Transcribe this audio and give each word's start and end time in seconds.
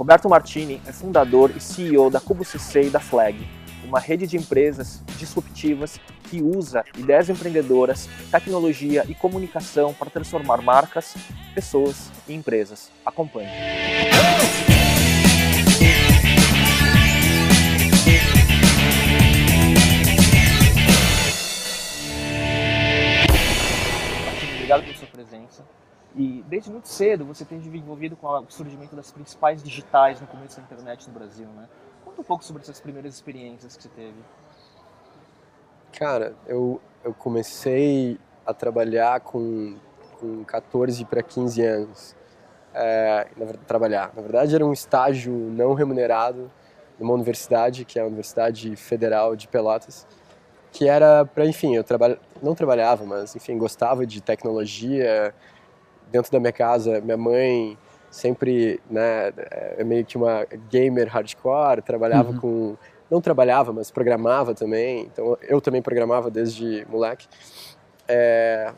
Roberto 0.00 0.30
Martini 0.30 0.80
é 0.86 0.92
fundador 0.92 1.52
e 1.54 1.60
CEO 1.60 2.08
da 2.08 2.18
Cubo 2.18 2.42
CC 2.42 2.84
e 2.84 2.88
da 2.88 2.98
Flag, 2.98 3.46
uma 3.84 4.00
rede 4.00 4.26
de 4.26 4.38
empresas 4.38 5.02
disruptivas 5.18 6.00
que 6.30 6.40
usa 6.40 6.82
ideias 6.96 7.28
empreendedoras, 7.28 8.08
tecnologia 8.30 9.04
e 9.06 9.14
comunicação 9.14 9.92
para 9.92 10.08
transformar 10.08 10.62
marcas, 10.62 11.14
pessoas 11.54 12.10
e 12.26 12.32
empresas. 12.32 12.90
Acompanhe. 13.04 13.50
Obrigado 24.56 24.82
pela 24.82 24.96
sua 24.96 25.08
presença. 25.08 25.79
E 26.16 26.44
desde 26.48 26.70
muito 26.70 26.88
cedo 26.88 27.24
você 27.24 27.44
tem 27.44 27.58
envolvido 27.58 28.16
com 28.16 28.26
o 28.26 28.50
surgimento 28.50 28.96
das 28.96 29.10
principais 29.10 29.62
digitais 29.62 30.20
no 30.20 30.26
começo 30.26 30.56
da 30.56 30.62
internet 30.62 31.06
no 31.08 31.14
Brasil, 31.14 31.46
né? 31.48 31.68
Conta 32.04 32.20
um 32.20 32.24
pouco 32.24 32.44
sobre 32.44 32.62
essas 32.62 32.80
primeiras 32.80 33.14
experiências 33.14 33.76
que 33.76 33.82
você 33.84 33.88
teve. 33.90 34.16
Cara, 35.92 36.34
eu, 36.46 36.80
eu 37.04 37.14
comecei 37.14 38.18
a 38.44 38.52
trabalhar 38.52 39.20
com, 39.20 39.76
com 40.18 40.44
14 40.44 41.04
para 41.04 41.22
15 41.22 41.62
anos. 41.62 42.16
É, 42.72 43.26
na 43.36 43.46
trabalhar. 43.66 44.12
Na 44.14 44.22
verdade, 44.22 44.54
era 44.54 44.64
um 44.64 44.72
estágio 44.72 45.32
não 45.32 45.74
remunerado 45.74 46.50
numa 46.98 47.14
universidade, 47.14 47.84
que 47.84 47.98
é 47.98 48.02
a 48.02 48.06
Universidade 48.06 48.76
Federal 48.76 49.34
de 49.34 49.48
Pelotas, 49.48 50.06
que 50.70 50.88
era 50.88 51.24
para, 51.24 51.46
enfim, 51.46 51.74
eu 51.74 51.82
trabalha, 51.82 52.18
não 52.42 52.54
trabalhava, 52.54 53.04
mas, 53.04 53.34
enfim, 53.34 53.58
gostava 53.58 54.06
de 54.06 54.20
tecnologia, 54.20 55.34
dentro 56.10 56.30
da 56.30 56.40
minha 56.40 56.52
casa, 56.52 57.00
minha 57.00 57.16
mãe 57.16 57.78
sempre, 58.10 58.80
né, 58.90 59.32
é 59.78 59.84
meio 59.84 60.04
que 60.04 60.16
uma 60.16 60.44
gamer 60.68 61.08
hardcore, 61.08 61.80
trabalhava 61.80 62.30
uhum. 62.32 62.38
com 62.38 62.76
não 63.10 63.20
trabalhava, 63.20 63.72
mas 63.72 63.90
programava 63.90 64.54
também. 64.54 65.10
Então 65.12 65.36
eu 65.42 65.60
também 65.60 65.82
programava 65.82 66.30
desde 66.30 66.86
moleque. 66.88 67.26
É... 68.06 68.72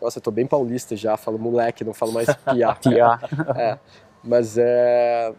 Nossa, 0.00 0.18
eu 0.18 0.22
tô 0.22 0.30
bem 0.30 0.46
paulista 0.46 0.94
já, 0.94 1.16
falo 1.16 1.38
moleque, 1.38 1.82
não 1.82 1.92
falo 1.92 2.12
mais 2.12 2.28
piá. 2.52 2.74
piá. 2.76 3.18
É. 3.56 3.78
Mas 4.22 4.56
é, 4.58 5.32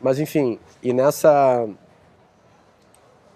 mas 0.00 0.18
enfim, 0.18 0.58
e 0.82 0.92
nessa 0.92 1.66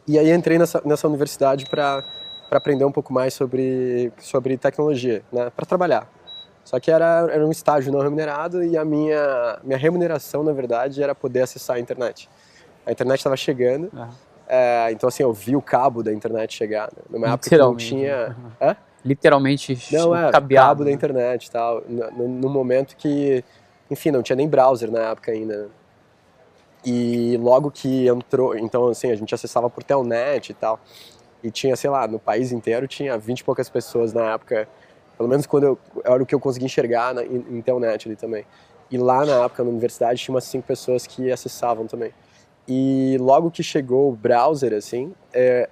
e 0.07 0.19
aí 0.19 0.31
entrei 0.31 0.59
nessa, 0.59 0.83
nessa 0.85 1.09
universidade 1.09 1.67
para 1.69 2.05
para 2.49 2.57
aprender 2.59 2.85
um 2.85 2.93
pouco 2.93 3.13
mais 3.13 3.33
sobre 3.35 4.13
sobre 4.19 4.57
tecnologia, 4.59 5.23
né, 5.33 5.51
para 5.55 5.65
trabalhar. 5.65 6.11
Só 6.69 6.79
que 6.79 6.91
era, 6.91 7.27
era 7.33 7.47
um 7.47 7.51
estágio 7.51 7.91
não 7.91 8.01
remunerado 8.01 8.63
e 8.63 8.77
a 8.77 8.85
minha, 8.85 9.59
minha 9.65 9.79
remuneração, 9.79 10.45
na 10.45 10.53
verdade, 10.53 11.03
era 11.03 11.15
poder 11.15 11.41
acessar 11.41 11.77
a 11.77 11.81
internet. 11.81 12.29
A 12.85 12.93
internet 12.93 13.21
estava 13.21 13.39
chegando, 13.39 13.89
uhum. 13.91 14.09
é, 14.47 14.93
então 14.93 15.09
assim, 15.09 15.23
eu 15.23 15.33
vi 15.33 15.57
o 15.57 15.63
cabo 15.63 16.03
da 16.03 16.13
internet 16.13 16.55
chegar. 16.55 16.91
Né? 16.95 17.03
Numa 17.09 17.29
época 17.29 17.49
que 17.49 17.57
não 17.57 17.75
tinha... 17.75 18.37
Uhum. 18.61 18.75
Literalmente 19.03 19.79
não, 19.91 20.15
é, 20.15 20.31
cabeado, 20.31 20.69
cabo 20.69 20.85
né? 20.85 20.91
da 20.91 20.95
internet 20.95 21.47
e 21.47 21.51
tal. 21.51 21.83
No, 21.89 22.29
no, 22.29 22.51
momento 22.51 22.97
que, 22.97 23.43
enfim, 23.91 24.11
não 24.11 24.23
tinha 24.23 24.37
nem 24.37 24.47
browser 24.47 24.91
na 24.91 25.13
época 25.13 25.33
ainda. 25.33 25.71
E 26.85 27.39
logo 27.41 27.71
que 27.71 28.07
entrou, 28.09 28.55
então 28.55 28.89
assim, 28.89 29.11
a 29.11 29.17
gente 29.17 29.35
acessava 29.35 29.71
por 29.71 29.83
telnet 29.83 30.51
e 30.51 30.55
tal. 30.55 30.79
E 31.43 31.51
tinha, 31.51 31.75
sei 31.77 31.89
lá, 31.89 32.07
no 32.07 32.19
país 32.19 32.53
inteiro 32.53 32.87
tinha 32.87 33.17
20 33.17 33.41
e 33.41 33.45
poucas 33.45 33.71
pessoas 33.71 34.13
na 34.13 34.35
época 34.35 34.69
pelo 35.19 35.29
menos 35.29 35.47
quando 35.47 35.65
eu, 35.65 35.79
era 36.05 36.23
o 36.23 36.25
que 36.25 36.35
eu 36.35 36.39
consegui 36.39 36.65
enxergar 36.65 37.13
na 37.13 37.25
internet 37.25 38.09
ali 38.09 38.17
também. 38.17 38.47
E 38.89 38.97
lá 38.97 39.27
na 39.27 39.45
época, 39.45 39.65
na 39.65 39.69
universidade, 39.69 40.23
tinha 40.23 40.33
umas 40.33 40.45
cinco 40.45 40.67
pessoas 40.67 41.07
que 41.07 41.31
acessavam 41.31 41.87
também. 41.87 42.15
E 42.67 43.17
logo 43.21 43.51
que 43.51 43.63
chegou 43.63 44.11
o 44.11 44.17
browser, 44.17 44.73
assim, 44.73 45.13
é, 45.33 45.69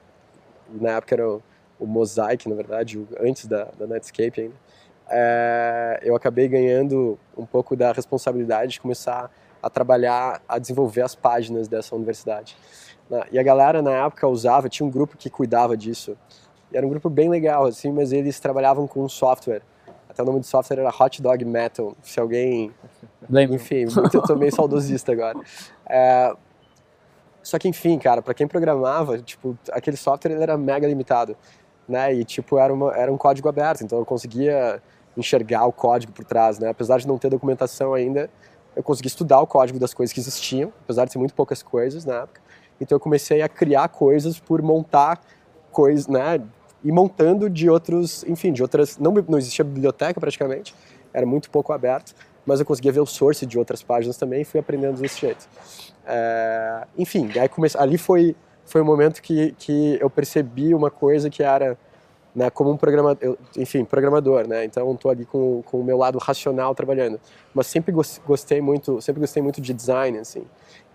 na 0.68 0.96
época 0.96 1.14
era 1.14 1.28
o, 1.28 1.42
o, 1.78 1.86
Mosaic, 1.86 2.48
na 2.48 2.56
verdade, 2.56 2.98
o, 2.98 3.06
antes 3.20 3.46
da, 3.46 3.68
da 3.78 3.86
Netscape 3.86 4.40
ainda, 4.40 4.54
é, 5.08 6.00
eu 6.02 6.16
acabei 6.16 6.48
ganhando 6.48 7.16
um 7.36 7.46
pouco 7.46 7.76
da 7.76 7.92
responsabilidade 7.92 8.72
de 8.72 8.80
começar 8.80 9.30
a 9.62 9.70
trabalhar, 9.70 10.42
a 10.48 10.58
desenvolver 10.58 11.02
as 11.02 11.14
páginas 11.14 11.68
dessa 11.68 11.94
universidade. 11.94 12.56
E 13.30 13.38
a 13.38 13.42
galera 13.42 13.80
na 13.80 13.92
época 14.06 14.26
usava, 14.26 14.68
tinha 14.68 14.86
um 14.86 14.90
grupo 14.90 15.16
que 15.16 15.30
cuidava 15.30 15.76
disso, 15.76 16.16
era 16.72 16.86
um 16.86 16.90
grupo 16.90 17.08
bem 17.08 17.28
legal, 17.28 17.66
assim, 17.66 17.90
mas 17.92 18.12
eles 18.12 18.38
trabalhavam 18.40 18.86
com 18.86 19.02
um 19.02 19.08
software. 19.08 19.62
Até 20.08 20.22
o 20.22 20.26
nome 20.26 20.40
do 20.40 20.46
software 20.46 20.78
era 20.78 20.88
Hot 20.88 21.20
Dog 21.20 21.44
Metal. 21.44 21.94
Se 22.02 22.18
alguém. 22.18 22.72
Lembro. 23.28 23.56
Enfim, 23.56 23.84
muito, 23.84 24.16
eu 24.16 24.22
tô 24.22 24.34
meio 24.34 24.54
saudosista 24.54 25.12
agora. 25.12 25.38
É, 25.88 26.34
só 27.42 27.58
que, 27.58 27.68
enfim, 27.68 27.98
cara, 27.98 28.20
para 28.22 28.34
quem 28.34 28.48
programava, 28.48 29.18
tipo, 29.18 29.56
aquele 29.70 29.96
software 29.96 30.32
ele 30.32 30.42
era 30.42 30.56
mega 30.56 30.86
limitado, 30.86 31.36
né? 31.88 32.12
E, 32.12 32.24
tipo, 32.24 32.58
era, 32.58 32.74
uma, 32.74 32.92
era 32.96 33.12
um 33.12 33.16
código 33.16 33.48
aberto, 33.48 33.82
então 33.82 33.98
eu 33.98 34.04
conseguia 34.04 34.82
enxergar 35.16 35.64
o 35.66 35.72
código 35.72 36.12
por 36.12 36.24
trás, 36.24 36.58
né? 36.58 36.70
Apesar 36.70 36.98
de 36.98 37.06
não 37.06 37.18
ter 37.18 37.30
documentação 37.30 37.94
ainda, 37.94 38.28
eu 38.74 38.82
consegui 38.82 39.08
estudar 39.08 39.40
o 39.40 39.46
código 39.46 39.78
das 39.78 39.94
coisas 39.94 40.12
que 40.12 40.18
existiam, 40.18 40.72
apesar 40.82 41.04
de 41.04 41.12
ser 41.12 41.18
muito 41.18 41.34
poucas 41.34 41.62
coisas 41.62 42.04
na 42.04 42.22
época. 42.22 42.40
Então 42.80 42.96
eu 42.96 43.00
comecei 43.00 43.40
a 43.42 43.48
criar 43.48 43.88
coisas 43.88 44.40
por 44.40 44.60
montar 44.60 45.20
coisas, 45.76 46.08
né? 46.08 46.40
e 46.86 46.92
montando 46.92 47.50
de 47.50 47.68
outros, 47.68 48.24
enfim, 48.28 48.52
de 48.52 48.62
outras, 48.62 48.96
não, 48.96 49.12
não 49.28 49.38
existia 49.38 49.64
biblioteca 49.64 50.20
praticamente, 50.20 50.72
era 51.12 51.26
muito 51.26 51.50
pouco 51.50 51.72
aberto, 51.72 52.14
mas 52.46 52.60
eu 52.60 52.66
conseguia 52.66 52.92
ver 52.92 53.00
o 53.00 53.06
source 53.06 53.44
de 53.44 53.58
outras 53.58 53.82
páginas 53.82 54.16
também 54.16 54.42
e 54.42 54.44
fui 54.44 54.60
aprendendo 54.60 55.00
desse 55.00 55.20
jeito. 55.20 55.48
É, 56.06 56.86
enfim, 56.96 57.28
aí 57.38 57.48
comece, 57.48 57.76
ali 57.76 57.98
foi 57.98 58.36
foi 58.64 58.80
um 58.82 58.84
momento 58.84 59.22
que, 59.22 59.52
que 59.58 59.96
eu 60.00 60.10
percebi 60.10 60.74
uma 60.74 60.90
coisa 60.90 61.30
que 61.30 61.40
era 61.40 61.78
né, 62.34 62.50
como 62.50 62.70
um 62.70 62.76
programador, 62.76 63.36
enfim, 63.56 63.84
programador, 63.84 64.46
né? 64.46 64.64
Então 64.64 64.92
estou 64.92 65.10
ali 65.10 65.24
com, 65.24 65.62
com 65.62 65.80
o 65.80 65.84
meu 65.84 65.96
lado 65.96 66.18
racional 66.18 66.74
trabalhando, 66.74 67.18
mas 67.54 67.66
sempre 67.66 67.92
gostei 68.26 68.60
muito, 68.60 69.00
sempre 69.00 69.20
gostei 69.20 69.42
muito 69.42 69.60
de 69.60 69.72
design, 69.72 70.18
assim. 70.18 70.44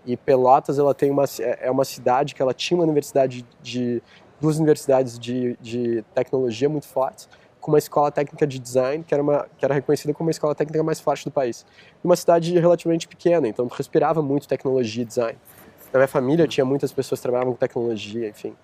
E 0.06 0.16
Pelotas 0.16 0.78
ela 0.78 0.94
tem 0.94 1.10
uma 1.10 1.24
é, 1.40 1.66
é 1.66 1.70
uma 1.70 1.84
cidade 1.84 2.34
que 2.34 2.42
ela 2.42 2.54
tinha 2.54 2.78
uma 2.78 2.84
universidade 2.84 3.44
de 3.62 4.02
duas 4.42 4.58
universidades 4.58 5.18
de, 5.18 5.56
de 5.60 6.04
tecnologia 6.14 6.68
muito 6.68 6.88
fortes, 6.88 7.28
com 7.60 7.70
uma 7.70 7.78
escola 7.78 8.10
técnica 8.10 8.44
de 8.44 8.58
design, 8.58 9.04
que 9.04 9.14
era, 9.14 9.22
uma, 9.22 9.46
que 9.56 9.64
era 9.64 9.72
reconhecida 9.72 10.12
como 10.12 10.28
a 10.28 10.32
escola 10.32 10.52
técnica 10.52 10.82
mais 10.82 10.98
forte 10.98 11.24
do 11.24 11.30
país. 11.30 11.64
Uma 12.02 12.16
cidade 12.16 12.58
relativamente 12.58 13.06
pequena, 13.06 13.46
então 13.46 13.68
respirava 13.68 14.20
muito 14.20 14.48
tecnologia 14.48 15.02
e 15.02 15.06
design. 15.06 15.38
Na 15.92 16.00
minha 16.00 16.08
família 16.08 16.48
tinha 16.48 16.64
muitas 16.64 16.90
pessoas 16.90 17.20
que 17.20 17.22
trabalhavam 17.22 17.52
com 17.52 17.58
tecnologia, 17.58 18.28
enfim. 18.28 18.56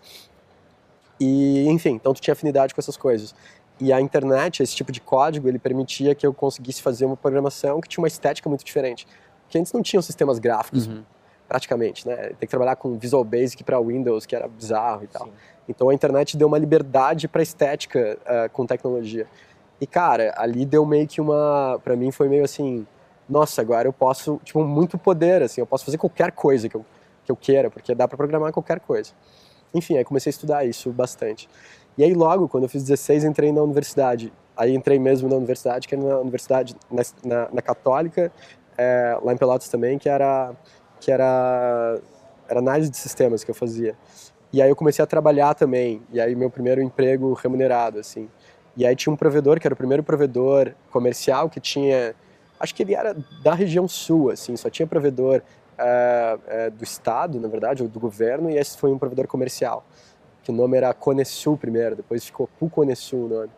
E, 1.21 1.69
enfim, 1.69 1.91
então 1.91 2.13
tu 2.13 2.21
tinha 2.21 2.33
afinidade 2.33 2.75
com 2.75 2.81
essas 2.81 2.97
coisas. 2.97 3.35
E 3.81 3.93
a 3.93 4.01
internet, 4.01 4.65
esse 4.65 4.75
tipo 4.75 4.91
de 4.91 5.01
código, 5.01 5.49
ele 5.49 5.61
permitia 5.61 6.13
que 6.13 6.27
eu 6.27 6.35
conseguisse 6.35 6.83
fazer 6.83 7.05
uma 7.05 7.17
programação 7.17 7.81
que 7.81 7.89
tinha 7.89 8.03
uma 8.03 8.09
estética 8.09 8.49
muito 8.49 8.65
diferente. 8.65 9.07
Porque 9.45 9.59
antes 9.59 9.73
não 9.73 9.83
tinham 9.83 10.03
sistemas 10.03 10.41
gráficos, 10.41 10.89
uhum. 10.89 11.05
praticamente, 11.47 12.07
né? 12.09 12.17
Tem 12.17 12.41
que 12.41 12.49
trabalhar 12.49 12.75
com 12.75 12.99
Visual 12.99 13.23
Basic 13.23 13.63
para 13.63 13.81
Windows, 13.81 14.27
que 14.27 14.35
era 14.35 14.49
bizarro 14.49 15.05
e 15.05 15.07
tal. 15.07 15.27
Sim. 15.27 15.33
Então 15.69 15.89
a 15.91 15.95
internet 15.95 16.37
deu 16.37 16.49
uma 16.49 16.59
liberdade 16.59 17.29
para 17.29 17.43
estética 17.43 18.19
uh, 18.23 18.51
com 18.51 18.65
tecnologia. 18.67 19.27
E 19.81 19.87
cara, 19.87 20.35
ali 20.37 20.65
deu 20.65 20.85
meio 20.85 21.07
que 21.07 21.21
uma, 21.21 21.79
para 21.85 21.95
mim 21.95 22.11
foi 22.11 22.29
meio 22.29 22.45
assim, 22.45 22.87
nossa, 23.29 23.61
agora 23.61 23.87
eu 23.87 23.93
posso, 23.93 24.41
tipo, 24.43 24.65
muito 24.65 24.97
poder 24.97 25.43
assim, 25.43 25.61
eu 25.61 25.67
posso 25.67 25.85
fazer 25.85 25.99
qualquer 25.99 26.33
coisa 26.33 26.69
que 26.69 26.75
eu, 26.75 26.85
que 27.25 27.31
eu 27.31 27.37
queira, 27.37 27.71
porque 27.71 27.95
dá 27.95 28.09
para 28.09 28.17
programar 28.17 28.53
qualquer 28.53 28.81
coisa. 28.81 29.13
Enfim, 29.75 29.99
aí 29.99 30.05
comecei 30.05 30.31
a 30.31 30.33
estudar 30.33 30.65
isso 30.65 30.91
bastante. 30.91 31.49
E 31.97 32.03
aí 32.03 32.15
logo, 32.15 32.49
quando 32.49 32.65
eu 32.65 32.69
fiz 32.69 32.83
16, 32.83 33.25
entrei 33.25 33.53
na 33.53 33.63
universidade. 33.63 34.33
Aí 34.57 34.75
entrei 34.75 34.99
mesmo 34.99 35.29
na 35.29 35.37
universidade, 35.37 35.87
que 35.87 35.95
era 35.95 36.03
na 36.03 36.19
universidade, 36.19 36.75
na, 36.91 37.03
na, 37.25 37.49
na 37.53 37.63
Católica, 37.63 38.33
é, 38.77 39.19
lá 39.23 39.33
em 39.33 39.37
Pelotas 39.37 39.69
também, 39.69 39.99
que 39.99 40.09
era, 40.09 40.53
que 41.01 41.13
era, 41.13 42.01
era 42.49 42.59
análise 42.59 42.91
de 42.91 42.97
sistemas 42.97 43.45
que 43.45 43.51
eu 43.51 43.55
fazia. 43.55 43.97
E 44.53 44.63
aí 44.63 44.71
eu 44.71 44.77
comecei 44.77 45.03
a 45.03 45.07
trabalhar 45.07 45.55
também, 45.55 46.03
e 46.11 46.21
aí 46.21 46.35
meu 46.35 46.49
primeiro 46.49 46.81
emprego 46.81 47.35
remunerado, 47.35 47.99
assim. 47.99 48.29
E 48.77 48.87
aí 48.87 48.97
tinha 48.97 49.13
um 49.13 49.17
provedor, 49.17 49.61
que 49.61 49.67
era 49.67 49.75
o 49.75 49.77
primeiro 49.77 50.03
provedor 50.03 50.73
comercial 50.91 51.51
que 51.51 51.61
tinha, 51.61 52.15
acho 52.59 52.75
que 52.75 52.83
ele 52.83 52.95
era 52.95 53.15
da 53.43 53.53
região 53.53 53.87
sul, 53.87 54.31
assim, 54.31 54.57
só 54.57 54.71
tinha 54.71 54.87
provedor 54.87 55.43
uh, 55.79 56.39
uh, 56.39 56.71
do 56.71 56.83
estado, 56.83 57.39
na 57.41 57.49
verdade, 57.49 57.83
ou 57.83 57.89
do 57.89 58.01
governo, 58.01 58.51
e 58.51 58.57
esse 58.57 58.79
foi 58.79 58.91
um 58.91 58.99
provedor 58.99 59.27
comercial, 59.27 59.85
que 60.43 60.51
o 60.51 60.55
nome 60.55 60.77
era 60.77 60.95
Conesul 60.95 61.57
primeiro, 61.57 61.97
depois 61.97 62.25
ficou 62.25 62.49
Puconesul 62.59 63.27
o 63.27 63.29
nome. 63.29 63.51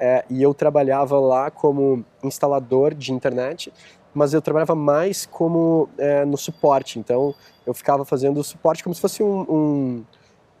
Uh, 0.00 0.24
e 0.30 0.42
eu 0.42 0.52
trabalhava 0.52 1.20
lá 1.20 1.50
como 1.50 2.04
instalador 2.22 2.94
de 2.94 3.12
internet, 3.12 3.72
mas 4.12 4.34
eu 4.34 4.42
trabalhava 4.42 4.74
mais 4.74 5.24
como 5.24 5.88
no 6.26 6.36
suporte, 6.36 6.98
então 6.98 7.34
eu 7.64 7.72
ficava 7.72 8.04
fazendo 8.04 8.44
suporte 8.44 8.84
como 8.84 8.94
se 8.94 9.00
fosse 9.00 9.22
um, 9.22 9.40
um 9.48 10.04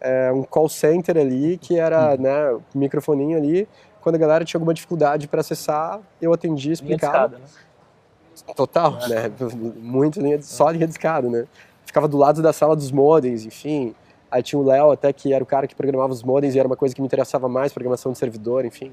é, 0.02 0.32
um 0.32 0.42
call 0.42 0.68
center 0.68 1.16
ali, 1.16 1.56
que 1.56 1.78
era, 1.78 2.10
uhum. 2.10 2.20
né, 2.20 2.60
microfoninho 2.74 3.38
ali. 3.38 3.68
Quando 4.00 4.16
a 4.16 4.18
galera 4.18 4.44
tinha 4.44 4.58
alguma 4.58 4.74
dificuldade 4.74 5.28
para 5.28 5.40
acessar, 5.40 6.00
eu 6.20 6.32
atendia, 6.32 6.72
explicava. 6.72 7.36
Escada, 7.36 7.38
né? 7.38 8.54
Total, 8.56 8.92
né? 9.08 9.30
Muito 9.78 10.20
linha, 10.20 10.42
só 10.42 10.68
linha 10.70 10.86
de 10.86 10.92
escada, 10.92 11.28
né? 11.28 11.46
Ficava 11.86 12.08
do 12.08 12.16
lado 12.16 12.42
da 12.42 12.52
sala 12.52 12.74
dos 12.74 12.90
modems, 12.90 13.46
enfim. 13.46 13.94
Aí 14.30 14.42
tinha 14.42 14.58
o 14.58 14.64
Léo 14.64 14.90
até 14.90 15.12
que 15.12 15.32
era 15.32 15.44
o 15.44 15.46
cara 15.46 15.66
que 15.66 15.74
programava 15.74 16.12
os 16.12 16.22
modems 16.22 16.54
e 16.54 16.58
era 16.58 16.66
uma 16.66 16.76
coisa 16.76 16.94
que 16.94 17.00
me 17.00 17.06
interessava 17.06 17.48
mais, 17.48 17.72
programação 17.72 18.10
de 18.10 18.18
servidor, 18.18 18.64
enfim. 18.64 18.92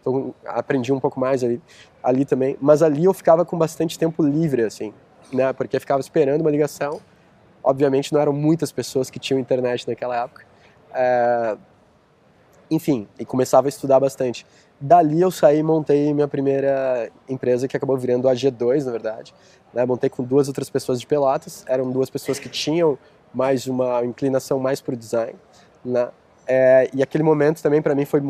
Então 0.00 0.34
aprendi 0.44 0.92
um 0.92 1.00
pouco 1.00 1.18
mais 1.18 1.42
ali, 1.42 1.62
ali 2.02 2.24
também. 2.24 2.56
Mas 2.60 2.82
ali 2.82 3.04
eu 3.04 3.14
ficava 3.14 3.44
com 3.44 3.56
bastante 3.56 3.98
tempo 3.98 4.22
livre, 4.22 4.62
assim, 4.62 4.92
né? 5.32 5.52
Porque 5.52 5.76
eu 5.76 5.80
ficava 5.80 6.00
esperando 6.00 6.42
uma 6.42 6.50
ligação. 6.50 7.00
Obviamente 7.62 8.12
não 8.12 8.20
eram 8.20 8.32
muitas 8.32 8.72
pessoas 8.72 9.08
que 9.08 9.18
tinham 9.18 9.38
internet 9.38 9.86
naquela 9.88 10.16
época. 10.16 10.49
É... 10.94 11.56
Enfim, 12.70 13.08
e 13.18 13.24
começava 13.24 13.66
a 13.66 13.70
estudar 13.70 13.98
bastante. 13.98 14.46
Dali 14.80 15.20
eu 15.20 15.30
saí 15.30 15.58
e 15.58 15.62
montei 15.62 16.14
minha 16.14 16.28
primeira 16.28 17.10
empresa, 17.28 17.68
que 17.68 17.76
acabou 17.76 17.96
virando 17.98 18.28
a 18.28 18.32
G2, 18.32 18.84
na 18.84 18.92
verdade. 18.92 19.34
Né? 19.74 19.84
Montei 19.84 20.08
com 20.08 20.22
duas 20.22 20.48
outras 20.48 20.70
pessoas 20.70 21.00
de 21.00 21.06
Pelotas. 21.06 21.64
Eram 21.66 21.90
duas 21.90 22.08
pessoas 22.08 22.38
que 22.38 22.48
tinham 22.48 22.98
mais 23.34 23.66
uma 23.66 24.04
inclinação 24.04 24.58
mais 24.58 24.80
para 24.80 24.94
o 24.94 24.96
design. 24.96 25.34
Né? 25.84 26.08
É, 26.46 26.90
e 26.92 27.02
aquele 27.02 27.22
momento 27.22 27.62
também 27.62 27.80
para 27.80 27.94
mim 27.94 28.04
foi 28.04 28.20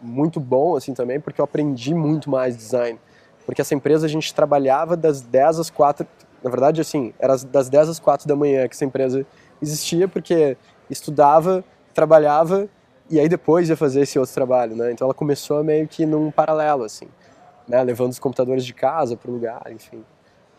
muito 0.00 0.40
bom 0.40 0.76
assim 0.76 0.94
também, 0.94 1.20
porque 1.20 1.40
eu 1.40 1.44
aprendi 1.44 1.94
muito 1.94 2.30
mais 2.30 2.56
design. 2.56 2.98
Porque 3.44 3.60
essa 3.60 3.74
empresa 3.74 4.06
a 4.06 4.08
gente 4.08 4.32
trabalhava 4.34 4.96
das 4.96 5.20
10 5.20 5.58
às 5.58 5.70
4, 5.70 6.06
na 6.42 6.50
verdade 6.50 6.80
assim, 6.80 7.12
era 7.18 7.36
das 7.36 7.68
10 7.68 7.88
às 7.88 7.98
4 7.98 8.26
da 8.26 8.36
manhã 8.36 8.66
que 8.68 8.74
essa 8.74 8.84
empresa 8.84 9.26
existia, 9.60 10.08
porque 10.08 10.56
estudava, 10.90 11.64
trabalhava 11.94 12.68
e 13.08 13.18
aí 13.18 13.28
depois 13.28 13.68
ia 13.68 13.76
fazer 13.76 14.02
esse 14.02 14.18
outro 14.18 14.34
trabalho, 14.34 14.76
né? 14.76 14.92
Então 14.92 15.06
ela 15.06 15.14
começou 15.14 15.62
meio 15.64 15.86
que 15.88 16.06
num 16.06 16.30
paralelo, 16.30 16.84
assim, 16.84 17.08
né? 17.66 17.82
Levando 17.82 18.12
os 18.12 18.18
computadores 18.18 18.64
de 18.64 18.74
casa 18.74 19.16
para 19.16 19.30
o 19.30 19.34
lugar, 19.34 19.62
enfim. 19.70 20.04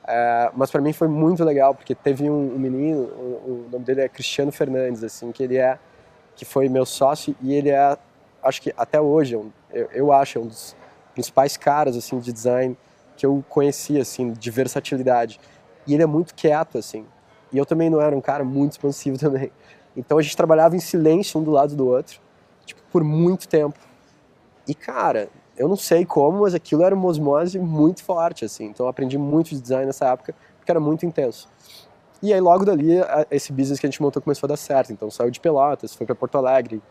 É, 0.07 0.51
mas 0.55 0.71
para 0.71 0.81
mim 0.81 0.93
foi 0.93 1.07
muito 1.07 1.43
legal 1.43 1.75
porque 1.75 1.93
teve 1.93 2.29
um, 2.29 2.55
um 2.55 2.59
menino, 2.59 3.01
o, 3.01 3.65
o, 3.67 3.69
nome 3.71 3.85
dele 3.85 4.01
é 4.01 4.09
Cristiano 4.09 4.51
Fernandes, 4.51 5.03
assim, 5.03 5.31
que 5.31 5.43
ele 5.43 5.57
é, 5.57 5.77
que 6.35 6.43
foi 6.43 6.67
meu 6.67 6.85
sócio 6.85 7.35
e 7.41 7.53
ele 7.53 7.69
é, 7.69 7.97
acho 8.43 8.61
que 8.61 8.73
até 8.75 8.99
hoje, 8.99 9.35
eu, 9.35 9.51
eu 9.93 10.11
acho, 10.11 10.39
é 10.39 10.41
um 10.41 10.47
dos 10.47 10.75
principais 11.13 11.55
caras 11.55 11.95
assim 11.95 12.19
de 12.19 12.33
design 12.33 12.75
que 13.15 13.25
eu 13.25 13.43
conheci, 13.47 13.99
assim, 13.99 14.33
de 14.33 14.49
versatilidade. 14.49 15.39
E 15.85 15.93
ele 15.93 16.03
é 16.03 16.07
muito 16.07 16.33
quieto, 16.33 16.77
assim. 16.77 17.05
E 17.51 17.57
eu 17.57 17.65
também 17.65 17.89
não 17.89 18.01
era 18.01 18.15
um 18.15 18.21
cara 18.21 18.43
muito 18.43 18.71
expansivo 18.71 19.17
também. 19.19 19.51
Então 19.95 20.17
a 20.17 20.21
gente 20.21 20.35
trabalhava 20.37 20.75
em 20.75 20.79
silêncio 20.79 21.39
um 21.39 21.43
do 21.43 21.51
lado 21.51 21.75
do 21.75 21.87
outro 21.87 22.19
tipo, 22.65 22.81
por 22.91 23.03
muito 23.03 23.47
tempo. 23.47 23.77
E, 24.67 24.73
cara, 24.73 25.29
eu 25.57 25.67
não 25.67 25.75
sei 25.75 26.05
como, 26.05 26.41
mas 26.41 26.53
aquilo 26.53 26.83
era 26.83 26.95
uma 26.95 27.07
osmose 27.07 27.59
muito 27.59 28.03
forte, 28.03 28.45
assim. 28.45 28.65
Então 28.65 28.85
eu 28.85 28.89
aprendi 28.89 29.17
muito 29.17 29.49
de 29.49 29.59
design 29.59 29.85
nessa 29.85 30.07
época, 30.07 30.33
porque 30.57 30.71
era 30.71 30.79
muito 30.79 31.05
intenso. 31.05 31.47
E 32.21 32.33
aí 32.33 32.39
logo 32.39 32.63
dali, 32.63 32.97
esse 33.31 33.51
business 33.51 33.79
que 33.79 33.85
a 33.85 33.89
gente 33.89 34.01
montou 34.01 34.21
começou 34.21 34.47
a 34.47 34.49
dar 34.49 34.57
certo. 34.57 34.93
Então 34.93 35.09
saiu 35.09 35.31
de 35.31 35.39
Pelotas, 35.39 35.93
foi 35.93 36.05
para 36.05 36.15
Porto 36.15 36.37
Alegre, 36.37 36.81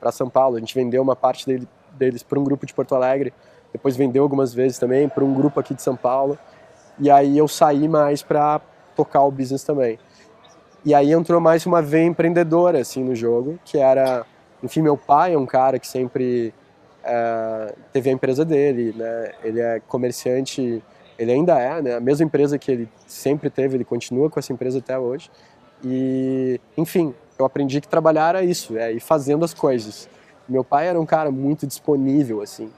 para 0.00 0.12
São 0.12 0.28
Paulo. 0.28 0.56
A 0.56 0.60
gente 0.60 0.74
vendeu 0.74 1.02
uma 1.02 1.14
parte 1.14 1.46
dele, 1.46 1.68
deles 1.92 2.22
para 2.22 2.38
um 2.38 2.44
grupo 2.44 2.64
de 2.66 2.72
Porto 2.72 2.94
Alegre, 2.94 3.32
depois 3.70 3.96
vendeu 3.96 4.22
algumas 4.22 4.52
vezes 4.52 4.78
também 4.78 5.08
para 5.08 5.24
um 5.24 5.32
grupo 5.32 5.60
aqui 5.60 5.74
de 5.74 5.82
São 5.82 5.96
Paulo. 5.96 6.38
E 6.98 7.10
aí 7.10 7.36
eu 7.36 7.48
saí 7.48 7.88
mais 7.88 8.22
para 8.22 8.60
tocar 8.96 9.22
o 9.22 9.30
business 9.30 9.64
também. 9.64 9.98
E 10.84 10.94
aí 10.94 11.12
entrou 11.12 11.40
mais 11.40 11.64
uma 11.64 11.80
veia 11.80 12.04
empreendedora 12.04 12.80
assim 12.80 13.04
no 13.04 13.14
jogo, 13.14 13.58
que 13.64 13.78
era 13.78 14.26
enfim, 14.62 14.80
meu 14.80 14.96
pai 14.96 15.34
é 15.34 15.38
um 15.38 15.46
cara 15.46 15.78
que 15.78 15.88
sempre 15.88 16.54
é, 17.02 17.74
teve 17.92 18.10
a 18.10 18.12
empresa 18.12 18.44
dele, 18.44 18.94
né? 18.96 19.32
Ele 19.42 19.60
é 19.60 19.80
comerciante, 19.80 20.82
ele 21.18 21.32
ainda 21.32 21.58
é, 21.58 21.82
né? 21.82 21.94
A 21.96 22.00
mesma 22.00 22.24
empresa 22.24 22.58
que 22.58 22.70
ele 22.70 22.88
sempre 23.06 23.50
teve, 23.50 23.76
ele 23.76 23.84
continua 23.84 24.30
com 24.30 24.38
essa 24.38 24.52
empresa 24.52 24.78
até 24.78 24.96
hoje. 24.96 25.30
E, 25.84 26.60
enfim, 26.76 27.12
eu 27.38 27.44
aprendi 27.44 27.80
que 27.80 27.88
trabalhar 27.88 28.36
era 28.36 28.44
isso, 28.44 28.78
é 28.78 28.92
ir 28.92 29.00
fazendo 29.00 29.44
as 29.44 29.52
coisas. 29.52 30.08
Meu 30.48 30.62
pai 30.62 30.86
era 30.86 31.00
um 31.00 31.06
cara 31.06 31.30
muito 31.30 31.66
disponível, 31.66 32.40
assim, 32.40 32.70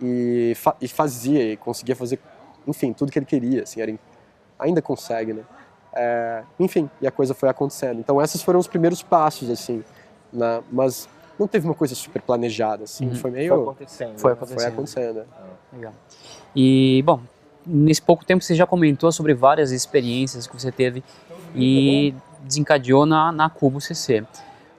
e, 0.00 0.52
fa 0.56 0.76
e 0.80 0.88
fazia, 0.88 1.52
e 1.52 1.56
conseguia 1.56 1.96
fazer, 1.96 2.18
enfim, 2.66 2.92
tudo 2.92 3.10
que 3.10 3.18
ele 3.18 3.26
queria, 3.26 3.62
assim, 3.62 3.80
era, 3.80 3.94
ainda 4.58 4.82
consegue, 4.82 5.32
né? 5.32 5.42
É, 5.94 6.42
enfim, 6.58 6.88
e 7.00 7.06
a 7.06 7.10
coisa 7.10 7.34
foi 7.34 7.48
acontecendo. 7.48 8.00
Então, 8.00 8.20
esses 8.20 8.42
foram 8.42 8.58
os 8.58 8.66
primeiros 8.66 9.02
passos, 9.02 9.50
assim, 9.50 9.84
né? 10.32 10.62
Mas 10.70 11.08
não 11.38 11.46
teve 11.46 11.66
uma 11.66 11.74
coisa 11.74 11.94
super 11.94 12.22
planejada, 12.22 12.84
assim, 12.84 13.08
uhum. 13.08 13.14
foi 13.14 13.30
meio... 13.30 13.54
Foi 13.54 13.62
acontecendo. 13.62 14.18
Foi 14.18 14.32
acontecendo. 14.32 14.60
Foi 14.60 14.68
acontecendo. 14.68 15.18
É. 15.20 15.76
Legal. 15.76 15.92
E, 16.54 17.02
bom, 17.04 17.20
nesse 17.66 18.02
pouco 18.02 18.24
tempo 18.24 18.42
você 18.42 18.54
já 18.54 18.66
comentou 18.66 19.10
sobre 19.12 19.34
várias 19.34 19.70
experiências 19.70 20.46
que 20.46 20.58
você 20.58 20.70
teve 20.70 21.02
e 21.54 22.14
desencadeou 22.42 23.06
na, 23.06 23.30
na 23.32 23.50
Cubo 23.50 23.80
CC. 23.80 24.24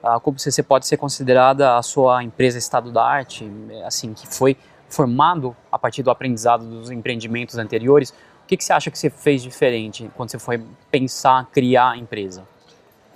A 0.02 0.20
Cubo 0.20 0.38
CC 0.38 0.62
pode 0.62 0.86
ser 0.86 0.96
considerada 0.96 1.76
a 1.76 1.82
sua 1.82 2.22
empresa 2.22 2.58
estado 2.58 2.92
da 2.92 3.04
arte, 3.04 3.50
assim, 3.86 4.12
que 4.12 4.26
foi 4.26 4.56
formado 4.88 5.56
a 5.72 5.78
partir 5.78 6.02
do 6.02 6.10
aprendizado 6.10 6.64
dos 6.64 6.90
empreendimentos 6.90 7.56
anteriores. 7.56 8.12
O 8.44 8.46
que, 8.46 8.56
que 8.56 8.64
você 8.64 8.72
acha 8.72 8.90
que 8.90 8.98
você 8.98 9.10
fez 9.10 9.42
diferente 9.42 10.10
quando 10.16 10.30
você 10.30 10.38
foi 10.38 10.62
pensar, 10.90 11.46
criar 11.50 11.92
a 11.92 11.96
empresa? 11.96 12.46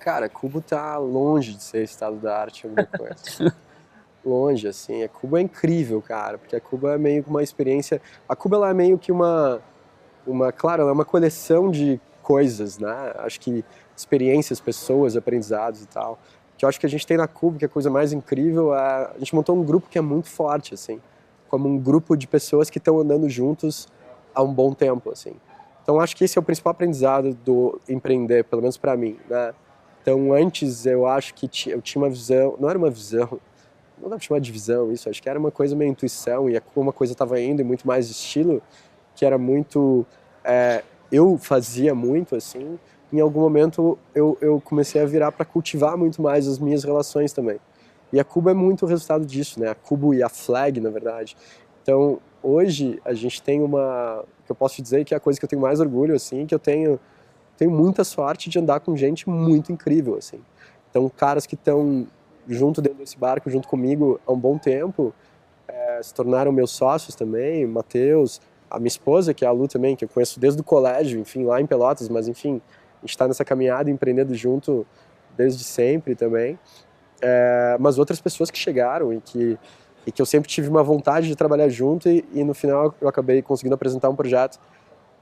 cara, 0.08 0.26
Cubo 0.26 0.62
tá 0.62 0.96
longe 0.96 1.52
de 1.52 1.62
ser 1.62 1.82
estado 1.82 2.16
da 2.16 2.34
arte 2.40 2.66
alguma 2.66 2.86
coisa. 2.86 3.54
longe, 4.24 4.66
assim. 4.66 5.02
A 5.02 5.08
Cuba 5.08 5.38
é 5.38 5.42
incrível, 5.42 6.00
cara, 6.00 6.38
porque 6.38 6.56
a 6.56 6.60
Cuba 6.60 6.94
é 6.94 6.98
meio 6.98 7.22
que 7.22 7.28
uma 7.28 7.42
experiência. 7.42 8.00
A 8.26 8.34
Cuba 8.34 8.56
ela 8.56 8.70
é 8.70 8.74
meio 8.74 8.96
que 8.96 9.12
uma, 9.12 9.60
uma, 10.26 10.50
claro, 10.50 10.80
ela 10.80 10.90
é 10.90 10.94
uma 10.94 11.04
coleção 11.04 11.70
de 11.70 12.00
coisas, 12.22 12.78
né? 12.78 13.12
Acho 13.18 13.38
que 13.38 13.62
experiências, 13.94 14.60
pessoas, 14.60 15.14
aprendizados 15.14 15.82
e 15.82 15.86
tal. 15.86 16.18
Que 16.56 16.64
eu 16.64 16.70
acho 16.70 16.80
que 16.80 16.86
a 16.86 16.88
gente 16.88 17.06
tem 17.06 17.18
na 17.18 17.28
Cuba, 17.28 17.58
que 17.58 17.66
a 17.66 17.68
coisa 17.68 17.90
mais 17.90 18.10
incrível 18.10 18.74
é 18.74 19.10
a 19.14 19.18
gente 19.18 19.34
montou 19.34 19.54
um 19.54 19.62
grupo 19.62 19.90
que 19.90 19.98
é 19.98 20.02
muito 20.02 20.30
forte, 20.30 20.72
assim, 20.72 21.02
como 21.50 21.68
um 21.68 21.78
grupo 21.78 22.16
de 22.16 22.26
pessoas 22.26 22.70
que 22.70 22.78
estão 22.78 22.98
andando 22.98 23.28
juntos 23.28 23.88
há 24.38 24.42
um 24.42 24.54
bom 24.54 24.72
tempo, 24.72 25.10
assim. 25.10 25.34
Então 25.82 25.98
acho 25.98 26.14
que 26.14 26.24
esse 26.24 26.38
é 26.38 26.40
o 26.40 26.44
principal 26.44 26.70
aprendizado 26.70 27.34
do 27.44 27.80
empreender, 27.88 28.44
pelo 28.44 28.62
menos 28.62 28.76
para 28.76 28.96
mim, 28.96 29.16
né? 29.28 29.52
Então, 30.00 30.32
antes 30.32 30.86
eu 30.86 31.06
acho 31.06 31.34
que 31.34 31.50
eu 31.66 31.82
tinha 31.82 32.02
uma 32.02 32.08
visão, 32.08 32.56
não 32.58 32.70
era 32.70 32.78
uma 32.78 32.88
visão, 32.88 33.40
não 34.00 34.08
dá 34.08 34.16
pra 34.16 34.24
chamar 34.24 34.38
de 34.38 34.52
visão 34.52 34.92
isso, 34.92 35.08
acho 35.10 35.20
que 35.20 35.28
era 35.28 35.38
uma 35.38 35.50
coisa 35.50 35.74
meio 35.74 35.90
intuição 35.90 36.48
e 36.48 36.58
como 36.60 36.90
a 36.90 36.92
coisa 36.92 37.12
estava 37.12 37.40
indo 37.40 37.60
e 37.60 37.64
muito 37.64 37.86
mais 37.86 38.08
estilo, 38.08 38.62
que 39.16 39.24
era 39.24 39.36
muito. 39.36 40.06
É, 40.44 40.84
eu 41.10 41.36
fazia 41.36 41.94
muito 41.94 42.36
assim, 42.36 42.78
em 43.12 43.18
algum 43.18 43.40
momento 43.40 43.98
eu, 44.14 44.38
eu 44.40 44.60
comecei 44.60 45.02
a 45.02 45.04
virar 45.04 45.32
para 45.32 45.44
cultivar 45.44 45.96
muito 45.96 46.22
mais 46.22 46.46
as 46.46 46.58
minhas 46.58 46.84
relações 46.84 47.32
também. 47.32 47.58
E 48.12 48.20
a 48.20 48.24
Cuba 48.24 48.52
é 48.52 48.54
muito 48.54 48.84
o 48.84 48.88
resultado 48.88 49.26
disso, 49.26 49.58
né? 49.58 49.68
A 49.68 49.74
Cuba 49.74 50.14
e 50.14 50.22
a 50.22 50.28
Flag, 50.28 50.80
na 50.80 50.90
verdade. 50.90 51.36
Então, 51.82 52.20
hoje 52.42 53.00
a 53.04 53.12
gente 53.12 53.42
tem 53.42 53.60
uma, 53.62 54.24
que 54.44 54.52
eu 54.52 54.56
posso 54.56 54.80
dizer 54.82 55.04
que 55.04 55.14
é 55.14 55.16
a 55.16 55.20
coisa 55.20 55.38
que 55.38 55.44
eu 55.44 55.48
tenho 55.48 55.62
mais 55.62 55.80
orgulho 55.80 56.14
assim, 56.14 56.46
que 56.46 56.54
eu 56.54 56.58
tenho 56.58 56.98
tenho 57.58 57.72
muita 57.72 58.04
sorte 58.04 58.48
de 58.48 58.58
andar 58.58 58.78
com 58.80 58.96
gente 58.96 59.28
muito 59.28 59.72
incrível, 59.72 60.16
assim. 60.16 60.40
Então, 60.88 61.10
caras 61.10 61.44
que 61.44 61.56
estão 61.56 62.06
junto 62.48 62.80
dentro 62.80 62.98
desse 62.98 63.18
barco, 63.18 63.50
junto 63.50 63.66
comigo 63.66 64.20
há 64.24 64.32
um 64.32 64.38
bom 64.38 64.56
tempo, 64.56 65.12
é, 65.66 66.00
se 66.00 66.14
tornaram 66.14 66.52
meus 66.52 66.70
sócios 66.70 67.16
também, 67.16 67.66
Matheus, 67.66 68.40
a 68.70 68.78
minha 68.78 68.88
esposa, 68.88 69.34
que 69.34 69.44
é 69.44 69.48
a 69.48 69.50
Lu 69.50 69.66
também, 69.66 69.96
que 69.96 70.04
eu 70.04 70.08
conheço 70.08 70.38
desde 70.38 70.60
o 70.60 70.64
colégio, 70.64 71.20
enfim, 71.20 71.44
lá 71.44 71.60
em 71.60 71.66
Pelotas, 71.66 72.08
mas 72.08 72.28
enfim, 72.28 72.62
a 72.98 73.00
gente 73.00 73.10
está 73.10 73.26
nessa 73.26 73.44
caminhada 73.44 73.90
empreendendo 73.90 74.34
junto 74.34 74.86
desde 75.36 75.64
sempre 75.64 76.14
também. 76.14 76.58
É, 77.20 77.76
mas 77.80 77.98
outras 77.98 78.20
pessoas 78.20 78.50
que 78.50 78.58
chegaram 78.58 79.12
e 79.12 79.20
que, 79.20 79.58
e 80.08 80.10
que 80.10 80.22
eu 80.22 80.26
sempre 80.26 80.48
tive 80.48 80.70
uma 80.70 80.82
vontade 80.82 81.28
de 81.28 81.36
trabalhar 81.36 81.68
junto 81.68 82.08
e, 82.08 82.24
e 82.32 82.42
no 82.42 82.54
final 82.54 82.94
eu 82.98 83.06
acabei 83.06 83.42
conseguindo 83.42 83.74
apresentar 83.74 84.08
um 84.08 84.16
projeto 84.16 84.58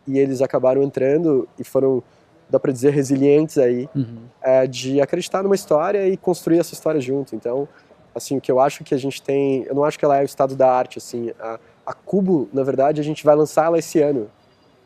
e 0.07 0.17
eles 0.17 0.41
acabaram 0.41 0.81
entrando 0.81 1.49
e 1.59 1.65
foram 1.65 2.05
dá 2.49 2.61
para 2.61 2.71
dizer, 2.71 2.91
resilientes 2.93 3.59
aí, 3.59 3.89
uhum. 3.93 4.19
é, 4.41 4.65
de 4.69 5.01
acreditar 5.01 5.43
numa 5.43 5.57
história 5.57 6.07
e 6.07 6.17
construir 6.17 6.61
essa 6.61 6.75
história 6.75 7.01
junto. 7.01 7.35
Então, 7.35 7.67
assim, 8.15 8.37
o 8.37 8.41
que 8.41 8.53
eu 8.53 8.61
acho 8.61 8.85
que 8.85 8.95
a 8.95 8.97
gente 8.97 9.21
tem, 9.21 9.65
eu 9.65 9.75
não 9.75 9.83
acho 9.83 9.99
que 9.99 10.05
ela 10.05 10.17
é 10.19 10.23
o 10.23 10.25
estado 10.25 10.55
da 10.55 10.71
arte, 10.71 10.99
assim, 10.99 11.33
a, 11.41 11.59
a 11.85 11.93
Cubo, 11.93 12.49
na 12.53 12.63
verdade, 12.63 13.01
a 13.01 13.05
gente 13.05 13.25
vai 13.25 13.35
lançar 13.35 13.65
ela 13.65 13.81
esse 13.81 14.01
ano. 14.01 14.31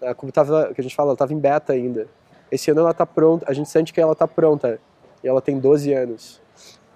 A 0.00 0.14
Cubo 0.14 0.32
tava, 0.32 0.72
que 0.72 0.80
a 0.80 0.82
gente 0.82 0.96
fala, 0.96 1.10
ela 1.10 1.18
tava 1.18 1.34
em 1.34 1.38
beta 1.38 1.74
ainda. 1.74 2.06
Esse 2.50 2.70
ano 2.70 2.80
ela 2.80 2.94
tá 2.94 3.04
pronta, 3.04 3.44
a 3.46 3.52
gente 3.52 3.68
sente 3.68 3.92
que 3.92 4.00
ela 4.00 4.14
tá 4.14 4.26
pronta, 4.26 4.80
e 5.22 5.28
ela 5.28 5.42
tem 5.42 5.58
12 5.58 5.92
anos. 5.92 6.40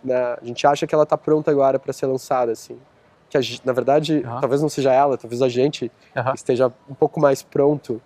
Né? 0.02 0.16
A 0.16 0.44
gente 0.44 0.66
acha 0.66 0.86
que 0.86 0.94
ela 0.94 1.04
tá 1.04 1.18
pronta 1.18 1.50
agora 1.50 1.78
para 1.78 1.92
ser 1.92 2.06
lançada, 2.06 2.52
assim. 2.52 2.78
Que 3.34 3.38
a, 3.38 3.40
na 3.64 3.72
verdade, 3.72 4.22
uhum. 4.24 4.40
talvez 4.40 4.62
não 4.62 4.68
seja 4.68 4.92
ela, 4.92 5.18
talvez 5.18 5.42
a 5.42 5.48
gente 5.48 5.90
uhum. 6.14 6.34
esteja 6.34 6.72
um 6.88 6.94
pouco 6.94 7.20
mais 7.20 7.42
pronto 7.42 8.00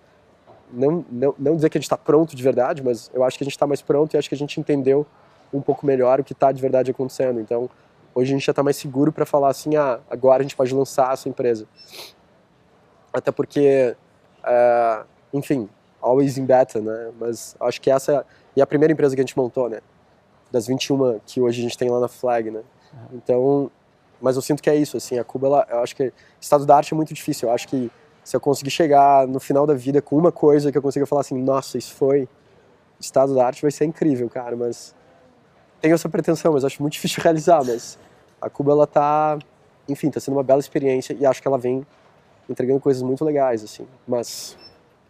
não, 0.73 1.05
não, 1.11 1.35
não 1.39 1.57
dizer 1.57 1.71
que 1.71 1.79
a 1.79 1.81
gente 1.81 1.87
está 1.87 1.97
pronto 1.97 2.37
de 2.37 2.43
verdade, 2.43 2.83
mas 2.83 3.11
eu 3.15 3.25
acho 3.25 3.37
que 3.37 3.45
a 3.45 3.47
gente 3.47 3.55
está 3.55 3.67
mais 3.67 3.83
pronto 3.83 4.15
e 4.15 4.19
acho 4.19 4.29
que 4.29 4.35
a 4.35 4.39
gente 4.39 4.61
entendeu 4.61 5.07
um 5.53 5.61
pouco 5.61 5.87
melhor 5.87 6.21
o 6.21 6.25
que 6.25 6.33
está 6.33 6.53
de 6.53 6.61
verdade 6.61 6.91
acontecendo. 6.91 7.41
Então, 7.41 7.71
hoje 8.15 8.33
a 8.33 8.37
gente 8.37 8.45
já 8.45 8.53
está 8.53 8.63
mais 8.63 8.77
seguro 8.77 9.13
para 9.13 9.25
falar 9.25 9.49
assim, 9.49 9.77
ah, 9.77 10.01
agora 10.11 10.41
a 10.41 10.43
gente 10.43 10.57
pode 10.57 10.75
lançar 10.75 11.13
essa 11.13 11.29
empresa. 11.29 11.67
Até 13.13 13.31
porque, 13.31 13.97
uh, 14.45 15.07
enfim, 15.33 15.69
always 16.01 16.37
in 16.37 16.45
beta, 16.45 16.81
né? 16.81 17.11
Mas 17.19 17.57
acho 17.61 17.81
que 17.81 17.91
essa 17.91 18.25
é 18.57 18.61
a 18.61 18.67
primeira 18.67 18.93
empresa 18.93 19.15
que 19.15 19.21
a 19.21 19.25
gente 19.25 19.37
montou, 19.37 19.69
né? 19.69 19.81
Das 20.51 20.67
21 20.67 21.21
que 21.27 21.41
hoje 21.41 21.61
a 21.61 21.63
gente 21.63 21.79
tem 21.79 21.89
lá 21.89 22.01
na 22.01 22.09
Flag, 22.09 22.51
né? 22.51 22.63
Então, 23.13 23.71
mas 24.21 24.37
eu 24.37 24.43
sinto 24.43 24.63
que 24.63 24.69
é 24.69 24.75
isso, 24.75 24.97
assim, 24.97 25.19
a 25.19 25.25
Cuba, 25.25 25.47
ela, 25.47 25.67
eu 25.71 25.81
acho 25.81 25.95
que 25.95 26.13
estado 26.41 26.67
da 26.67 26.77
arte 26.77 26.93
é 26.93 26.97
muito 26.97 27.15
difícil. 27.15 27.49
Eu 27.49 27.55
acho 27.55 27.69
que 27.69 27.91
se 28.25 28.37
eu 28.37 28.41
conseguir 28.41 28.71
chegar 28.71 29.27
no 29.27 29.41
final 29.41 29.67
da 29.67 29.75
vida 29.75 30.03
com 30.03 30.17
uma 30.17 30.33
coisa 30.33 30.71
que 30.71 30.77
eu 30.77 30.83
consiga 30.83 31.07
falar 31.07 31.23
assim, 31.23 31.41
nossa, 31.41 31.79
isso 31.79 31.95
foi 31.95 32.29
estado 33.01 33.35
da 33.35 33.47
arte, 33.47 33.63
vai 33.63 33.71
ser 33.71 33.85
incrível, 33.85 34.29
cara, 34.29 34.57
mas 34.57 34.95
tenho 35.81 35.95
essa 35.95 36.09
pretensão, 36.09 36.53
mas 36.53 36.65
acho 36.65 36.83
muito 36.83 36.95
difícil 36.95 37.23
realizar, 37.23 37.65
mas 37.65 37.99
a 38.41 38.51
Cuba, 38.51 38.73
ela 38.73 38.87
tá, 38.87 39.39
enfim, 39.89 40.11
tá 40.11 40.21
sendo 40.21 40.37
uma 40.37 40.43
bela 40.43 40.61
experiência 40.61 41.17
e 41.19 41.25
acho 41.25 41.41
que 41.41 41.49
ela 41.49 41.59
vem 41.59 41.87
entregando 42.49 42.81
coisas 42.81 43.03
muito 43.03 43.25
legais, 43.25 43.63
assim, 43.63 43.87
mas 44.07 44.59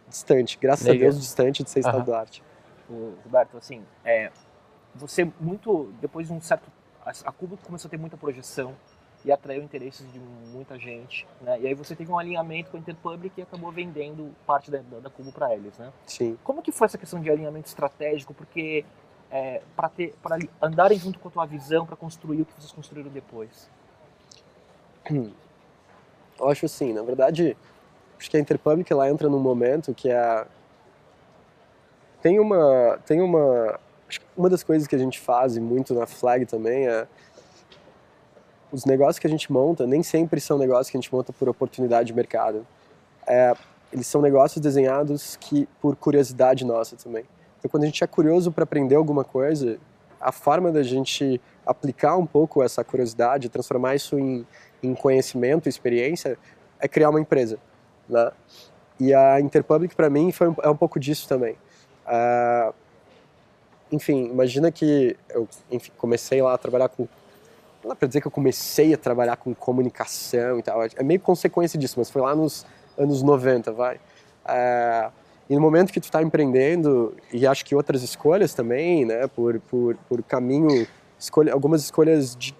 distante, 0.07 0.57
graças 0.59 0.85
Legal. 0.85 1.07
a 1.07 1.11
Deus, 1.11 1.21
distante 1.21 1.63
de 1.63 1.69
ser 1.69 1.79
estado 1.79 1.99
uhum. 1.99 2.05
da 2.05 2.19
arte. 2.19 2.43
Roberto, 3.23 3.57
assim, 3.57 3.83
é, 4.03 4.31
você 4.95 5.31
muito, 5.39 5.93
depois 6.01 6.27
de 6.27 6.33
um 6.33 6.41
certo, 6.41 6.71
a 7.05 7.31
Cuba 7.31 7.57
começou 7.63 7.87
a 7.87 7.91
ter 7.91 7.97
muita 7.97 8.17
projeção 8.17 8.75
e 9.29 9.31
atraiu 9.31 9.61
interesses 9.61 10.11
de 10.11 10.19
muita 10.19 10.77
gente, 10.79 11.27
né? 11.39 11.59
E 11.61 11.67
aí 11.67 11.73
você 11.75 11.95
teve 11.95 12.11
um 12.11 12.17
alinhamento 12.17 12.71
com 12.71 12.77
a 12.77 12.79
Interpublic 12.79 13.31
e 13.37 13.43
acabou 13.43 13.71
vendendo 13.71 14.35
parte 14.45 14.71
da, 14.71 14.79
da 14.79 15.09
Cubo 15.09 15.31
para 15.31 15.53
eles, 15.53 15.77
né? 15.77 15.93
Sim. 16.07 16.35
Como 16.43 16.63
que 16.63 16.71
foi 16.71 16.85
essa 16.85 16.97
questão 16.97 17.21
de 17.21 17.29
alinhamento 17.29 17.67
estratégico? 17.67 18.33
Porque 18.33 18.83
é, 19.29 19.61
para 19.75 19.87
ter, 19.87 20.15
para 20.23 20.39
andarem 20.59 20.97
junto 20.97 21.19
com 21.19 21.27
a 21.27 21.31
tua 21.31 21.45
visão, 21.45 21.85
para 21.85 21.95
construir 21.95 22.41
o 22.41 22.45
que 22.45 22.53
vocês 22.53 22.71
construíram 22.71 23.11
depois. 23.11 23.69
Eu 26.39 26.49
acho 26.49 26.65
assim, 26.65 26.91
na 26.91 27.03
verdade, 27.03 27.55
acho 28.17 28.31
que 28.31 28.37
a 28.37 28.39
Interpublic 28.39 28.91
lá 28.91 29.09
entra 29.09 29.29
num 29.29 29.39
momento 29.39 29.93
que 29.93 30.09
é 30.09 30.47
tem 32.19 32.39
uma 32.39 32.99
tem 33.05 33.21
uma 33.21 33.79
uma 34.35 34.49
das 34.49 34.63
coisas 34.63 34.87
que 34.87 34.95
a 34.95 34.99
gente 34.99 35.19
faz 35.19 35.55
muito 35.59 35.93
na 35.93 36.07
Flag 36.07 36.47
também 36.47 36.87
é 36.87 37.07
os 38.71 38.85
negócios 38.85 39.19
que 39.19 39.27
a 39.27 39.29
gente 39.29 39.51
monta 39.51 39.85
nem 39.85 40.03
sempre 40.03 40.39
são 40.39 40.57
negócios 40.57 40.89
que 40.89 40.97
a 40.97 41.01
gente 41.01 41.13
monta 41.13 41.33
por 41.33 41.49
oportunidade 41.49 42.07
de 42.07 42.13
mercado. 42.13 42.65
É, 43.27 43.53
eles 43.91 44.07
são 44.07 44.21
negócios 44.21 44.61
desenhados 44.61 45.35
que 45.35 45.67
por 45.81 45.95
curiosidade 45.95 46.63
nossa 46.65 46.95
também. 46.95 47.25
Então, 47.57 47.69
quando 47.69 47.83
a 47.83 47.85
gente 47.87 48.03
é 48.03 48.07
curioso 48.07 48.51
para 48.51 48.63
aprender 48.63 48.95
alguma 48.95 49.23
coisa, 49.23 49.77
a 50.19 50.31
forma 50.31 50.71
da 50.71 50.83
gente 50.83 51.41
aplicar 51.65 52.17
um 52.17 52.25
pouco 52.25 52.63
essa 52.63 52.83
curiosidade, 52.83 53.49
transformar 53.49 53.95
isso 53.95 54.17
em, 54.19 54.45
em 54.81 54.93
conhecimento, 54.93 55.67
experiência, 55.67 56.37
é 56.79 56.87
criar 56.87 57.09
uma 57.09 57.19
empresa, 57.19 57.57
né? 58.07 58.31
E 58.99 59.13
a 59.13 59.39
Interpublic 59.39 59.95
para 59.95 60.09
mim 60.09 60.31
foi 60.31 60.53
é 60.61 60.69
um 60.69 60.75
pouco 60.75 60.99
disso 60.99 61.27
também. 61.27 61.55
Uh, 62.05 62.73
enfim, 63.91 64.25
imagina 64.25 64.71
que 64.71 65.15
eu 65.29 65.47
enfim, 65.71 65.91
comecei 65.97 66.41
lá 66.41 66.53
a 66.53 66.57
trabalhar 66.57 66.89
com 66.89 67.07
não 67.83 67.89
dá 67.89 67.95
pra 67.95 68.07
dizer 68.07 68.21
que 68.21 68.27
eu 68.27 68.31
comecei 68.31 68.93
a 68.93 68.97
trabalhar 68.97 69.37
com 69.37 69.53
comunicação 69.53 70.59
e 70.59 70.63
tal, 70.63 70.81
é 70.83 71.03
meio 71.03 71.19
consequência 71.19 71.79
disso, 71.79 71.95
mas 71.97 72.09
foi 72.09 72.21
lá 72.21 72.35
nos 72.35 72.65
anos 72.97 73.23
90, 73.23 73.71
vai. 73.71 73.99
É, 74.45 75.09
e 75.49 75.55
no 75.55 75.61
momento 75.61 75.91
que 75.91 75.99
tu 75.99 76.03
está 76.03 76.21
empreendendo, 76.21 77.15
e 77.33 77.47
acho 77.47 77.65
que 77.65 77.73
outras 77.73 78.03
escolhas 78.03 78.53
também, 78.53 79.05
né, 79.05 79.27
por, 79.27 79.59
por, 79.61 79.95
por 80.07 80.21
caminho, 80.23 80.87
escolha, 81.17 81.53
algumas 81.53 81.83
escolhas 81.83 82.35
de 82.35 82.53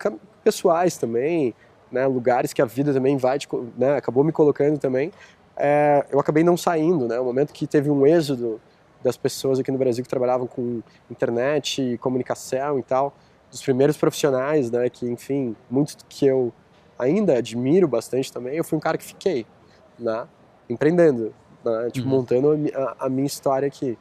pessoais 0.44 0.98
também, 0.98 1.54
né, 1.92 2.08
lugares 2.08 2.54
que 2.54 2.62
a 2.62 2.66
vida 2.66 2.94
também 2.94 3.18
vai, 3.18 3.38
te, 3.38 3.48
né, 3.78 3.98
acabou 3.98 4.24
me 4.24 4.32
colocando 4.32 4.78
também, 4.78 5.12
é, 5.58 6.06
eu 6.10 6.20
acabei 6.20 6.44
não 6.44 6.56
saindo, 6.56 7.08
né, 7.08 7.20
o 7.20 7.26
momento 7.26 7.52
que 7.52 7.68
teve 7.68 7.90
um 7.90 8.08
êxodo 8.08 8.60
das 9.04 9.18
pessoas 9.18 9.60
aqui 9.60 9.72
no 9.72 9.78
Brasil 9.78 10.04
que 10.04 10.10
trabalhavam 10.10 10.48
com 10.48 10.82
internet, 11.12 11.98
comunicação 12.02 12.80
e 12.80 12.84
tal, 12.84 13.14
dos 13.50 13.62
primeiros 13.62 13.98
profissionais, 13.98 14.70
né, 14.70 14.90
que 14.90 15.06
enfim, 15.06 15.56
muito 15.70 15.98
que 16.08 16.26
eu 16.26 16.54
ainda 16.98 17.38
admiro 17.38 17.88
bastante 17.88 18.32
também, 18.32 18.56
eu 18.56 18.64
fui 18.64 18.78
um 18.78 18.82
cara 18.82 18.98
que 18.98 19.04
fiquei, 19.04 19.46
né, 19.98 20.28
empreendendo, 20.70 21.34
né, 21.64 21.90
tipo, 21.92 22.08
uhum. 22.08 22.16
montando 22.16 22.72
a, 22.76 23.06
a, 23.06 23.10
minha 23.10 23.26
história 23.26 23.68
aqui. 23.68 23.98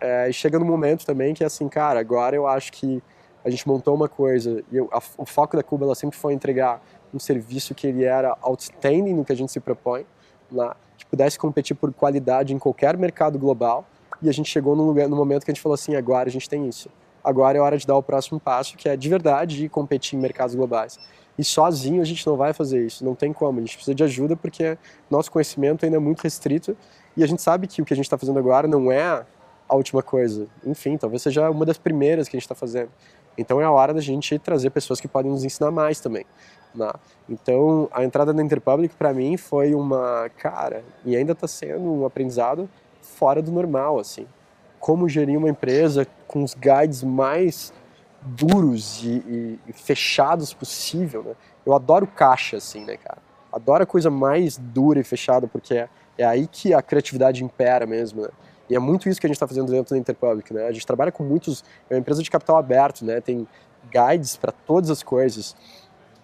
É, 0.00 0.28
e 0.28 0.32
chega 0.32 0.58
no 0.58 0.64
momento 0.64 1.04
também 1.04 1.34
que 1.34 1.42
é 1.42 1.46
assim, 1.46 1.68
cara, 1.68 2.00
agora 2.00 2.34
eu 2.34 2.46
acho 2.46 2.72
que 2.72 3.02
a 3.44 3.50
gente 3.50 3.66
montou 3.66 3.94
uma 3.94 4.08
coisa 4.08 4.62
e 4.70 4.76
eu, 4.76 4.88
a, 4.92 5.02
o 5.16 5.26
foco 5.26 5.56
da 5.56 5.62
Cuba 5.62 5.84
ela 5.84 5.94
sempre 5.94 6.16
foi 6.16 6.32
entregar 6.32 6.82
um 7.12 7.18
serviço 7.18 7.74
que 7.74 7.86
ele 7.86 8.04
era 8.04 8.36
outstanding 8.40 9.14
no 9.14 9.24
que 9.24 9.32
a 9.32 9.36
gente 9.36 9.50
se 9.50 9.60
propõe, 9.60 10.06
né, 10.50 10.70
que 10.96 11.04
pudesse 11.06 11.38
competir 11.38 11.76
por 11.76 11.92
qualidade 11.92 12.54
em 12.54 12.58
qualquer 12.58 12.96
mercado 12.96 13.38
global. 13.38 13.86
E 14.20 14.28
a 14.28 14.32
gente 14.32 14.50
chegou 14.50 14.74
no, 14.74 14.84
lugar, 14.84 15.08
no 15.08 15.14
momento 15.14 15.44
que 15.44 15.50
a 15.50 15.54
gente 15.54 15.62
falou 15.62 15.74
assim, 15.74 15.94
agora 15.94 16.28
a 16.28 16.32
gente 16.32 16.48
tem 16.48 16.66
isso 16.66 16.88
agora 17.22 17.58
é 17.58 17.60
hora 17.60 17.76
de 17.76 17.86
dar 17.86 17.96
o 17.96 18.02
próximo 18.02 18.38
passo, 18.40 18.76
que 18.76 18.88
é 18.88 18.96
de 18.96 19.08
verdade 19.08 19.64
ir 19.64 19.68
competir 19.68 20.16
em 20.16 20.20
mercados 20.20 20.54
globais. 20.54 20.98
E 21.38 21.44
sozinho 21.44 22.02
a 22.02 22.04
gente 22.04 22.26
não 22.26 22.36
vai 22.36 22.52
fazer 22.52 22.84
isso, 22.84 23.04
não 23.04 23.14
tem 23.14 23.32
como. 23.32 23.58
A 23.58 23.60
gente 23.60 23.76
precisa 23.76 23.94
de 23.94 24.02
ajuda 24.02 24.36
porque 24.36 24.76
nosso 25.10 25.30
conhecimento 25.30 25.84
ainda 25.84 25.96
é 25.96 26.00
muito 26.00 26.22
restrito 26.22 26.76
e 27.16 27.22
a 27.22 27.26
gente 27.26 27.40
sabe 27.42 27.66
que 27.66 27.80
o 27.80 27.84
que 27.84 27.92
a 27.92 27.96
gente 27.96 28.06
está 28.06 28.18
fazendo 28.18 28.38
agora 28.38 28.66
não 28.66 28.90
é 28.90 29.24
a 29.68 29.76
última 29.76 30.02
coisa. 30.02 30.48
Enfim, 30.66 30.96
talvez 30.96 31.22
seja 31.22 31.48
uma 31.50 31.64
das 31.64 31.78
primeiras 31.78 32.28
que 32.28 32.36
a 32.36 32.38
gente 32.38 32.44
está 32.44 32.54
fazendo. 32.54 32.90
Então 33.36 33.60
é 33.60 33.64
a 33.64 33.70
hora 33.70 33.94
da 33.94 34.00
gente 34.00 34.36
trazer 34.38 34.70
pessoas 34.70 35.00
que 35.00 35.06
podem 35.06 35.30
nos 35.30 35.44
ensinar 35.44 35.70
mais 35.70 36.00
também. 36.00 36.26
Né? 36.74 36.90
Então 37.28 37.88
a 37.92 38.02
entrada 38.04 38.32
na 38.32 38.42
Interpublic 38.42 38.94
para 38.96 39.14
mim 39.14 39.36
foi 39.36 39.74
uma 39.74 40.28
cara 40.38 40.82
e 41.04 41.16
ainda 41.16 41.32
está 41.32 41.46
sendo 41.46 41.82
um 41.82 42.04
aprendizado 42.04 42.68
fora 43.00 43.40
do 43.40 43.50
normal 43.52 43.98
assim 43.98 44.26
como 44.78 45.08
gerir 45.08 45.36
uma 45.36 45.48
empresa 45.48 46.06
com 46.28 46.44
os 46.44 46.54
guides 46.54 47.02
mais 47.02 47.72
duros 48.22 49.02
e, 49.02 49.08
e, 49.08 49.60
e 49.66 49.72
fechados 49.72 50.54
possível, 50.54 51.24
né? 51.24 51.34
Eu 51.64 51.74
adoro 51.74 52.06
caixa, 52.06 52.58
assim, 52.58 52.84
né, 52.84 52.96
cara? 52.96 53.18
Adoro 53.52 53.82
a 53.82 53.86
coisa 53.86 54.10
mais 54.10 54.56
dura 54.58 55.00
e 55.00 55.04
fechada, 55.04 55.48
porque 55.48 55.74
é, 55.74 55.88
é 56.16 56.24
aí 56.24 56.46
que 56.46 56.74
a 56.74 56.82
criatividade 56.82 57.42
impera 57.42 57.86
mesmo, 57.86 58.22
né? 58.22 58.28
E 58.68 58.76
é 58.76 58.78
muito 58.78 59.08
isso 59.08 59.18
que 59.18 59.26
a 59.26 59.28
gente 59.28 59.36
está 59.36 59.48
fazendo 59.48 59.72
dentro 59.72 59.94
da 59.94 59.98
Interpublic, 59.98 60.52
né? 60.52 60.66
A 60.66 60.72
gente 60.72 60.86
trabalha 60.86 61.10
com 61.10 61.24
muitos... 61.24 61.64
É 61.88 61.94
uma 61.94 62.00
empresa 62.00 62.22
de 62.22 62.30
capital 62.30 62.58
aberto, 62.58 63.04
né? 63.04 63.20
Tem 63.20 63.48
guides 63.90 64.36
para 64.36 64.52
todas 64.52 64.90
as 64.90 65.02
coisas. 65.02 65.56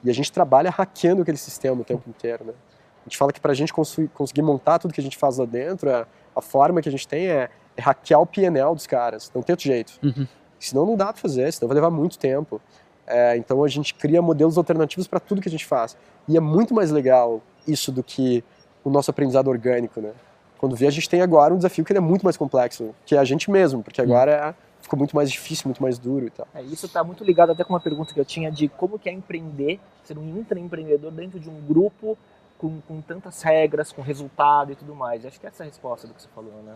E 0.02 0.10
a 0.10 0.12
gente 0.12 0.30
trabalha 0.30 0.70
hackeando 0.70 1.22
aquele 1.22 1.38
sistema 1.38 1.80
o 1.80 1.84
tempo 1.84 2.08
inteiro, 2.08 2.44
né? 2.44 2.52
A 3.00 3.08
gente 3.08 3.16
fala 3.16 3.32
que 3.32 3.40
para 3.40 3.52
a 3.52 3.54
gente 3.54 3.72
conseguir 3.72 4.42
montar 4.42 4.78
tudo 4.78 4.92
que 4.92 5.00
a 5.00 5.04
gente 5.04 5.16
faz 5.16 5.38
lá 5.38 5.46
dentro, 5.46 5.90
a, 5.90 6.06
a 6.36 6.42
forma 6.42 6.82
que 6.82 6.88
a 6.88 6.92
gente 6.92 7.08
tem 7.08 7.28
é 7.28 7.48
é 7.76 7.82
hackear 7.82 8.20
o 8.20 8.26
PNL 8.26 8.74
dos 8.74 8.86
caras. 8.86 9.30
Não 9.34 9.42
tem 9.42 9.52
outro 9.52 9.64
jeito. 9.64 9.98
Uhum. 10.02 10.26
Senão 10.58 10.86
não 10.86 10.96
dá 10.96 11.06
para 11.06 11.20
fazer, 11.20 11.52
senão 11.52 11.68
vai 11.68 11.74
levar 11.74 11.90
muito 11.90 12.18
tempo. 12.18 12.60
É, 13.06 13.36
então 13.36 13.62
a 13.62 13.68
gente 13.68 13.94
cria 13.94 14.22
modelos 14.22 14.56
alternativos 14.56 15.06
para 15.06 15.20
tudo 15.20 15.40
que 15.40 15.48
a 15.48 15.50
gente 15.50 15.66
faz. 15.66 15.96
E 16.26 16.36
é 16.36 16.40
muito 16.40 16.74
mais 16.74 16.90
legal 16.90 17.42
isso 17.66 17.92
do 17.92 18.02
que 18.02 18.42
o 18.82 18.90
nosso 18.90 19.10
aprendizado 19.10 19.48
orgânico, 19.48 20.00
né? 20.00 20.12
Quando 20.58 20.76
vê, 20.76 20.86
a 20.86 20.90
gente 20.90 21.08
tem 21.08 21.20
agora 21.20 21.52
um 21.52 21.58
desafio 21.58 21.84
que 21.84 21.92
é 21.92 22.00
muito 22.00 22.22
mais 22.22 22.36
complexo, 22.36 22.94
que 23.04 23.14
é 23.14 23.18
a 23.18 23.24
gente 23.24 23.50
mesmo, 23.50 23.82
porque 23.82 24.00
uhum. 24.00 24.06
agora 24.06 24.32
é, 24.32 24.54
ficou 24.80 24.98
muito 24.98 25.14
mais 25.14 25.30
difícil, 25.30 25.64
muito 25.66 25.82
mais 25.82 25.98
duro 25.98 26.26
e 26.26 26.30
tal. 26.30 26.46
É, 26.54 26.62
isso 26.62 26.86
está 26.86 27.04
muito 27.04 27.24
ligado 27.24 27.52
até 27.52 27.64
com 27.64 27.72
uma 27.72 27.80
pergunta 27.80 28.14
que 28.14 28.20
eu 28.20 28.24
tinha 28.24 28.50
de 28.50 28.68
como 28.68 28.98
que 28.98 29.08
é 29.08 29.12
empreender, 29.12 29.78
ser 30.04 30.16
um 30.16 30.38
intraempreendedor 30.38 31.10
dentro 31.10 31.38
de 31.38 31.50
um 31.50 31.60
grupo 31.60 32.16
com, 32.56 32.80
com 32.82 33.00
tantas 33.02 33.42
regras, 33.42 33.92
com 33.92 34.00
resultado 34.00 34.72
e 34.72 34.76
tudo 34.76 34.94
mais. 34.94 35.26
Acho 35.26 35.38
que 35.38 35.46
essa 35.46 35.62
é 35.62 35.66
a 35.66 35.68
resposta 35.68 36.06
do 36.06 36.14
que 36.14 36.22
você 36.22 36.28
falou, 36.34 36.62
né? 36.64 36.74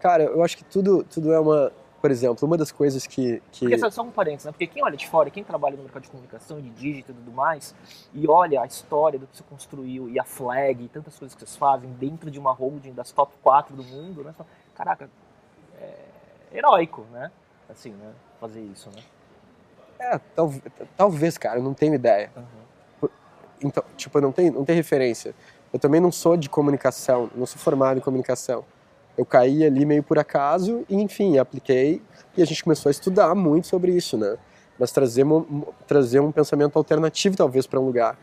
Cara, 0.00 0.24
eu 0.24 0.42
acho 0.42 0.56
que 0.56 0.64
tudo, 0.64 1.04
tudo 1.04 1.32
é 1.32 1.40
uma. 1.40 1.72
Por 2.00 2.12
exemplo, 2.12 2.46
uma 2.46 2.56
das 2.56 2.70
coisas 2.70 3.06
que. 3.06 3.42
que... 3.50 3.68
Porque 3.68 3.90
só 3.90 4.02
um 4.02 4.10
parênteses, 4.10 4.46
né? 4.46 4.52
Porque 4.52 4.68
quem 4.68 4.84
olha 4.84 4.96
de 4.96 5.08
fora, 5.08 5.30
quem 5.30 5.42
trabalha 5.42 5.76
no 5.76 5.82
mercado 5.82 6.04
de 6.04 6.08
comunicação, 6.08 6.60
de 6.60 6.70
dígito 6.70 7.10
e 7.10 7.14
tudo 7.14 7.32
mais, 7.32 7.74
e 8.14 8.28
olha 8.28 8.62
a 8.62 8.66
história 8.66 9.18
do 9.18 9.26
que 9.26 9.36
você 9.36 9.42
construiu 9.42 10.08
e 10.08 10.18
a 10.18 10.24
flag 10.24 10.84
e 10.84 10.88
tantas 10.88 11.18
coisas 11.18 11.34
que 11.34 11.40
vocês 11.40 11.56
fazem 11.56 11.90
dentro 11.94 12.30
de 12.30 12.38
uma 12.38 12.52
holding 12.52 12.92
das 12.92 13.10
top 13.10 13.32
4 13.42 13.74
do 13.74 13.82
mundo, 13.82 14.22
né? 14.22 14.32
Caraca, 14.76 15.10
é 15.80 15.94
heróico, 16.52 17.04
né? 17.10 17.32
Assim, 17.68 17.90
né? 17.90 18.12
Fazer 18.40 18.60
isso, 18.60 18.90
né? 18.90 19.02
É, 19.98 20.20
talvez, 20.36 20.62
talvez 20.96 21.36
cara, 21.36 21.58
eu 21.58 21.62
não 21.64 21.74
tenho 21.74 21.94
ideia. 21.94 22.30
Uhum. 22.36 23.08
Então, 23.60 23.82
tipo, 23.96 24.20
não 24.20 24.30
tenho, 24.30 24.52
não 24.52 24.64
tenho 24.64 24.76
referência. 24.76 25.34
Eu 25.72 25.80
também 25.80 26.00
não 26.00 26.12
sou 26.12 26.36
de 26.36 26.48
comunicação, 26.48 27.28
não 27.34 27.44
sou 27.44 27.58
formado 27.58 27.98
em 27.98 28.00
comunicação 28.00 28.64
eu 29.18 29.26
caí 29.26 29.64
ali 29.64 29.84
meio 29.84 30.02
por 30.02 30.16
acaso 30.16 30.84
e, 30.88 30.94
enfim, 30.94 31.38
apliquei 31.38 32.00
e 32.36 32.42
a 32.42 32.46
gente 32.46 32.62
começou 32.62 32.88
a 32.88 32.92
estudar 32.92 33.34
muito 33.34 33.66
sobre 33.66 33.90
isso, 33.90 34.16
né? 34.16 34.36
Mas 34.78 34.92
trazer, 34.92 35.26
trazer 35.88 36.20
um 36.20 36.30
pensamento 36.30 36.76
alternativo, 36.76 37.36
talvez, 37.36 37.66
para 37.66 37.80
um 37.80 37.84
lugar. 37.84 38.16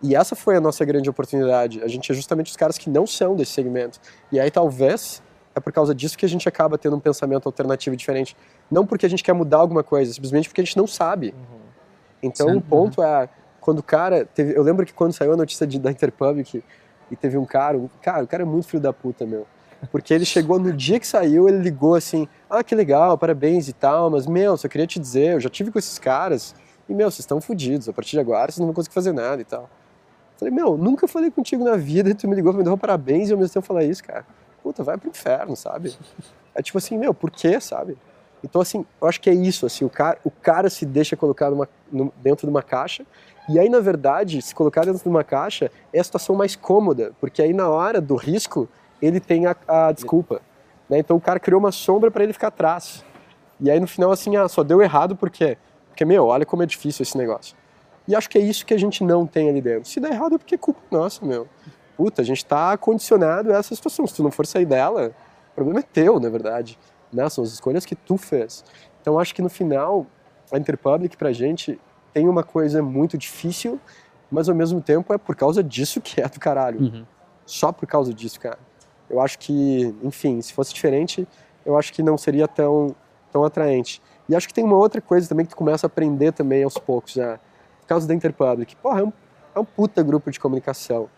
E 0.00 0.14
essa 0.14 0.36
foi 0.36 0.54
a 0.54 0.60
nossa 0.60 0.84
grande 0.84 1.10
oportunidade. 1.10 1.82
A 1.82 1.88
gente 1.88 2.12
é 2.12 2.14
justamente 2.14 2.48
os 2.48 2.56
caras 2.56 2.78
que 2.78 2.88
não 2.88 3.08
são 3.08 3.34
desse 3.34 3.50
segmento. 3.50 3.98
E 4.30 4.38
aí, 4.38 4.48
talvez, 4.48 5.20
é 5.52 5.58
por 5.58 5.72
causa 5.72 5.92
disso 5.92 6.16
que 6.16 6.24
a 6.24 6.28
gente 6.28 6.48
acaba 6.48 6.78
tendo 6.78 6.94
um 6.94 7.00
pensamento 7.00 7.46
alternativo 7.46 7.96
diferente. 7.96 8.36
Não 8.70 8.86
porque 8.86 9.04
a 9.04 9.10
gente 9.10 9.24
quer 9.24 9.32
mudar 9.32 9.56
alguma 9.56 9.82
coisa, 9.82 10.12
simplesmente 10.12 10.48
porque 10.48 10.60
a 10.60 10.64
gente 10.64 10.76
não 10.76 10.86
sabe. 10.86 11.34
Uhum. 11.36 11.58
Então, 12.22 12.56
o 12.56 12.60
ponto 12.62 13.02
é, 13.02 13.28
quando 13.60 13.80
o 13.80 13.82
cara... 13.82 14.24
Teve, 14.24 14.56
eu 14.56 14.62
lembro 14.62 14.86
que 14.86 14.94
quando 14.94 15.12
saiu 15.12 15.32
a 15.32 15.36
notícia 15.36 15.66
de, 15.66 15.80
da 15.80 15.90
Interpublic 15.90 16.62
e 17.10 17.16
teve 17.16 17.36
um 17.36 17.44
cara... 17.44 17.76
Um, 17.76 17.88
cara, 18.00 18.22
o 18.22 18.28
cara 18.28 18.44
é 18.44 18.46
muito 18.46 18.68
filho 18.68 18.80
da 18.80 18.92
puta, 18.92 19.26
meu 19.26 19.44
Porque 19.90 20.12
ele 20.12 20.24
chegou 20.24 20.58
no 20.58 20.72
dia 20.72 20.98
que 20.98 21.06
saiu, 21.06 21.48
ele 21.48 21.58
ligou 21.58 21.94
assim: 21.94 22.26
ah, 22.48 22.62
que 22.64 22.74
legal, 22.74 23.16
parabéns 23.16 23.68
e 23.68 23.72
tal, 23.72 24.10
mas 24.10 24.26
meu, 24.26 24.56
só 24.56 24.68
queria 24.68 24.86
te 24.86 24.98
dizer, 24.98 25.34
eu 25.34 25.40
já 25.40 25.48
tive 25.48 25.70
com 25.70 25.78
esses 25.78 25.98
caras 25.98 26.54
e 26.88 26.94
meu, 26.94 27.10
vocês 27.10 27.20
estão 27.20 27.40
fodidos, 27.40 27.88
a 27.88 27.92
partir 27.92 28.12
de 28.12 28.20
agora 28.20 28.50
vocês 28.50 28.58
não 28.58 28.66
vão 28.66 28.74
conseguir 28.74 28.94
fazer 28.94 29.12
nada 29.12 29.42
e 29.42 29.44
tal. 29.44 29.68
Falei, 30.38 30.52
meu, 30.52 30.76
nunca 30.76 31.08
falei 31.08 31.30
contigo 31.30 31.64
na 31.64 31.76
vida, 31.76 32.10
e 32.10 32.14
tu 32.14 32.28
me 32.28 32.36
ligou, 32.36 32.52
me 32.52 32.62
deu 32.62 32.76
parabéns 32.76 33.28
e 33.28 33.32
ao 33.32 33.38
mesmo 33.38 33.52
tempo 33.52 33.66
falar 33.66 33.84
isso, 33.84 34.04
cara. 34.04 34.24
Puta, 34.62 34.82
vai 34.82 34.96
pro 34.96 35.08
inferno, 35.08 35.56
sabe? 35.56 35.96
É 36.54 36.62
tipo 36.62 36.78
assim, 36.78 36.98
meu, 36.98 37.14
por 37.14 37.30
quê, 37.30 37.60
sabe? 37.60 37.96
Então, 38.44 38.60
assim, 38.60 38.84
eu 39.00 39.08
acho 39.08 39.20
que 39.20 39.30
é 39.30 39.34
isso, 39.34 39.66
assim, 39.66 39.84
o 39.84 39.88
cara, 39.88 40.18
o 40.22 40.30
cara 40.30 40.68
se 40.68 40.84
deixa 40.84 41.16
colocar 41.16 41.50
numa, 41.50 41.68
no, 41.90 42.12
dentro 42.22 42.46
de 42.46 42.50
uma 42.50 42.62
caixa, 42.62 43.04
e 43.48 43.58
aí, 43.58 43.68
na 43.68 43.80
verdade, 43.80 44.42
se 44.42 44.54
colocar 44.54 44.84
dentro 44.84 45.02
de 45.02 45.08
uma 45.08 45.24
caixa 45.24 45.70
é 45.92 46.00
a 46.00 46.04
situação 46.04 46.34
mais 46.34 46.54
cômoda, 46.54 47.12
porque 47.20 47.40
aí 47.40 47.52
na 47.52 47.68
hora 47.68 48.00
do 48.00 48.14
risco, 48.14 48.68
ele 49.00 49.20
tem 49.20 49.46
a, 49.46 49.56
a 49.66 49.92
desculpa. 49.92 50.40
Né? 50.88 50.98
Então 50.98 51.16
o 51.16 51.20
cara 51.20 51.38
criou 51.38 51.60
uma 51.60 51.72
sombra 51.72 52.10
para 52.10 52.24
ele 52.24 52.32
ficar 52.32 52.48
atrás. 52.48 53.04
E 53.60 53.70
aí 53.70 53.80
no 53.80 53.86
final, 53.86 54.10
assim, 54.10 54.36
ah, 54.36 54.48
só 54.48 54.62
deu 54.62 54.82
errado 54.82 55.16
porque, 55.16 55.56
porque, 55.88 56.04
meu, 56.04 56.26
olha 56.26 56.44
como 56.44 56.62
é 56.62 56.66
difícil 56.66 57.02
esse 57.02 57.16
negócio. 57.16 57.56
E 58.06 58.14
acho 58.14 58.28
que 58.28 58.38
é 58.38 58.40
isso 58.40 58.64
que 58.64 58.74
a 58.74 58.78
gente 58.78 59.02
não 59.02 59.26
tem 59.26 59.48
ali 59.48 59.60
dentro. 59.60 59.88
Se 59.88 59.98
der 59.98 60.12
errado 60.12 60.36
é 60.36 60.38
porque 60.38 60.54
é 60.54 60.58
culpa 60.58 60.80
nossa, 60.90 61.24
meu. 61.24 61.48
Puta, 61.96 62.22
a 62.22 62.24
gente 62.24 62.44
tá 62.44 62.76
condicionado 62.76 63.52
a 63.52 63.56
essa 63.56 63.74
situação. 63.74 64.06
Se 64.06 64.14
tu 64.14 64.22
não 64.22 64.30
for 64.30 64.46
sair 64.46 64.66
dela, 64.66 65.12
o 65.52 65.54
problema 65.54 65.80
é 65.80 65.82
teu, 65.82 66.20
na 66.20 66.28
verdade. 66.28 66.78
Né? 67.12 67.28
São 67.28 67.42
as 67.42 67.50
escolhas 67.50 67.84
que 67.84 67.96
tu 67.96 68.16
fez. 68.16 68.64
Então 69.00 69.18
acho 69.18 69.34
que 69.34 69.42
no 69.42 69.48
final, 69.48 70.06
a 70.52 70.58
Interpublic 70.58 71.16
pra 71.16 71.32
gente 71.32 71.80
tem 72.12 72.28
uma 72.28 72.44
coisa 72.44 72.82
muito 72.82 73.18
difícil, 73.18 73.80
mas 74.30 74.48
ao 74.48 74.54
mesmo 74.54 74.80
tempo 74.80 75.12
é 75.12 75.18
por 75.18 75.34
causa 75.34 75.62
disso 75.62 76.00
que 76.00 76.20
é 76.20 76.28
do 76.28 76.38
caralho. 76.38 76.80
Uhum. 76.80 77.06
Só 77.44 77.72
por 77.72 77.86
causa 77.86 78.12
disso, 78.12 78.38
cara. 78.38 78.58
Eu 79.08 79.20
acho 79.20 79.38
que, 79.38 79.94
enfim, 80.02 80.40
se 80.40 80.52
fosse 80.52 80.74
diferente, 80.74 81.26
eu 81.64 81.76
acho 81.76 81.92
que 81.92 82.02
não 82.02 82.16
seria 82.16 82.46
tão, 82.46 82.94
tão 83.32 83.44
atraente. 83.44 84.02
E 84.28 84.34
acho 84.34 84.48
que 84.48 84.54
tem 84.54 84.64
uma 84.64 84.76
outra 84.76 85.00
coisa 85.00 85.28
também 85.28 85.46
que 85.46 85.50
tu 85.50 85.56
começa 85.56 85.86
a 85.86 85.88
aprender 85.88 86.32
também 86.32 86.64
aos 86.64 86.78
poucos, 86.78 87.16
né? 87.16 87.38
Por 87.80 87.86
causa 87.86 88.06
da 88.06 88.14
Interpublic. 88.14 88.74
Porra, 88.76 89.00
é 89.00 89.04
um, 89.04 89.12
é 89.54 89.60
um 89.60 89.64
puta 89.64 90.02
grupo 90.02 90.30
de 90.30 90.40
comunicação. 90.40 91.08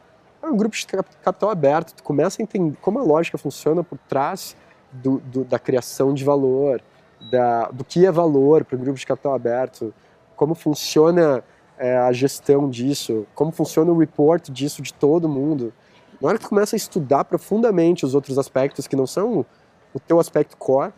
É 0.42 0.47
um 0.47 0.57
grupo 0.57 0.76
de 0.76 0.87
capital 0.87 1.50
aberto. 1.50 1.95
Tu 1.95 2.02
começa 2.02 2.40
a 2.40 2.42
entender 2.42 2.76
como 2.80 2.99
a 2.99 3.02
lógica 3.02 3.38
funciona 3.38 3.83
por 3.83 3.99
trás 4.09 4.54
do, 4.92 5.18
do, 5.18 5.45
da 5.45 5.59
criação 5.59 6.12
de 6.12 6.25
valor, 6.25 6.83
da, 7.30 7.68
do 7.71 7.85
que 7.85 8.07
é 8.07 8.11
valor 8.11 8.64
para 8.64 8.76
o 8.76 8.78
grupo 8.78 8.99
de 8.99 9.07
capital 9.07 9.35
aberto, 9.35 9.92
como 10.37 10.54
funciona 10.54 11.42
é, 11.78 11.97
a 11.97 12.12
gestão 12.12 12.68
disso, 12.68 13.26
como 13.35 13.50
funciona 13.50 13.90
o 13.90 13.99
report 13.99 14.50
disso 14.50 14.83
de 14.83 14.92
todo 14.92 15.28
mundo. 15.28 15.73
Na 16.20 16.28
hora 16.28 16.38
que 16.38 16.44
tu 16.44 16.48
começa 16.48 16.75
a 16.75 16.78
estudar 16.78 17.25
profundamente 17.25 18.04
os 18.04 18.14
outros 18.14 18.38
aspectos 18.38 18.87
que 18.87 18.96
não 18.96 19.06
são 19.06 19.46
o 19.94 20.00
teu 20.00 20.18
aspecto 20.18 20.56
core, 20.56 20.92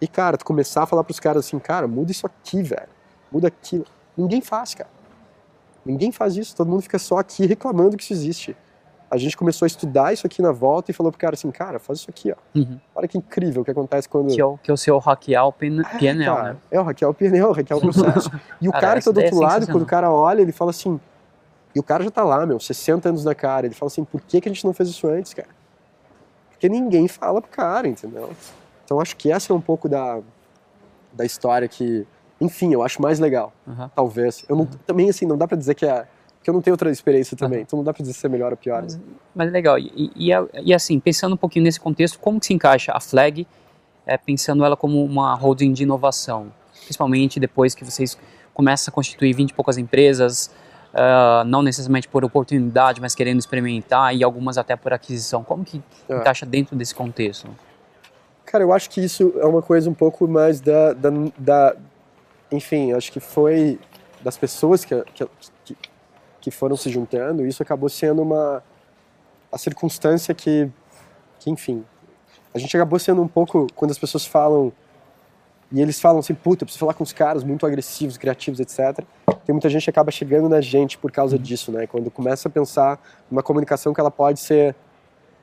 e, 0.00 0.08
cara, 0.08 0.38
tu 0.38 0.44
começar 0.44 0.84
a 0.84 0.86
falar 0.86 1.04
pros 1.04 1.20
caras 1.20 1.46
assim, 1.46 1.58
cara, 1.58 1.86
muda 1.86 2.10
isso 2.10 2.26
aqui, 2.26 2.62
velho. 2.62 2.88
Muda 3.30 3.48
aquilo. 3.48 3.84
Ninguém 4.16 4.40
faz, 4.40 4.74
cara. 4.74 4.88
Ninguém 5.84 6.10
faz 6.10 6.36
isso. 6.36 6.56
Todo 6.56 6.68
mundo 6.68 6.82
fica 6.82 6.98
só 6.98 7.18
aqui 7.18 7.44
reclamando 7.46 7.96
que 7.96 8.02
isso 8.02 8.12
existe. 8.12 8.56
A 9.10 9.16
gente 9.16 9.36
começou 9.36 9.66
a 9.66 9.68
estudar 9.68 10.12
isso 10.12 10.26
aqui 10.26 10.40
na 10.40 10.52
volta 10.52 10.90
e 10.90 10.94
falou 10.94 11.10
pro 11.10 11.20
cara 11.20 11.34
assim, 11.34 11.50
cara, 11.50 11.78
faz 11.80 11.98
isso 11.98 12.08
aqui, 12.08 12.32
ó. 12.32 12.36
Uhum. 12.56 12.78
Olha 12.94 13.08
que 13.08 13.18
incrível 13.18 13.62
o 13.62 13.64
que 13.64 13.72
acontece 13.72 14.08
quando... 14.08 14.32
Que 14.32 14.40
é 14.40 14.44
o, 14.44 14.56
que 14.56 14.70
é 14.70 14.74
o 14.74 14.76
seu 14.76 14.96
hackear 14.98 15.46
o 15.48 15.52
PNL, 15.52 15.84
é, 16.00 16.14
né? 16.14 16.56
É, 16.70 16.80
o 16.80 16.84
hackear 16.84 17.10
o 17.10 17.14
PNL, 17.14 17.52
hackear 17.52 17.78
o 17.78 17.80
processo. 17.82 18.30
E 18.60 18.68
o 18.68 18.72
cara, 18.72 18.86
cara 18.86 19.00
que 19.00 19.06
tá 19.06 19.10
do 19.10 19.20
outro 19.20 19.36
é 19.36 19.46
lado, 19.46 19.66
quando 19.66 19.82
o 19.82 19.86
cara 19.86 20.12
olha, 20.12 20.40
ele 20.40 20.52
fala 20.52 20.70
assim, 20.70 21.00
e 21.74 21.78
o 21.78 21.82
cara 21.82 22.02
já 22.02 22.10
tá 22.10 22.24
lá, 22.24 22.44
meu, 22.44 22.58
60 22.58 23.08
anos 23.08 23.24
na 23.24 23.34
cara. 23.34 23.66
Ele 23.66 23.74
fala 23.74 23.88
assim, 23.88 24.04
por 24.04 24.20
que, 24.20 24.40
que 24.40 24.48
a 24.48 24.52
gente 24.52 24.64
não 24.64 24.72
fez 24.72 24.88
isso 24.88 25.06
antes, 25.06 25.32
cara? 25.34 25.48
Porque 26.50 26.68
ninguém 26.68 27.08
fala 27.08 27.40
pro 27.40 27.50
cara, 27.50 27.88
entendeu? 27.88 28.30
Então 28.84 29.00
acho 29.00 29.16
que 29.16 29.30
essa 29.30 29.52
é 29.52 29.56
um 29.56 29.60
pouco 29.60 29.88
da, 29.88 30.20
da 31.12 31.24
história 31.24 31.68
que, 31.68 32.06
enfim, 32.40 32.72
eu 32.74 32.82
acho 32.82 33.00
mais 33.00 33.18
legal, 33.18 33.52
uhum. 33.66 33.88
talvez. 33.94 34.44
Eu 34.48 34.56
não, 34.56 34.64
uhum. 34.64 34.70
Também, 34.86 35.08
assim, 35.08 35.26
não 35.26 35.38
dá 35.38 35.46
pra 35.46 35.56
dizer 35.56 35.74
que 35.74 35.86
é... 35.86 36.06
Porque 36.36 36.48
eu 36.48 36.54
não 36.54 36.62
tenho 36.62 36.74
outra 36.74 36.90
experiência 36.90 37.36
também, 37.36 37.58
uhum. 37.58 37.62
então 37.62 37.76
não 37.76 37.84
dá 37.84 37.92
pra 37.92 38.02
dizer 38.02 38.14
se 38.14 38.24
é 38.24 38.28
melhor 38.28 38.50
ou 38.50 38.56
pior. 38.56 38.82
Mas, 38.82 38.98
mas 39.34 39.52
legal, 39.52 39.78
e, 39.78 40.10
e, 40.16 40.30
e, 40.64 40.74
assim, 40.74 40.98
pensando 40.98 41.34
um 41.34 41.36
pouquinho 41.36 41.64
nesse 41.64 41.78
contexto, 41.78 42.18
como 42.18 42.40
que 42.40 42.46
se 42.46 42.54
encaixa 42.54 42.92
a 42.94 43.00
Flag, 43.00 43.46
é, 44.06 44.16
pensando 44.16 44.64
ela 44.64 44.76
como 44.76 45.04
uma 45.04 45.34
holding 45.34 45.72
de 45.72 45.82
inovação? 45.82 46.50
Principalmente 46.84 47.38
depois 47.38 47.74
que 47.74 47.84
vocês 47.84 48.18
começam 48.54 48.90
a 48.90 48.94
constituir 48.94 49.34
20 49.34 49.50
e 49.50 49.54
poucas 49.54 49.76
empresas, 49.78 50.50
uh, 50.94 51.44
não 51.44 51.62
necessariamente 51.62 52.08
por 52.08 52.24
oportunidade, 52.24 53.00
mas 53.00 53.14
querendo 53.14 53.38
experimentar 53.38 54.14
e 54.14 54.22
algumas 54.22 54.58
até 54.58 54.76
por 54.76 54.92
aquisição. 54.92 55.42
Como 55.42 55.64
que 55.64 55.82
é. 56.08 56.16
encaixa 56.16 56.46
dentro 56.46 56.76
desse 56.76 56.94
contexto? 56.94 57.48
Cara, 58.44 58.64
eu 58.64 58.72
acho 58.72 58.90
que 58.90 59.00
isso 59.00 59.32
é 59.36 59.46
uma 59.46 59.62
coisa 59.62 59.88
um 59.88 59.94
pouco 59.94 60.26
mais 60.26 60.60
da, 60.60 60.92
da, 60.92 61.10
da 61.38 61.76
enfim, 62.50 62.92
acho 62.92 63.12
que 63.12 63.20
foi 63.20 63.78
das 64.20 64.36
pessoas 64.36 64.84
que, 64.84 65.02
que, 65.14 65.76
que 66.40 66.50
foram 66.50 66.76
se 66.76 66.90
juntando, 66.90 67.46
isso 67.46 67.62
acabou 67.62 67.88
sendo 67.88 68.22
uma 68.22 68.62
a 69.52 69.58
circunstância 69.58 70.34
que, 70.34 70.70
que, 71.38 71.50
enfim, 71.50 71.84
a 72.54 72.58
gente 72.58 72.76
acabou 72.76 72.98
sendo 72.98 73.22
um 73.22 73.28
pouco, 73.28 73.66
quando 73.74 73.90
as 73.90 73.98
pessoas 73.98 74.26
falam 74.26 74.72
e 75.72 75.80
eles 75.80 76.00
falam 76.00 76.18
assim, 76.18 76.34
puta, 76.34 76.64
eu 76.64 76.66
preciso 76.66 76.80
falar 76.80 76.94
com 76.94 77.04
os 77.04 77.12
caras 77.12 77.44
muito 77.44 77.64
agressivos, 77.64 78.16
criativos, 78.16 78.58
etc. 78.58 79.04
Tem 79.44 79.52
muita 79.52 79.68
gente 79.68 79.84
que 79.84 79.90
acaba 79.90 80.10
chegando 80.10 80.48
na 80.48 80.60
gente 80.60 80.98
por 80.98 81.12
causa 81.12 81.36
uhum. 81.36 81.42
disso, 81.42 81.70
né? 81.70 81.86
Quando 81.86 82.10
começa 82.10 82.48
a 82.48 82.50
pensar 82.50 83.00
numa 83.30 83.42
comunicação 83.42 83.94
que 83.94 84.00
ela 84.00 84.10
pode 84.10 84.40
ser 84.40 84.74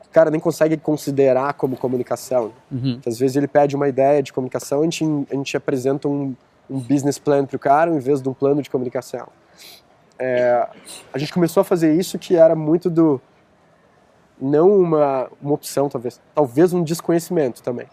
o 0.05 0.09
cara 0.09 0.31
nem 0.31 0.39
consegue 0.39 0.77
considerar 0.77 1.53
como 1.53 1.75
comunicação. 1.75 2.53
Uhum. 2.71 2.99
às 3.05 3.19
vezes 3.19 3.35
ele 3.35 3.47
pede 3.47 3.75
uma 3.75 3.87
ideia 3.87 4.23
de 4.23 4.31
comunicação, 4.31 4.81
a 4.81 4.83
gente, 4.83 5.03
a 5.29 5.35
gente 5.35 5.55
apresenta 5.57 6.07
um, 6.07 6.33
um 6.69 6.79
business 6.79 7.19
plan 7.19 7.45
para 7.45 7.55
o 7.55 7.59
cara 7.59 7.91
em 7.91 7.99
vez 7.99 8.21
de 8.21 8.29
um 8.29 8.33
plano 8.33 8.61
de 8.61 8.69
comunicação. 8.69 9.27
É, 10.17 10.67
a 11.13 11.17
gente 11.17 11.31
começou 11.31 11.61
a 11.61 11.63
fazer 11.63 11.93
isso 11.93 12.17
que 12.17 12.35
era 12.35 12.55
muito 12.55 12.89
do 12.89 13.21
não 14.39 14.71
uma, 14.79 15.29
uma 15.41 15.53
opção 15.53 15.89
talvez, 15.89 16.19
talvez 16.33 16.73
um 16.73 16.83
desconhecimento 16.83 17.61
também. 17.61 17.87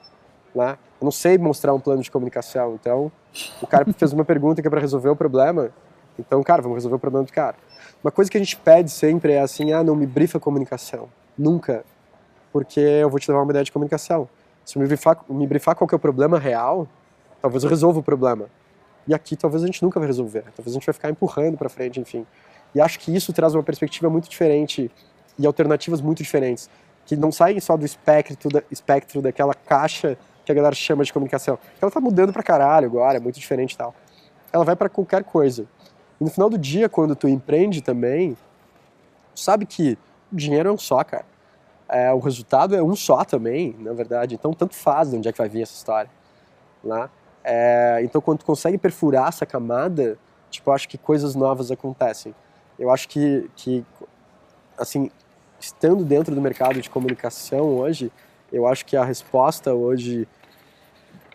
Né? 0.54 0.78
Eu 1.04 1.12
não 1.12 1.12
sei 1.12 1.36
mostrar 1.36 1.74
um 1.74 1.78
plano 1.78 2.02
de 2.02 2.10
comunicação, 2.10 2.78
então 2.80 3.12
o 3.60 3.66
cara 3.66 3.84
fez 3.92 4.14
uma 4.14 4.24
pergunta 4.24 4.62
que 4.62 4.66
é 4.66 4.70
para 4.70 4.80
resolver 4.80 5.10
o 5.10 5.14
problema, 5.14 5.70
então, 6.18 6.42
cara, 6.42 6.62
vamos 6.62 6.76
resolver 6.76 6.96
o 6.96 6.98
problema 6.98 7.26
do 7.26 7.30
cara. 7.30 7.56
Uma 8.02 8.10
coisa 8.10 8.30
que 8.30 8.38
a 8.38 8.40
gente 8.40 8.56
pede 8.56 8.90
sempre 8.90 9.34
é 9.34 9.40
assim, 9.40 9.70
ah, 9.70 9.84
não 9.84 9.94
me 9.94 10.06
brifa 10.06 10.40
comunicação. 10.40 11.10
Nunca. 11.36 11.84
Porque 12.50 12.80
eu 12.80 13.10
vou 13.10 13.20
te 13.20 13.30
levar 13.30 13.42
uma 13.42 13.52
ideia 13.52 13.62
de 13.62 13.70
comunicação. 13.70 14.26
Se 14.64 14.78
me 14.78 14.86
brifar, 14.86 15.22
me 15.28 15.46
brifar 15.46 15.76
qual 15.76 15.86
é 15.92 15.94
o 15.94 15.98
problema 15.98 16.38
real, 16.38 16.88
talvez 17.42 17.64
eu 17.64 17.68
resolva 17.68 18.00
o 18.00 18.02
problema. 18.02 18.46
E 19.06 19.12
aqui 19.12 19.36
talvez 19.36 19.62
a 19.62 19.66
gente 19.66 19.82
nunca 19.82 20.00
vai 20.00 20.06
resolver. 20.06 20.44
Talvez 20.56 20.68
a 20.68 20.72
gente 20.72 20.86
vai 20.86 20.94
ficar 20.94 21.10
empurrando 21.10 21.58
para 21.58 21.68
frente, 21.68 22.00
enfim. 22.00 22.26
E 22.74 22.80
acho 22.80 22.98
que 22.98 23.14
isso 23.14 23.30
traz 23.30 23.54
uma 23.54 23.62
perspectiva 23.62 24.08
muito 24.08 24.26
diferente 24.26 24.90
e 25.38 25.46
alternativas 25.46 26.00
muito 26.00 26.22
diferentes, 26.22 26.70
que 27.04 27.14
não 27.14 27.30
saem 27.30 27.60
só 27.60 27.76
do 27.76 27.84
espectro, 27.84 28.48
da, 28.48 28.62
espectro 28.70 29.20
daquela 29.20 29.52
caixa 29.52 30.16
que 30.44 30.52
a 30.52 30.54
galera 30.54 30.74
chama 30.74 31.04
de 31.04 31.12
comunicação. 31.12 31.58
Ela 31.80 31.90
tá 31.90 32.00
mudando 32.00 32.32
pra 32.32 32.42
caralho 32.42 32.86
agora, 32.86 33.16
é 33.16 33.20
muito 33.20 33.38
diferente 33.38 33.72
e 33.72 33.76
tal. 33.76 33.94
Ela 34.52 34.64
vai 34.64 34.76
para 34.76 34.88
qualquer 34.88 35.24
coisa. 35.24 35.66
E 36.20 36.24
no 36.24 36.30
final 36.30 36.48
do 36.48 36.58
dia, 36.58 36.88
quando 36.88 37.16
tu 37.16 37.26
empreende 37.26 37.80
também, 37.80 38.36
sabe 39.34 39.66
que 39.66 39.98
o 40.32 40.36
dinheiro 40.36 40.68
é 40.68 40.72
um 40.72 40.78
só, 40.78 41.02
cara. 41.02 41.24
É, 41.88 42.12
o 42.12 42.18
resultado 42.18 42.74
é 42.74 42.82
um 42.82 42.94
só 42.94 43.24
também, 43.24 43.74
na 43.78 43.92
verdade. 43.92 44.34
Então, 44.34 44.52
tanto 44.52 44.74
faz 44.74 45.10
de 45.10 45.16
onde 45.16 45.28
é 45.28 45.32
que 45.32 45.38
vai 45.38 45.48
vir 45.48 45.62
essa 45.62 45.74
história. 45.74 46.10
Né? 46.82 47.08
É, 47.42 48.00
então, 48.02 48.20
quando 48.20 48.38
tu 48.38 48.44
consegue 48.44 48.78
perfurar 48.78 49.28
essa 49.28 49.44
camada, 49.44 50.18
tipo, 50.50 50.70
eu 50.70 50.74
acho 50.74 50.88
que 50.88 50.96
coisas 50.96 51.34
novas 51.34 51.70
acontecem. 51.70 52.34
Eu 52.78 52.90
acho 52.90 53.08
que, 53.08 53.50
que 53.54 53.84
assim, 54.78 55.10
estando 55.60 56.04
dentro 56.04 56.34
do 56.34 56.40
mercado 56.40 56.80
de 56.80 56.90
comunicação 56.90 57.76
hoje, 57.76 58.10
eu 58.54 58.68
acho 58.68 58.86
que 58.86 58.96
a 58.96 59.04
resposta 59.04 59.74
hoje, 59.74 60.28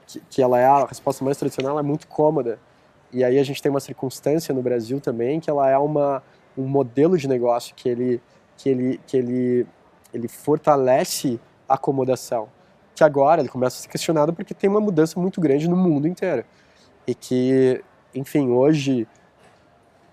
que, 0.08 0.22
que 0.30 0.42
ela 0.42 0.58
é 0.58 0.66
a 0.66 0.86
resposta 0.86 1.24
mais 1.24 1.38
tradicional, 1.38 1.78
é 1.78 1.84
muito 1.84 2.08
cômoda. 2.08 2.58
E 3.12 3.26
aí 3.26 3.38
a 3.38 3.44
gente 3.44 3.62
tem 3.62 3.70
uma 3.70 3.82
circunstância 3.82 4.56
no 4.56 4.62
Brasil 4.62 5.02
também 5.02 5.40
que 5.40 5.50
ela 5.50 5.70
é 5.70 5.78
uma, 5.78 6.24
um 6.58 6.66
modelo 6.66 7.18
de 7.18 7.28
negócio 7.28 7.76
que 7.76 7.90
ele, 7.90 8.22
que 8.56 8.70
ele, 8.70 9.02
que 9.06 9.18
ele, 9.18 9.68
ele 10.14 10.28
fortalece 10.30 11.40
a 11.68 11.74
acomodação. 11.74 12.48
Que 12.96 13.04
agora 13.04 13.42
ele 13.42 13.50
começa 13.50 13.78
a 13.78 13.82
ser 13.82 13.90
questionado 13.90 14.32
porque 14.32 14.54
tem 14.54 14.70
uma 14.70 14.80
mudança 14.80 15.20
muito 15.20 15.42
grande 15.42 15.68
no 15.68 15.76
mundo 15.76 16.08
inteiro. 16.08 16.46
E 17.06 17.14
que, 17.14 17.84
enfim, 18.16 18.50
hoje, 18.50 19.06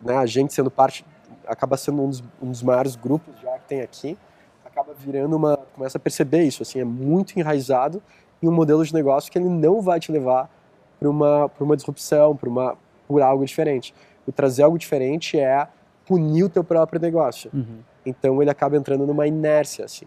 né, 0.00 0.16
a 0.16 0.26
gente 0.26 0.52
sendo 0.52 0.72
parte, 0.72 1.06
acaba 1.46 1.76
sendo 1.76 2.02
um 2.02 2.08
dos, 2.08 2.24
um 2.42 2.50
dos 2.50 2.62
maiores 2.64 2.96
grupos 2.96 3.32
já 3.40 3.56
que 3.58 3.68
tem 3.68 3.80
aqui, 3.80 4.18
acaba 4.76 4.92
virando 4.92 5.34
uma. 5.34 5.56
começa 5.74 5.96
a 5.96 6.00
perceber 6.00 6.42
isso, 6.42 6.62
assim, 6.62 6.80
é 6.80 6.84
muito 6.84 7.38
enraizado 7.38 8.02
em 8.42 8.46
um 8.46 8.52
modelo 8.52 8.84
de 8.84 8.92
negócio 8.92 9.32
que 9.32 9.38
ele 9.38 9.48
não 9.48 9.80
vai 9.80 9.98
te 9.98 10.12
levar 10.12 10.50
para 11.00 11.08
uma, 11.08 11.50
uma 11.58 11.74
disrupção, 11.76 12.36
para 12.36 12.48
uma 12.48 12.76
por 13.08 13.22
algo 13.22 13.44
diferente. 13.44 13.94
O 14.26 14.32
trazer 14.32 14.64
algo 14.64 14.76
diferente 14.76 15.38
é 15.38 15.66
punir 16.04 16.44
o 16.44 16.48
teu 16.48 16.62
próprio 16.62 17.00
negócio. 17.00 17.50
Uhum. 17.54 17.78
Então 18.04 18.42
ele 18.42 18.50
acaba 18.50 18.76
entrando 18.76 19.06
numa 19.06 19.26
inércia, 19.26 19.84
assim. 19.84 20.06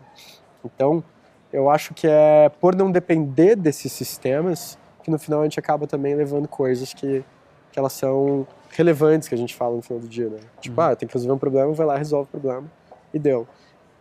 Então, 0.63 1.03
eu 1.51 1.69
acho 1.69 1.93
que 1.93 2.05
é 2.07 2.49
por 2.61 2.75
não 2.75 2.91
depender 2.91 3.55
desses 3.55 3.91
sistemas 3.91 4.77
que 5.01 5.09
no 5.09 5.17
final 5.17 5.41
a 5.41 5.43
gente 5.45 5.59
acaba 5.59 5.87
também 5.87 6.13
levando 6.13 6.47
coisas 6.47 6.93
que, 6.93 7.23
que 7.71 7.79
elas 7.79 7.93
são 7.93 8.45
relevantes 8.71 9.27
que 9.27 9.33
a 9.33 9.37
gente 9.37 9.55
fala 9.55 9.75
no 9.75 9.81
final 9.81 9.99
do 9.99 10.07
dia, 10.07 10.29
né? 10.29 10.39
Tipo, 10.59 10.79
Uhum. 10.79 10.87
ah, 10.87 10.95
tem 10.95 11.07
que 11.07 11.13
resolver 11.13 11.33
um 11.33 11.39
problema, 11.39 11.71
vai 11.73 11.87
lá, 11.87 11.97
resolve 11.97 12.27
o 12.27 12.39
problema 12.39 12.69
e 13.13 13.17
deu. 13.17 13.47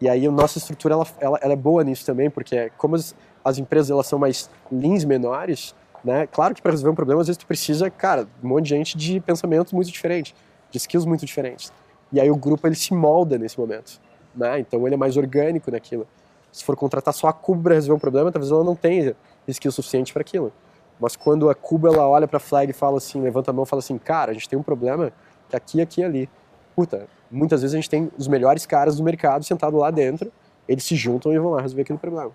E 0.00 0.08
aí 0.08 0.26
a 0.26 0.30
nossa 0.30 0.58
estrutura, 0.58 0.94
ela, 0.94 1.06
ela, 1.20 1.38
ela 1.42 1.52
é 1.52 1.56
boa 1.56 1.82
nisso 1.82 2.06
também, 2.06 2.30
porque 2.30 2.70
como 2.76 2.94
as, 2.94 3.14
as 3.44 3.58
empresas 3.58 3.90
elas 3.90 4.06
são 4.06 4.18
mais 4.18 4.48
leans 4.70 5.04
menores, 5.04 5.74
né? 6.04 6.26
Claro 6.26 6.54
que 6.54 6.62
para 6.62 6.70
resolver 6.70 6.92
um 6.92 6.94
problema, 6.94 7.20
às 7.20 7.26
vezes 7.26 7.38
tu 7.38 7.46
precisa, 7.46 7.90
cara, 7.90 8.26
um 8.42 8.48
monte 8.48 8.64
de 8.64 8.70
gente 8.70 8.96
de 8.96 9.20
pensamentos 9.20 9.72
muito 9.72 9.90
diferentes, 9.90 10.34
de 10.70 10.78
skills 10.78 11.04
muito 11.04 11.26
diferentes. 11.26 11.72
E 12.12 12.20
aí 12.20 12.30
o 12.30 12.36
grupo, 12.36 12.66
ele 12.66 12.76
se 12.76 12.94
molda 12.94 13.36
nesse 13.36 13.58
momento, 13.58 14.00
né? 14.34 14.60
Então 14.60 14.86
ele 14.86 14.94
é 14.94 14.98
mais 14.98 15.16
orgânico 15.16 15.70
naquilo. 15.70 16.06
Se 16.52 16.64
for 16.64 16.76
contratar 16.76 17.12
só 17.12 17.28
a 17.28 17.32
Cubo 17.32 17.64
para 17.64 17.74
resolver 17.74 17.96
um 17.96 18.00
problema, 18.00 18.32
talvez 18.32 18.50
ela 18.50 18.64
não 18.64 18.74
tenha 18.74 19.14
skill 19.46 19.72
suficiente 19.72 20.12
para 20.12 20.22
aquilo. 20.22 20.52
Mas 20.98 21.14
quando 21.14 21.50
a 21.50 21.54
Cuba 21.54 21.88
ela 21.88 22.08
olha 22.08 22.26
para 22.26 22.38
a 22.38 22.40
flag 22.40 22.70
e 22.70 22.74
fala 22.74 22.98
assim, 22.98 23.20
levanta 23.20 23.50
a 23.50 23.54
mão 23.54 23.64
e 23.64 23.66
fala 23.66 23.80
assim, 23.80 23.98
cara, 23.98 24.30
a 24.30 24.34
gente 24.34 24.48
tem 24.48 24.58
um 24.58 24.62
problema 24.62 25.12
que 25.48 25.56
aqui, 25.56 25.80
aqui 25.80 26.00
e 26.00 26.04
ali. 26.04 26.30
Puta, 26.74 27.06
muitas 27.30 27.62
vezes 27.62 27.74
a 27.74 27.78
gente 27.78 27.90
tem 27.90 28.10
os 28.16 28.28
melhores 28.28 28.66
caras 28.66 28.96
do 28.96 29.02
mercado 29.02 29.44
sentados 29.44 29.78
lá 29.78 29.90
dentro, 29.90 30.30
eles 30.68 30.84
se 30.84 30.94
juntam 30.96 31.32
e 31.32 31.38
vão 31.38 31.50
lá 31.52 31.62
resolver 31.62 31.82
aquele 31.82 31.98
problema. 31.98 32.30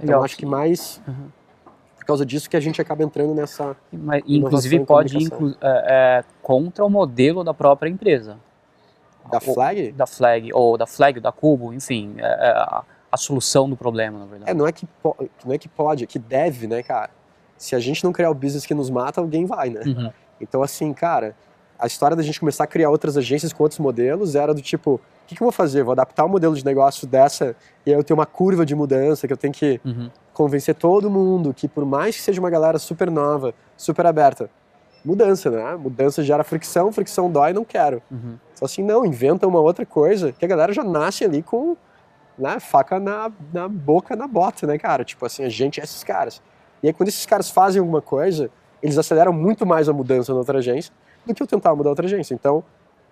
Então 0.00 0.22
acho 0.22 0.36
que 0.36 0.44
mais 0.46 1.00
Uhum. 1.06 1.28
por 1.98 2.04
causa 2.06 2.24
disso 2.26 2.48
que 2.48 2.56
a 2.56 2.60
gente 2.60 2.80
acaba 2.80 3.02
entrando 3.02 3.34
nessa. 3.34 3.76
Mas, 3.92 4.22
inclusive 4.26 4.80
pode 4.84 5.16
ir 5.16 5.22
inclu- 5.24 5.56
é, 5.60 6.20
é, 6.20 6.24
contra 6.42 6.84
o 6.84 6.90
modelo 6.90 7.42
da 7.42 7.52
própria 7.54 7.88
empresa. 7.88 8.38
Da 9.30 9.40
Ou- 9.44 9.54
flag? 9.54 9.90
Da 9.92 10.06
flag, 10.06 10.52
ou 10.52 10.78
da 10.78 10.86
flag, 10.86 11.18
da 11.18 11.32
cubo, 11.32 11.72
enfim, 11.74 12.14
é, 12.18 12.22
é 12.22 12.50
a, 12.50 12.84
a 13.10 13.16
solução 13.16 13.68
do 13.68 13.76
problema, 13.76 14.20
na 14.20 14.26
verdade. 14.26 14.50
É, 14.50 14.54
não 14.54 14.66
é, 14.68 14.70
que 14.72 14.86
não 15.44 15.52
é 15.52 15.58
que 15.58 15.68
pode, 15.68 16.04
é 16.04 16.06
que 16.06 16.18
deve, 16.18 16.68
né, 16.68 16.82
cara? 16.82 17.10
Se 17.56 17.74
a 17.74 17.80
gente 17.80 18.04
não 18.04 18.12
criar 18.12 18.30
o 18.30 18.34
business 18.34 18.64
que 18.66 18.74
nos 18.74 18.88
mata, 18.90 19.20
alguém 19.20 19.44
vai, 19.46 19.70
né? 19.70 19.80
Uhum. 19.84 20.10
Então, 20.40 20.62
assim, 20.62 20.92
cara, 20.92 21.34
a 21.78 21.86
história 21.86 22.16
da 22.16 22.22
gente 22.22 22.40
começar 22.40 22.64
a 22.64 22.66
criar 22.66 22.90
outras 22.90 23.16
agências 23.16 23.52
com 23.52 23.62
outros 23.62 23.78
modelos 23.78 24.34
era 24.34 24.54
do 24.54 24.62
tipo, 24.62 24.94
o 24.94 25.00
que, 25.26 25.34
que 25.34 25.42
eu 25.42 25.44
vou 25.46 25.52
fazer? 25.52 25.82
Vou 25.82 25.92
adaptar 25.92 26.24
o 26.24 26.28
modelo 26.28 26.54
de 26.54 26.64
negócio 26.64 27.06
dessa 27.06 27.54
e 27.84 27.90
aí 27.92 27.98
eu 27.98 28.04
tenho 28.04 28.18
uma 28.18 28.26
curva 28.26 28.64
de 28.64 28.74
mudança 28.74 29.26
que 29.26 29.32
eu 29.32 29.36
tenho 29.36 29.52
que 29.52 29.80
Uhum. 29.84 30.10
convencer 30.32 30.74
todo 30.74 31.10
mundo 31.10 31.52
que 31.54 31.66
por 31.68 31.84
mais 31.84 32.16
que 32.16 32.22
seja 32.22 32.40
uma 32.40 32.50
galera 32.50 32.78
super 32.78 33.10
nova, 33.10 33.52
super 33.76 34.06
aberta, 34.06 34.48
mudança, 35.04 35.50
né? 35.50 35.76
Mudança 35.76 36.22
gera 36.22 36.42
fricção, 36.42 36.90
fricção 36.92 37.30
dói, 37.30 37.52
não 37.52 37.64
quero. 37.64 38.02
Uhum. 38.10 38.36
Só 38.54 38.64
assim, 38.64 38.82
não, 38.82 39.04
inventa 39.04 39.46
uma 39.46 39.60
outra 39.60 39.84
coisa 39.86 40.32
que 40.32 40.44
a 40.44 40.48
galera 40.48 40.72
já 40.72 40.82
nasce 40.82 41.24
ali 41.24 41.42
com 41.42 41.76
né, 42.38 42.58
faca 42.60 42.98
na, 42.98 43.30
na 43.52 43.68
boca, 43.68 44.14
na 44.16 44.26
bota, 44.26 44.66
né, 44.66 44.76
cara? 44.78 45.04
Tipo 45.04 45.24
assim, 45.26 45.44
a 45.44 45.48
gente 45.48 45.80
é 45.80 45.84
esses 45.84 46.02
caras. 46.04 46.42
E 46.82 46.88
aí 46.88 46.92
quando 46.92 47.08
esses 47.08 47.24
caras 47.24 47.50
fazem 47.50 47.80
alguma 47.80 48.02
coisa, 48.02 48.50
eles 48.82 48.98
aceleram 48.98 49.32
muito 49.32 49.64
mais 49.64 49.88
a 49.88 49.92
mudança 49.92 50.32
na 50.32 50.38
outra 50.38 50.58
agência 50.58 50.92
do 51.26 51.34
que 51.34 51.42
eu 51.42 51.46
tentar 51.46 51.74
mudar 51.74 51.90
outra 51.90 52.06
agência. 52.06 52.34
Então, 52.34 52.62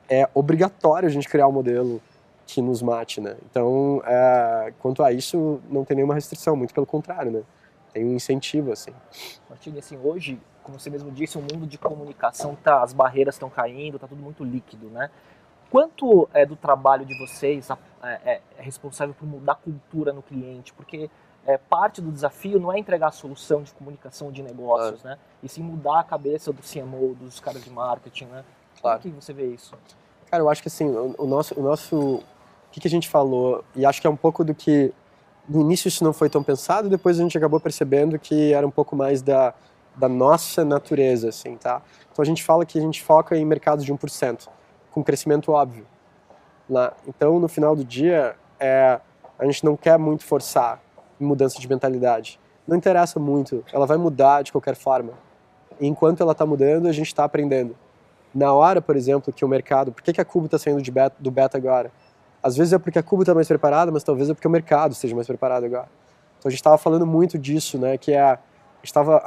é 0.09 0.29
obrigatório 0.35 1.07
a 1.09 1.11
gente 1.11 1.29
criar 1.29 1.49
um 1.49 1.53
modelo 1.53 2.01
que 2.47 2.61
nos 2.61 2.83
mate, 2.83 3.21
né? 3.21 3.37
Então, 3.51 4.03
é, 4.07 4.73
quanto 4.79 5.03
a 5.03 5.13
isso, 5.13 5.61
não 5.71 5.85
tem 5.85 5.97
nenhuma 5.97 6.15
restrição, 6.15 6.55
muito 6.55 6.75
pelo 6.75 6.87
contrário, 6.87 7.31
né? 7.31 7.43
Tem 7.93 8.05
um 8.05 8.13
incentivo, 8.15 8.73
assim. 8.73 8.91
Martini, 9.49 9.79
assim, 9.79 9.99
hoje, 10.03 10.39
como 10.63 10.79
você 10.79 10.91
mesmo 10.91 11.11
disse, 11.11 11.39
o 11.39 11.41
mundo 11.41 11.67
de 11.67 11.79
comunicação 11.79 12.57
tá, 12.63 12.83
as 12.83 12.93
barreiras 12.93 13.35
estão 13.37 13.49
caindo, 13.49 13.99
tá 13.99 14.07
tudo 14.07 14.23
muito 14.23 14.45
líquido, 14.45 14.89
né? 14.89 15.11
Quanto 15.71 16.29
é 16.33 16.45
do 16.45 16.55
trabalho 16.55 17.05
de 17.05 17.19
vocês 17.19 17.69
é, 17.71 18.09
é- 18.25 18.41
é 18.59 18.63
responsável 18.63 19.15
por 19.19 19.27
mudar 19.27 19.53
a 19.53 19.57
cultura 19.57 20.13
no 20.13 20.23
cliente? 20.23 20.73
Porque 20.75 21.11
é, 21.47 21.59
parte 21.59 22.01
do 22.01 22.11
desafio 22.11 22.59
não 22.59 22.73
é 22.73 22.79
entregar 22.79 23.09
a 23.09 23.13
solução 23.13 23.63
de 23.63 23.73
comunicação 23.73 24.33
de 24.33 24.43
negócios, 24.43 25.03
né? 25.03 25.19
E 25.43 25.49
sim 25.49 25.63
mudar 25.63 26.01
a 26.01 26.05
cabeça 26.05 26.53
do 26.53 26.63
CMO, 26.63 27.15
dos 27.15 27.39
caras 27.41 27.63
de 27.63 27.71
marketing, 27.71 28.27
né? 28.27 28.45
Claro. 28.81 29.01
Como 29.01 29.15
que 29.15 29.25
você 29.25 29.33
vê 29.33 29.47
isso? 29.47 29.75
Cara, 30.31 30.43
eu 30.43 30.49
acho 30.49 30.63
que 30.63 30.69
assim, 30.69 30.89
o, 30.89 31.15
o 31.19 31.27
nosso, 31.27 31.59
o 31.59 31.63
nosso, 31.63 31.97
o 31.97 32.23
que, 32.71 32.81
que 32.81 32.89
a 32.89 32.91
gente 32.91 33.09
falou, 33.09 33.63
e 33.77 33.85
acho 33.85 34.01
que 34.01 34.07
é 34.07 34.11
um 34.11 34.17
pouco 34.17 34.43
do 34.43 34.55
que 34.55 34.93
no 35.49 35.61
início 35.61 35.89
isso 35.89 36.03
não 36.03 36.13
foi 36.13 36.31
tão 36.31 36.43
pensado, 36.43 36.89
depois 36.89 37.19
a 37.19 37.23
gente 37.23 37.37
acabou 37.37 37.61
percebendo 37.61 38.19
que 38.19 38.53
era 38.53 38.67
um 38.67 38.71
pouco 38.71 38.97
mais 38.97 39.21
da, 39.21 39.53
da 39.95 40.09
nossa 40.09 40.65
natureza, 40.65 41.29
assim, 41.29 41.57
tá? 41.57 41.83
Então 42.11 42.23
a 42.23 42.27
gente 42.27 42.43
fala 42.43 42.65
que 42.65 42.79
a 42.79 42.83
gente 42.83 43.03
foca 43.03 43.37
em 43.37 43.45
mercados 43.45 43.85
de 43.85 43.93
1%, 43.93 44.49
com 44.91 45.05
crescimento 45.05 45.53
óbvio. 45.53 45.87
Lá. 46.69 46.95
Então, 47.07 47.39
no 47.39 47.49
final 47.49 47.77
do 47.77 47.85
dia, 47.85 48.37
é, 48.59 48.99
a 49.39 49.45
gente 49.45 49.63
não 49.63 49.77
quer 49.77 49.99
muito 49.99 50.25
forçar 50.25 50.81
mudança 51.19 51.61
de 51.61 51.69
mentalidade. 51.69 52.39
Não 52.67 52.77
interessa 52.77 53.21
muito, 53.21 53.65
ela 53.73 53.87
vai 53.87 53.97
mudar 53.97 54.43
de 54.43 54.53
qualquer 54.53 54.75
forma. 54.75 55.13
E 55.81 55.87
enquanto 55.87 56.23
ela 56.23 56.33
está 56.33 56.47
mudando, 56.47 56.87
a 56.87 56.93
gente 56.93 57.09
está 57.09 57.25
aprendendo 57.25 57.77
na 58.35 58.53
hora, 58.53 58.83
por 58.83 58.97
exemplo, 58.97 59.33
que 59.33 59.45
o 59.45 59.49
mercado, 59.49 59.93
por 59.93 60.03
que, 60.03 60.13
que 60.13 60.21
a 60.21 60.25
Cubo 60.25 60.47
está 60.47 60.59
saindo 60.59 60.83
beta, 60.91 61.15
do 61.21 61.31
beta 61.31 61.57
agora? 61.57 61.93
Às 62.43 62.57
vezes 62.57 62.73
é 62.73 62.79
porque 62.79 62.99
a 62.99 63.03
Cubo 63.03 63.23
está 63.23 63.33
mais 63.33 63.47
preparada, 63.47 63.93
mas 63.93 64.03
talvez 64.03 64.29
é 64.29 64.35
porque 64.35 64.49
o 64.49 64.51
mercado 64.51 64.93
esteja 64.93 65.15
mais 65.15 65.27
preparado 65.27 65.65
agora. 65.65 65.89
Então 66.39 66.49
a 66.49 66.51
gente 66.51 66.59
estava 66.59 66.77
falando 66.77 67.07
muito 67.07 67.39
disso, 67.39 67.79
né? 67.79 67.97
Que 67.97 68.13
é, 68.13 68.39
estava, 68.83 69.23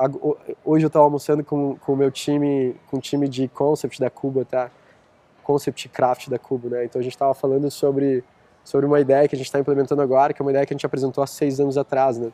hoje 0.63 0.85
eu 0.85 0.87
estava 0.87 1.05
almoçando 1.05 1.43
com, 1.43 1.77
com 1.77 1.93
o 1.93 1.95
meu 1.95 2.11
time, 2.11 2.75
com 2.91 2.97
o 2.97 2.99
time 2.99 3.27
de 3.29 3.47
concept 3.47 3.99
da 3.99 4.09
Cubo, 4.09 4.43
tá? 4.43 4.69
Concept 5.43 5.87
Craft 5.89 6.29
da 6.29 6.37
Cubo, 6.37 6.69
né? 6.69 6.83
Então 6.85 6.99
a 6.99 7.03
gente 7.03 7.13
estava 7.13 7.33
falando 7.33 7.71
sobre 7.71 8.23
sobre 8.67 8.85
uma 8.85 8.99
ideia 8.99 9.25
que 9.29 9.33
a 9.33 9.37
gente 9.37 9.45
está 9.45 9.57
implementando 9.57 10.01
agora, 10.01 10.33
que 10.33 10.41
é 10.41 10.43
uma 10.43 10.51
ideia 10.51 10.65
que 10.65 10.73
a 10.73 10.75
gente 10.75 10.85
apresentou 10.85 11.23
há 11.23 11.27
seis 11.27 11.57
anos 11.57 11.77
atrás, 11.77 12.17
né? 12.17 12.33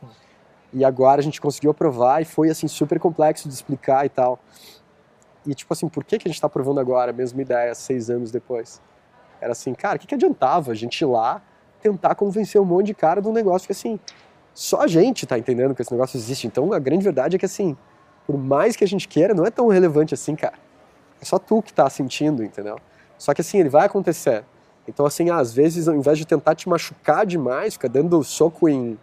E 0.72 0.84
agora 0.84 1.20
a 1.20 1.22
gente 1.22 1.40
conseguiu 1.40 1.70
aprovar 1.70 2.20
e 2.20 2.24
foi 2.24 2.50
assim 2.50 2.66
super 2.66 2.98
complexo 2.98 3.48
de 3.48 3.54
explicar 3.54 4.04
e 4.04 4.08
tal. 4.08 4.40
E 5.46 5.54
tipo 5.54 5.72
assim, 5.72 5.88
por 5.88 6.02
que, 6.02 6.18
que 6.18 6.26
a 6.26 6.28
gente 6.28 6.34
está 6.34 6.48
aprovando 6.48 6.80
agora 6.80 7.12
a 7.12 7.14
mesma 7.14 7.40
ideia 7.40 7.72
seis 7.76 8.10
anos 8.10 8.32
depois? 8.32 8.82
Era 9.40 9.52
assim, 9.52 9.74
cara, 9.74 9.94
o 9.94 10.00
que, 10.00 10.08
que 10.08 10.14
adiantava 10.16 10.72
a 10.72 10.74
gente 10.74 11.00
ir 11.02 11.04
lá 11.04 11.40
tentar 11.80 12.16
convencer 12.16 12.60
um 12.60 12.64
monte 12.64 12.86
de 12.86 12.94
cara 12.94 13.22
de 13.22 13.28
um 13.28 13.32
negócio 13.32 13.66
que 13.66 13.72
assim, 13.72 14.00
só 14.52 14.80
a 14.80 14.88
gente 14.88 15.28
tá 15.28 15.38
entendendo 15.38 15.72
que 15.72 15.82
esse 15.82 15.92
negócio 15.92 16.16
existe. 16.16 16.48
Então 16.48 16.72
a 16.72 16.80
grande 16.80 17.04
verdade 17.04 17.36
é 17.36 17.38
que 17.38 17.46
assim, 17.46 17.76
por 18.26 18.36
mais 18.36 18.74
que 18.74 18.82
a 18.82 18.88
gente 18.88 19.06
queira, 19.06 19.34
não 19.34 19.46
é 19.46 19.52
tão 19.52 19.68
relevante 19.68 20.12
assim, 20.14 20.34
cara. 20.34 20.54
É 21.22 21.24
só 21.24 21.38
tu 21.38 21.62
que 21.62 21.72
tá 21.72 21.88
sentindo, 21.88 22.42
entendeu? 22.42 22.76
Só 23.16 23.32
que 23.32 23.40
assim, 23.40 23.60
ele 23.60 23.68
vai 23.68 23.86
acontecer. 23.86 24.44
Então 24.86 25.06
assim, 25.06 25.30
às 25.30 25.52
vezes 25.52 25.88
ao 25.88 25.94
invés 25.94 26.18
de 26.18 26.26
tentar 26.26 26.54
te 26.54 26.68
machucar 26.68 27.24
demais, 27.24 27.74
ficar 27.74 27.88
dando 27.88 28.22
soco 28.22 28.68
em, 28.68 28.98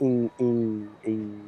em, 0.00 0.30
em, 0.38 0.88
em, 1.06 1.40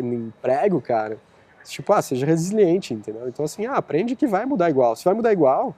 em 0.00 0.32
prego, 0.42 0.80
cara, 0.80 1.18
tipo, 1.64 1.92
ah, 1.92 2.02
seja 2.02 2.26
resiliente, 2.26 2.92
entendeu? 2.94 3.28
Então 3.28 3.44
assim, 3.44 3.66
ah, 3.66 3.74
aprende 3.74 4.16
que 4.16 4.26
vai 4.26 4.44
mudar 4.44 4.70
igual. 4.70 4.96
Se 4.96 5.04
vai 5.04 5.14
mudar 5.14 5.32
igual, 5.32 5.74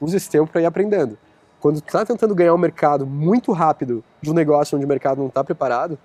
usa 0.00 0.16
esse 0.16 0.30
tempo 0.30 0.50
para 0.50 0.60
ir 0.60 0.66
aprendendo. 0.66 1.18
Quando 1.60 1.80
tu 1.80 1.92
tá 1.92 2.04
tentando 2.04 2.34
ganhar 2.34 2.54
um 2.54 2.58
mercado 2.58 3.06
muito 3.06 3.52
rápido 3.52 4.02
de 4.20 4.30
um 4.30 4.34
negócio 4.34 4.76
onde 4.76 4.84
o 4.84 4.88
mercado 4.88 5.18
não 5.18 5.28
está 5.28 5.44
preparado, 5.44 5.98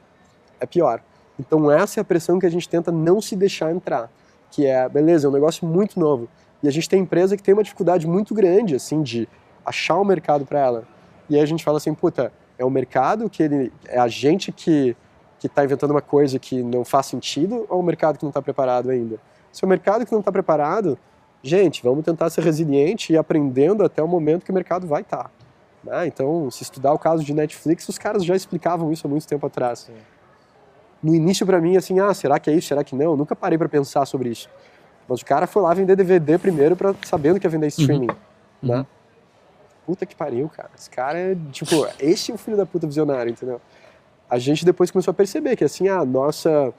é 0.60 0.65
pior. 0.65 1.01
Então 1.39 1.71
essa 1.71 1.99
é 1.99 2.01
a 2.01 2.03
pressão 2.03 2.39
que 2.39 2.45
a 2.45 2.49
gente 2.49 2.67
tenta 2.67 2.91
não 2.91 3.21
se 3.21 3.36
deixar 3.36 3.71
entrar, 3.71 4.10
que 4.51 4.65
é, 4.65 4.88
beleza, 4.88 5.27
é 5.27 5.29
um 5.29 5.33
negócio 5.33 5.67
muito 5.67 5.99
novo. 5.99 6.27
E 6.62 6.67
a 6.67 6.71
gente 6.71 6.89
tem 6.89 7.01
empresa 7.01 7.38
que 7.38 7.43
tem 7.43 7.53
uma 7.53 7.63
dificuldade 7.63 8.07
muito 8.07 8.33
grande, 8.33 8.75
assim, 8.75 9.01
de 9.01 9.27
achar 9.67 9.99
um 9.99 10.06
mercado 10.06 10.45
para 10.45 10.60
ela. 10.60 10.84
E 11.30 11.36
aí 11.36 11.41
a 11.41 11.45
gente 11.45 11.63
fala 11.63 11.77
assim, 11.77 11.93
puta, 11.93 12.32
é 12.58 12.65
o 12.65 12.69
mercado 12.69 13.30
que 13.30 13.43
ele, 13.43 13.71
é 13.88 13.99
a 13.99 14.08
gente 14.08 14.51
que 14.51 14.95
que 15.39 15.47
está 15.47 15.63
inventando 15.63 15.91
uma 15.91 16.01
coisa 16.01 16.39
que 16.39 16.63
não 16.63 16.84
faz 16.84 17.06
sentido 17.06 17.65
ou 17.69 17.80
o 17.80 17.84
mercado 17.84 18.17
que 18.17 18.23
não 18.23 18.30
está 18.30 18.41
preparado 18.41 18.89
ainda? 18.89 19.19
Se 19.51 19.63
é 19.63 19.65
o 19.65 19.69
mercado 19.69 20.06
que 20.06 20.12
não 20.12 20.19
está 20.19 20.32
preparado, 20.32 20.97
gente, 21.43 21.84
vamos 21.84 22.03
tentar 22.03 22.30
ser 22.30 22.43
resiliente 22.43 23.12
e 23.12 23.15
ir 23.15 23.17
aprendendo 23.17 23.84
até 23.84 24.01
o 24.01 24.08
momento 24.08 24.43
que 24.43 24.51
o 24.51 24.53
mercado 24.53 24.88
vai 24.88 25.01
estar. 25.01 25.25
Tá. 25.25 25.32
Né? 25.84 26.08
Então, 26.08 26.49
se 26.51 26.63
estudar 26.63 26.93
o 26.93 26.99
caso 26.99 27.23
de 27.23 27.34
Netflix, 27.34 27.88
os 27.88 27.97
caras 27.97 28.25
já 28.25 28.36
explicavam 28.36 28.91
isso 28.91 29.06
há 29.06 29.10
muito 29.10 29.27
tempo 29.27 29.45
atrás. 29.45 29.80
Sim. 29.80 29.93
No 31.01 31.13
início, 31.13 31.45
para 31.45 31.62
mim, 31.62 31.77
assim, 31.77 31.99
ah, 31.99 32.13
será 32.13 32.39
que 32.39 32.49
é 32.49 32.53
isso, 32.53 32.67
será 32.67 32.84
que 32.84 32.95
não? 32.95 33.12
Eu 33.12 33.17
nunca 33.17 33.36
parei 33.36 33.58
para 33.58 33.69
pensar 33.69 34.06
sobre 34.06 34.30
isso. 34.30 34.49
Mas 35.08 35.21
o 35.21 35.25
cara 35.25 35.45
foi 35.45 35.62
lá 35.62 35.73
vender 35.73 35.95
DVD 35.95 36.38
primeiro, 36.38 36.75
para 36.75 36.93
sabendo 37.06 37.39
que 37.39 37.45
ia 37.45 37.49
vender 37.49 37.67
streaming. 37.67 38.08
Uhum. 38.08 38.15
Né? 38.63 38.77
Uhum. 38.77 38.86
Puta 39.88 40.06
que 40.06 40.15
pariu, 40.15 40.47
cara. 40.50 40.69
Esse 40.78 40.89
cara 40.89 41.17
é, 41.17 41.36
tipo, 41.52 41.88
esse 42.00 42.32
é 42.32 42.36
o 42.36 42.38
filho 42.38 42.58
da 42.58 42.65
puta 42.65 42.86
visionário, 42.86 43.32
entendeu? 43.32 43.60
a 44.30 44.38
gente 44.38 44.65
depois 44.65 44.91
começou 44.91 45.12
a 45.12 45.15
perceber 45.15 45.56
que 45.56 45.63
assim 45.63 45.88
a 45.88 46.04
nossa 46.04 46.73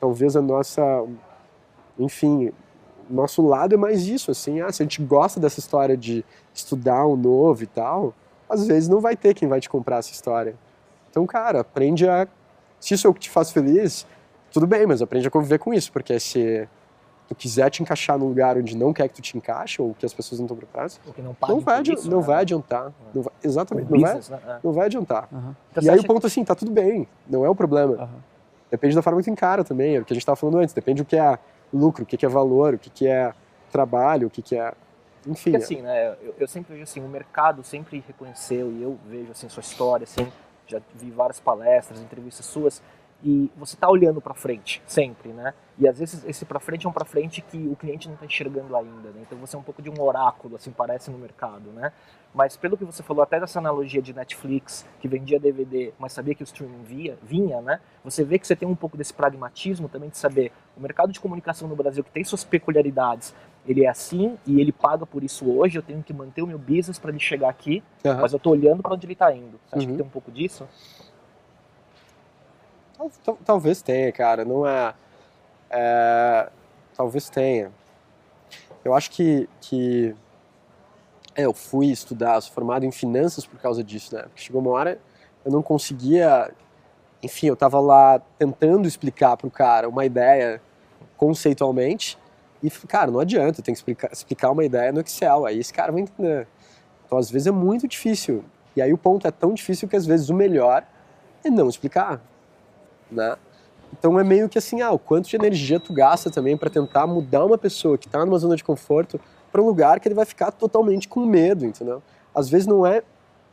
talvez 0.00 0.36
a 0.36 0.42
nossa 0.42 0.82
enfim 1.98 2.52
nosso 3.08 3.46
lado 3.46 3.74
é 3.74 3.78
mais 3.78 4.06
isso 4.06 4.30
assim 4.30 4.60
ah, 4.60 4.70
se 4.72 4.82
a 4.82 4.84
gente 4.84 5.02
gosta 5.02 5.38
dessa 5.38 5.60
história 5.60 5.96
de 5.96 6.24
estudar 6.52 7.06
um 7.06 7.16
novo 7.16 7.62
e 7.62 7.66
tal 7.66 8.14
às 8.48 8.66
vezes 8.66 8.88
não 8.88 9.00
vai 9.00 9.16
ter 9.16 9.34
quem 9.34 9.48
vai 9.48 9.60
te 9.60 9.68
comprar 9.68 9.98
essa 9.98 10.12
história 10.12 10.54
então 11.10 11.26
cara 11.26 11.60
aprende 11.60 12.08
a 12.08 12.26
se 12.80 12.94
isso 12.94 13.06
é 13.06 13.10
o 13.10 13.14
que 13.14 13.20
te 13.20 13.30
faz 13.30 13.50
feliz 13.50 14.06
tudo 14.50 14.66
bem 14.66 14.86
mas 14.86 15.00
aprende 15.00 15.28
a 15.28 15.30
conviver 15.30 15.58
com 15.58 15.72
isso 15.72 15.92
porque 15.92 16.18
se 16.18 16.68
tu 17.28 17.34
quiser 17.34 17.70
te 17.70 17.82
encaixar 17.82 18.18
num 18.18 18.26
lugar 18.26 18.56
onde 18.56 18.76
não 18.76 18.92
quer 18.92 19.08
que 19.08 19.14
tu 19.14 19.22
te 19.22 19.36
encaixe 19.36 19.80
ou 19.80 19.94
que 19.94 20.04
as 20.04 20.12
pessoas 20.12 20.40
não 20.40 20.46
estão 20.46 20.56
preparadas 20.56 21.00
não, 21.16 21.36
não, 21.48 21.60
vai, 21.60 21.82
isso, 21.82 22.10
não 22.10 22.20
né? 22.20 22.26
vai 22.26 22.40
adiantar 22.40 22.92
não 23.14 23.22
vai, 23.22 23.32
exatamente 23.44 23.90
não 23.90 24.00
business, 24.00 24.28
vai 24.28 24.40
né? 24.40 24.60
não 24.62 24.72
vai 24.72 24.86
adiantar 24.86 25.28
Uhum. 25.30 25.54
Então, 25.70 25.82
e 25.82 25.90
aí 25.90 25.98
o 25.98 26.06
ponto 26.06 26.26
assim, 26.26 26.44
tá 26.44 26.54
tudo 26.54 26.70
bem, 26.70 27.06
não 27.28 27.44
é 27.44 27.48
o 27.48 27.54
problema. 27.54 28.02
Uhum. 28.02 28.20
Depende 28.70 28.94
da 28.94 29.02
forma 29.02 29.20
que 29.20 29.24
tu 29.24 29.30
encara 29.30 29.64
também, 29.64 29.96
é 29.96 30.00
o 30.00 30.04
que 30.04 30.12
a 30.12 30.14
gente 30.14 30.22
estava 30.22 30.36
falando 30.36 30.58
antes. 30.58 30.74
Depende 30.74 31.02
do 31.02 31.06
que 31.06 31.16
é 31.16 31.38
lucro, 31.72 32.02
o 32.02 32.06
que 32.06 32.24
é 32.24 32.28
valor, 32.28 32.74
o 32.74 32.78
que 32.78 33.06
é 33.06 33.32
trabalho, 33.70 34.28
o 34.28 34.30
que 34.30 34.56
é. 34.56 34.72
Enfim. 35.26 35.52
Porque 35.52 35.56
assim, 35.56 35.82
né? 35.82 36.16
Eu, 36.22 36.34
eu, 36.38 36.48
sempre 36.48 36.72
vejo 36.72 36.84
assim, 36.84 37.00
o 37.00 37.08
mercado 37.08 37.62
sempre 37.64 38.02
reconheceu 38.06 38.70
e 38.72 38.82
eu 38.82 38.98
vejo 39.06 39.30
assim 39.30 39.48
sua 39.48 39.60
história, 39.60 40.04
assim, 40.04 40.30
já 40.66 40.80
vi 40.94 41.10
várias 41.10 41.40
palestras, 41.40 42.00
entrevistas 42.00 42.46
suas 42.46 42.82
e 43.22 43.50
você 43.56 43.74
está 43.74 43.88
olhando 43.88 44.20
para 44.20 44.34
frente 44.34 44.80
sempre, 44.86 45.30
né? 45.32 45.52
E 45.76 45.88
às 45.88 45.98
vezes 45.98 46.24
esse 46.24 46.44
para 46.44 46.60
frente 46.60 46.86
é 46.86 46.88
um 46.88 46.92
para 46.92 47.04
frente 47.04 47.40
que 47.40 47.56
o 47.68 47.74
cliente 47.74 48.06
não 48.06 48.14
está 48.14 48.26
enxergando 48.26 48.76
ainda, 48.76 49.10
né? 49.10 49.22
Então 49.22 49.38
você 49.38 49.56
é 49.56 49.58
um 49.58 49.62
pouco 49.62 49.82
de 49.82 49.90
um 49.90 50.00
oráculo, 50.00 50.56
assim 50.56 50.70
parece 50.70 51.10
no 51.10 51.18
mercado, 51.18 51.70
né? 51.70 51.92
Mas 52.32 52.56
pelo 52.56 52.76
que 52.76 52.84
você 52.84 53.02
falou 53.02 53.22
até 53.22 53.40
dessa 53.40 53.58
analogia 53.58 54.00
de 54.00 54.12
Netflix 54.12 54.86
que 55.00 55.08
vendia 55.08 55.40
DVD, 55.40 55.92
mas 55.98 56.12
sabia 56.12 56.34
que 56.34 56.42
o 56.42 56.44
streaming 56.44 56.82
via, 56.84 57.18
vinha, 57.22 57.60
né? 57.60 57.80
Você 58.04 58.22
vê 58.22 58.38
que 58.38 58.46
você 58.46 58.54
tem 58.54 58.68
um 58.68 58.76
pouco 58.76 58.96
desse 58.96 59.12
pragmatismo 59.12 59.88
também 59.88 60.10
de 60.10 60.18
saber 60.18 60.52
o 60.76 60.80
mercado 60.80 61.12
de 61.12 61.18
comunicação 61.18 61.68
no 61.68 61.74
Brasil 61.74 62.04
que 62.04 62.10
tem 62.10 62.22
suas 62.22 62.44
peculiaridades, 62.44 63.34
ele 63.66 63.84
é 63.84 63.88
assim 63.88 64.38
e 64.46 64.60
ele 64.60 64.72
paga 64.72 65.04
por 65.04 65.22
isso 65.22 65.50
hoje. 65.50 65.78
Eu 65.78 65.82
tenho 65.82 66.02
que 66.02 66.12
manter 66.12 66.42
o 66.42 66.46
meu 66.46 66.58
business 66.58 66.98
para 66.98 67.10
ele 67.10 67.20
chegar 67.20 67.50
aqui, 67.50 67.82
uhum. 68.04 68.20
mas 68.20 68.32
eu 68.32 68.38
estou 68.38 68.52
olhando 68.52 68.82
para 68.82 68.94
onde 68.94 69.04
ele 69.04 69.12
está 69.12 69.34
indo. 69.34 69.60
Você 69.66 69.76
acha 69.76 69.84
uhum. 69.84 69.92
que 69.92 69.98
tem 69.98 70.06
um 70.06 70.10
pouco 70.10 70.30
disso? 70.30 70.66
Talvez 73.44 73.82
tenha, 73.82 74.10
cara. 74.12 74.44
Não 74.44 74.66
é, 74.66 74.94
é, 75.70 76.48
Talvez 76.98 77.30
tenha. 77.30 77.70
Eu 78.84 78.94
acho 78.94 79.10
que. 79.10 79.48
que 79.60 80.14
é, 81.36 81.42
eu 81.42 81.54
fui 81.54 81.86
estudar, 81.86 82.40
sou 82.40 82.52
formado 82.52 82.84
em 82.84 82.90
finanças 82.90 83.46
por 83.46 83.60
causa 83.60 83.84
disso, 83.84 84.16
né? 84.16 84.22
Porque 84.22 84.40
chegou 84.40 84.60
uma 84.60 84.72
hora 84.72 84.98
eu 85.44 85.52
não 85.52 85.62
conseguia. 85.62 86.52
Enfim, 87.22 87.46
eu 87.46 87.56
tava 87.56 87.80
lá 87.80 88.20
tentando 88.38 88.86
explicar 88.86 89.36
pro 89.36 89.50
cara 89.50 89.88
uma 89.88 90.04
ideia 90.04 90.60
conceitualmente. 91.16 92.18
E, 92.62 92.68
cara, 92.70 93.10
não 93.10 93.20
adianta, 93.20 93.62
tem 93.62 93.72
que 93.72 93.78
explicar, 93.78 94.12
explicar 94.12 94.50
uma 94.50 94.64
ideia 94.64 94.92
no 94.92 95.00
Excel. 95.00 95.46
Aí 95.46 95.58
esse 95.58 95.72
cara 95.72 95.92
vai 95.92 96.02
entender. 96.02 96.46
Então, 97.06 97.16
às 97.16 97.30
vezes, 97.30 97.46
é 97.46 97.50
muito 97.52 97.86
difícil. 97.86 98.44
E 98.74 98.82
aí 98.82 98.92
o 98.92 98.98
ponto 98.98 99.26
é 99.26 99.30
tão 99.30 99.54
difícil 99.54 99.88
que, 99.88 99.96
às 99.96 100.04
vezes, 100.04 100.28
o 100.28 100.34
melhor 100.34 100.84
é 101.44 101.50
não 101.50 101.68
explicar 101.68 102.20
né? 103.10 103.36
Então 103.92 104.18
é 104.18 104.24
meio 104.24 104.48
que 104.48 104.58
assim, 104.58 104.82
ah, 104.82 104.90
o 104.90 104.98
quanto 104.98 105.28
de 105.28 105.36
energia 105.36 105.80
tu 105.80 105.92
gasta 105.92 106.30
também 106.30 106.56
para 106.56 106.68
tentar 106.68 107.06
mudar 107.06 107.44
uma 107.44 107.58
pessoa 107.58 107.96
que 107.96 108.06
está 108.06 108.24
numa 108.24 108.38
zona 108.38 108.56
de 108.56 108.62
conforto 108.62 109.20
para 109.50 109.62
um 109.62 109.66
lugar 109.66 109.98
que 109.98 110.08
ele 110.08 110.14
vai 110.14 110.24
ficar 110.24 110.50
totalmente 110.52 111.08
com 111.08 111.24
medo, 111.24 111.64
entendeu? 111.64 112.02
Às 112.34 112.48
vezes 112.48 112.66
não 112.66 112.86
é 112.86 113.02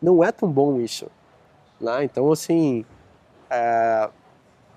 não 0.02 0.24
é 0.24 0.32
tão 0.32 0.50
bom 0.50 0.80
isso, 0.80 1.08
né? 1.80 2.04
Então 2.04 2.32
assim, 2.32 2.86
é... 3.50 4.10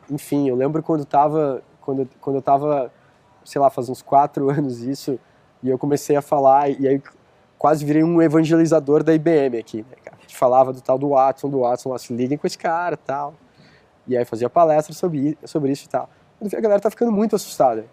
enfim, 0.08 0.48
eu 0.48 0.54
lembro 0.54 0.82
quando 0.82 1.04
tava 1.04 1.62
quando 1.80 2.08
quando 2.20 2.36
eu 2.36 2.42
tava, 2.42 2.92
sei 3.44 3.60
lá, 3.60 3.68
faz 3.68 3.88
uns 3.88 4.00
quatro 4.00 4.48
anos 4.50 4.80
isso 4.80 5.18
e 5.62 5.68
eu 5.68 5.76
comecei 5.76 6.16
a 6.16 6.22
falar 6.22 6.70
e 6.70 6.86
aí 6.86 7.02
quase 7.58 7.84
virei 7.84 8.04
um 8.04 8.22
evangelizador 8.22 9.02
da 9.02 9.12
IBM 9.12 9.58
aqui, 9.58 9.78
né, 9.78 9.96
cara? 10.04 10.16
Falava 10.28 10.72
do 10.72 10.80
tal 10.80 10.96
do 10.96 11.08
Watson, 11.08 11.50
do 11.50 11.60
Watson, 11.60 11.88
lá, 11.88 11.98
se 11.98 12.14
liguem 12.14 12.38
com 12.38 12.46
esse 12.46 12.56
cara, 12.56 12.96
tal. 12.96 13.34
E 14.08 14.16
aí 14.16 14.24
fazia 14.24 14.48
palestra 14.48 14.94
sobre, 14.94 15.38
sobre 15.44 15.70
isso 15.70 15.84
e 15.84 15.88
tal. 15.88 16.08
A 16.40 16.60
galera 16.60 16.80
tá 16.80 16.90
ficando 16.90 17.12
muito 17.12 17.36
assustada. 17.36 17.84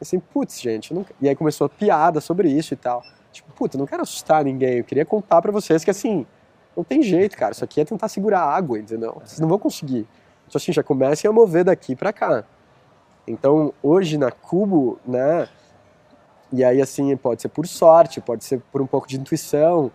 Assim, 0.00 0.18
putz, 0.18 0.60
gente, 0.60 0.92
não... 0.92 1.06
e 1.20 1.28
aí 1.28 1.36
começou 1.36 1.66
a 1.66 1.70
piada 1.70 2.20
sobre 2.20 2.50
isso 2.50 2.74
e 2.74 2.76
tal. 2.76 3.02
Tipo, 3.32 3.52
puta, 3.52 3.78
não 3.78 3.86
quero 3.86 4.02
assustar 4.02 4.44
ninguém, 4.44 4.78
eu 4.78 4.84
queria 4.84 5.04
contar 5.04 5.40
para 5.40 5.52
vocês 5.52 5.84
que 5.84 5.90
assim, 5.90 6.26
não 6.76 6.84
tem 6.84 7.02
jeito, 7.02 7.36
cara, 7.36 7.52
isso 7.52 7.64
aqui 7.64 7.80
é 7.80 7.84
tentar 7.84 8.08
segurar 8.08 8.40
água, 8.40 8.78
entendeu? 8.78 9.20
Vocês 9.24 9.40
não 9.40 9.48
vão 9.48 9.58
conseguir. 9.58 10.06
Então 10.46 10.56
assim, 10.56 10.72
já 10.72 10.82
comecem 10.82 11.28
a 11.28 11.32
mover 11.32 11.64
daqui 11.64 11.94
para 11.94 12.12
cá. 12.12 12.44
Então, 13.26 13.72
hoje 13.82 14.18
na 14.18 14.30
Cubo, 14.30 14.98
né, 15.06 15.48
e 16.52 16.62
aí 16.62 16.80
assim, 16.80 17.16
pode 17.16 17.42
ser 17.42 17.48
por 17.48 17.66
sorte, 17.66 18.20
pode 18.20 18.44
ser 18.44 18.60
por 18.70 18.82
um 18.82 18.86
pouco 18.86 19.08
de 19.08 19.18
intuição, 19.18 19.90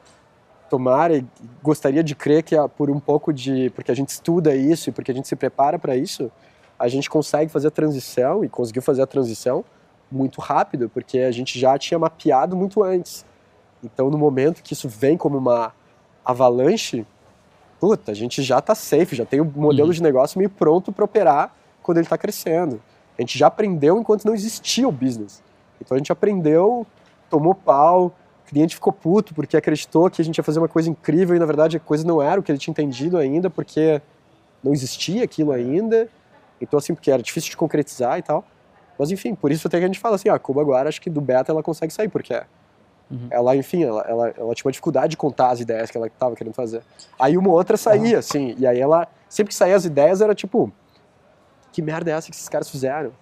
tomara 0.70 1.18
e 1.18 1.26
gostaria 1.62 2.04
de 2.04 2.16
crer 2.16 2.44
que 2.44 2.56
por 2.78 2.90
um 2.90 3.00
pouco 3.00 3.34
de 3.34 3.70
porque 3.72 3.92
a 3.92 3.96
gente 3.96 4.10
estuda 4.10 4.56
isso 4.56 4.90
e 4.90 4.94
porque 4.94 5.12
a 5.12 5.14
gente 5.14 5.28
se 5.28 5.36
prepara 5.36 5.80
para 5.80 5.96
isso 5.96 6.32
a 6.78 6.88
gente 6.88 7.10
consegue 7.10 7.52
fazer 7.52 7.68
a 7.68 7.72
transição 7.72 8.44
e 8.44 8.48
conseguiu 8.48 8.82
fazer 8.82 9.02
a 9.02 9.08
transição 9.08 9.66
muito 10.12 10.40
rápido 10.40 10.90
porque 10.90 11.20
a 11.20 11.32
gente 11.32 11.60
já 11.60 11.78
tinha 11.78 12.00
mapeado 12.00 12.56
muito 12.56 12.84
antes. 12.84 13.26
Então 13.84 14.10
no 14.10 14.18
momento 14.18 14.62
que 14.62 14.74
isso 14.74 14.88
vem 14.88 15.18
como 15.18 15.38
uma 15.38 15.74
avalanche 16.24 17.06
puta 17.80 18.12
a 18.12 18.16
gente 18.16 18.44
já 18.44 18.60
está 18.60 18.76
safe 18.76 19.16
já 19.16 19.26
tem 19.26 19.42
o 19.42 19.46
modelo 19.46 19.88
uhum. 19.88 19.94
de 19.94 20.04
negócio 20.04 20.38
meio 20.38 20.50
pronto 20.50 20.92
para 20.92 21.06
operar 21.06 21.56
quando 21.82 21.98
ele 21.98 22.06
está 22.06 22.18
crescendo. 22.18 22.82
A 23.18 23.22
gente 23.22 23.38
já 23.38 23.48
aprendeu 23.48 24.00
enquanto 24.00 24.24
não 24.24 24.34
existia 24.34 24.88
o 24.88 24.92
business. 24.92 25.44
Então 25.82 25.96
a 25.96 25.98
gente 25.98 26.12
aprendeu 26.12 26.86
tomou 27.30 27.54
pau 27.54 28.14
cliente 28.50 28.76
ficou 28.76 28.92
puto 28.92 29.34
porque 29.34 29.56
acreditou 29.56 30.10
que 30.10 30.22
a 30.22 30.26
gente 30.26 30.38
ia 30.38 30.44
fazer 30.44 30.60
uma 30.60 30.68
coisa 30.68 30.90
incrível 30.90 31.36
e 31.36 31.40
na 31.40 31.46
verdade 31.46 31.78
a 31.78 31.80
coisa 31.80 32.06
não 32.06 32.22
era 32.22 32.40
o 32.40 32.44
que 32.44 32.52
ele 32.52 32.58
tinha 32.58 32.72
entendido 32.72 33.18
ainda, 33.18 33.50
porque 33.50 34.02
não 34.64 34.74
existia 34.74 35.24
aquilo 35.24 35.52
ainda. 35.52 36.10
Então, 36.60 36.78
assim, 36.78 36.94
porque 36.94 37.12
era 37.12 37.22
difícil 37.22 37.52
de 37.52 37.58
concretizar 37.58 38.18
e 38.18 38.22
tal. 38.22 38.44
Mas, 38.98 39.12
enfim, 39.12 39.34
por 39.34 39.52
isso 39.52 39.68
até 39.68 39.78
que 39.78 39.84
a 39.86 39.88
gente 39.88 40.00
fala 40.00 40.16
assim, 40.16 40.28
ah, 40.28 40.36
a 40.36 40.40
Cuba 40.40 40.62
agora 40.62 40.90
acho 40.90 41.00
que 41.00 41.10
do 41.10 41.22
beta 41.22 41.52
ela 41.52 41.64
consegue 41.64 41.94
sair, 41.94 42.10
porque 42.10 42.34
uhum. 43.10 43.28
ela, 43.32 43.56
enfim, 43.56 43.84
ela, 43.84 44.02
ela, 44.02 44.34
ela, 44.38 44.54
tinha 44.54 44.66
uma 44.66 44.72
dificuldade 44.72 45.12
de 45.12 45.18
contar 45.18 45.52
as 45.52 45.62
ideias 45.62 45.90
que 45.90 45.98
ela 45.98 46.08
estava 46.08 46.36
querendo 46.36 46.54
fazer. 46.54 46.82
Aí 47.18 47.38
uma 47.38 47.50
outra 47.50 47.78
saía, 47.78 48.20
assim, 48.20 48.56
e 48.58 48.68
aí 48.68 48.80
ela, 48.80 49.08
sempre 49.30 49.50
que 49.50 49.56
saía 49.56 49.76
as 49.76 49.86
ideias 49.86 50.20
era 50.20 50.36
tipo, 50.36 50.70
que 51.72 51.82
merda 51.82 52.12
é 52.12 52.14
essa 52.16 52.30
que 52.30 52.36
esses 52.36 52.50
caras 52.50 52.70
fizeram? 52.70 53.14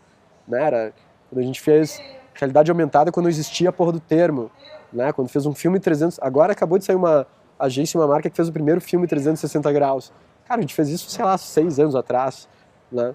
Né? 0.47 0.63
Era, 0.63 0.93
quando 1.29 1.41
a 1.41 1.45
gente 1.45 1.61
fez 1.61 2.01
realidade 2.33 2.71
aumentada, 2.71 3.11
quando 3.11 3.25
não 3.25 3.29
existia 3.29 3.69
a 3.69 3.73
porra 3.73 3.91
do 3.91 3.99
termo 3.99 4.49
né? 4.91 5.11
Quando 5.11 5.29
fez 5.29 5.45
um 5.45 5.53
filme 5.53 5.79
300, 5.79 6.19
agora 6.21 6.51
acabou 6.53 6.77
de 6.77 6.85
sair 6.85 6.95
uma 6.95 7.25
agência, 7.59 7.99
uma 7.99 8.07
marca 8.07 8.29
que 8.29 8.35
fez 8.35 8.47
o 8.47 8.51
primeiro 8.51 8.79
filme 8.79 9.07
360 9.07 9.71
graus. 9.71 10.11
Cara, 10.45 10.59
a 10.59 10.61
gente 10.61 10.73
fez 10.73 10.89
isso, 10.89 11.09
sei 11.09 11.25
lá, 11.25 11.37
seis 11.37 11.79
anos 11.79 11.95
atrás, 11.95 12.47
né? 12.91 13.13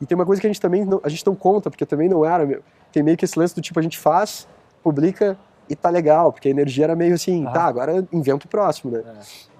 E 0.00 0.06
tem 0.06 0.14
uma 0.14 0.24
coisa 0.24 0.40
que 0.40 0.46
a 0.46 0.50
gente 0.50 0.60
também 0.60 0.84
não, 0.84 1.00
a 1.02 1.08
gente 1.08 1.26
não 1.26 1.34
conta, 1.34 1.68
porque 1.68 1.84
também 1.84 2.08
não 2.08 2.24
era, 2.24 2.62
tem 2.92 3.02
meio 3.02 3.16
que 3.16 3.24
esse 3.24 3.38
lance 3.38 3.54
do 3.54 3.60
tipo 3.60 3.78
a 3.78 3.82
gente 3.82 3.98
faz, 3.98 4.46
publica 4.82 5.38
e 5.68 5.76
tá 5.76 5.90
legal, 5.90 6.32
porque 6.32 6.48
a 6.48 6.50
energia 6.50 6.84
era 6.84 6.96
meio 6.96 7.14
assim, 7.14 7.44
tá, 7.44 7.64
agora 7.64 8.06
inventa 8.12 8.46
o 8.46 8.48
próximo, 8.48 8.92
né? 8.92 9.02
É. 9.06 9.50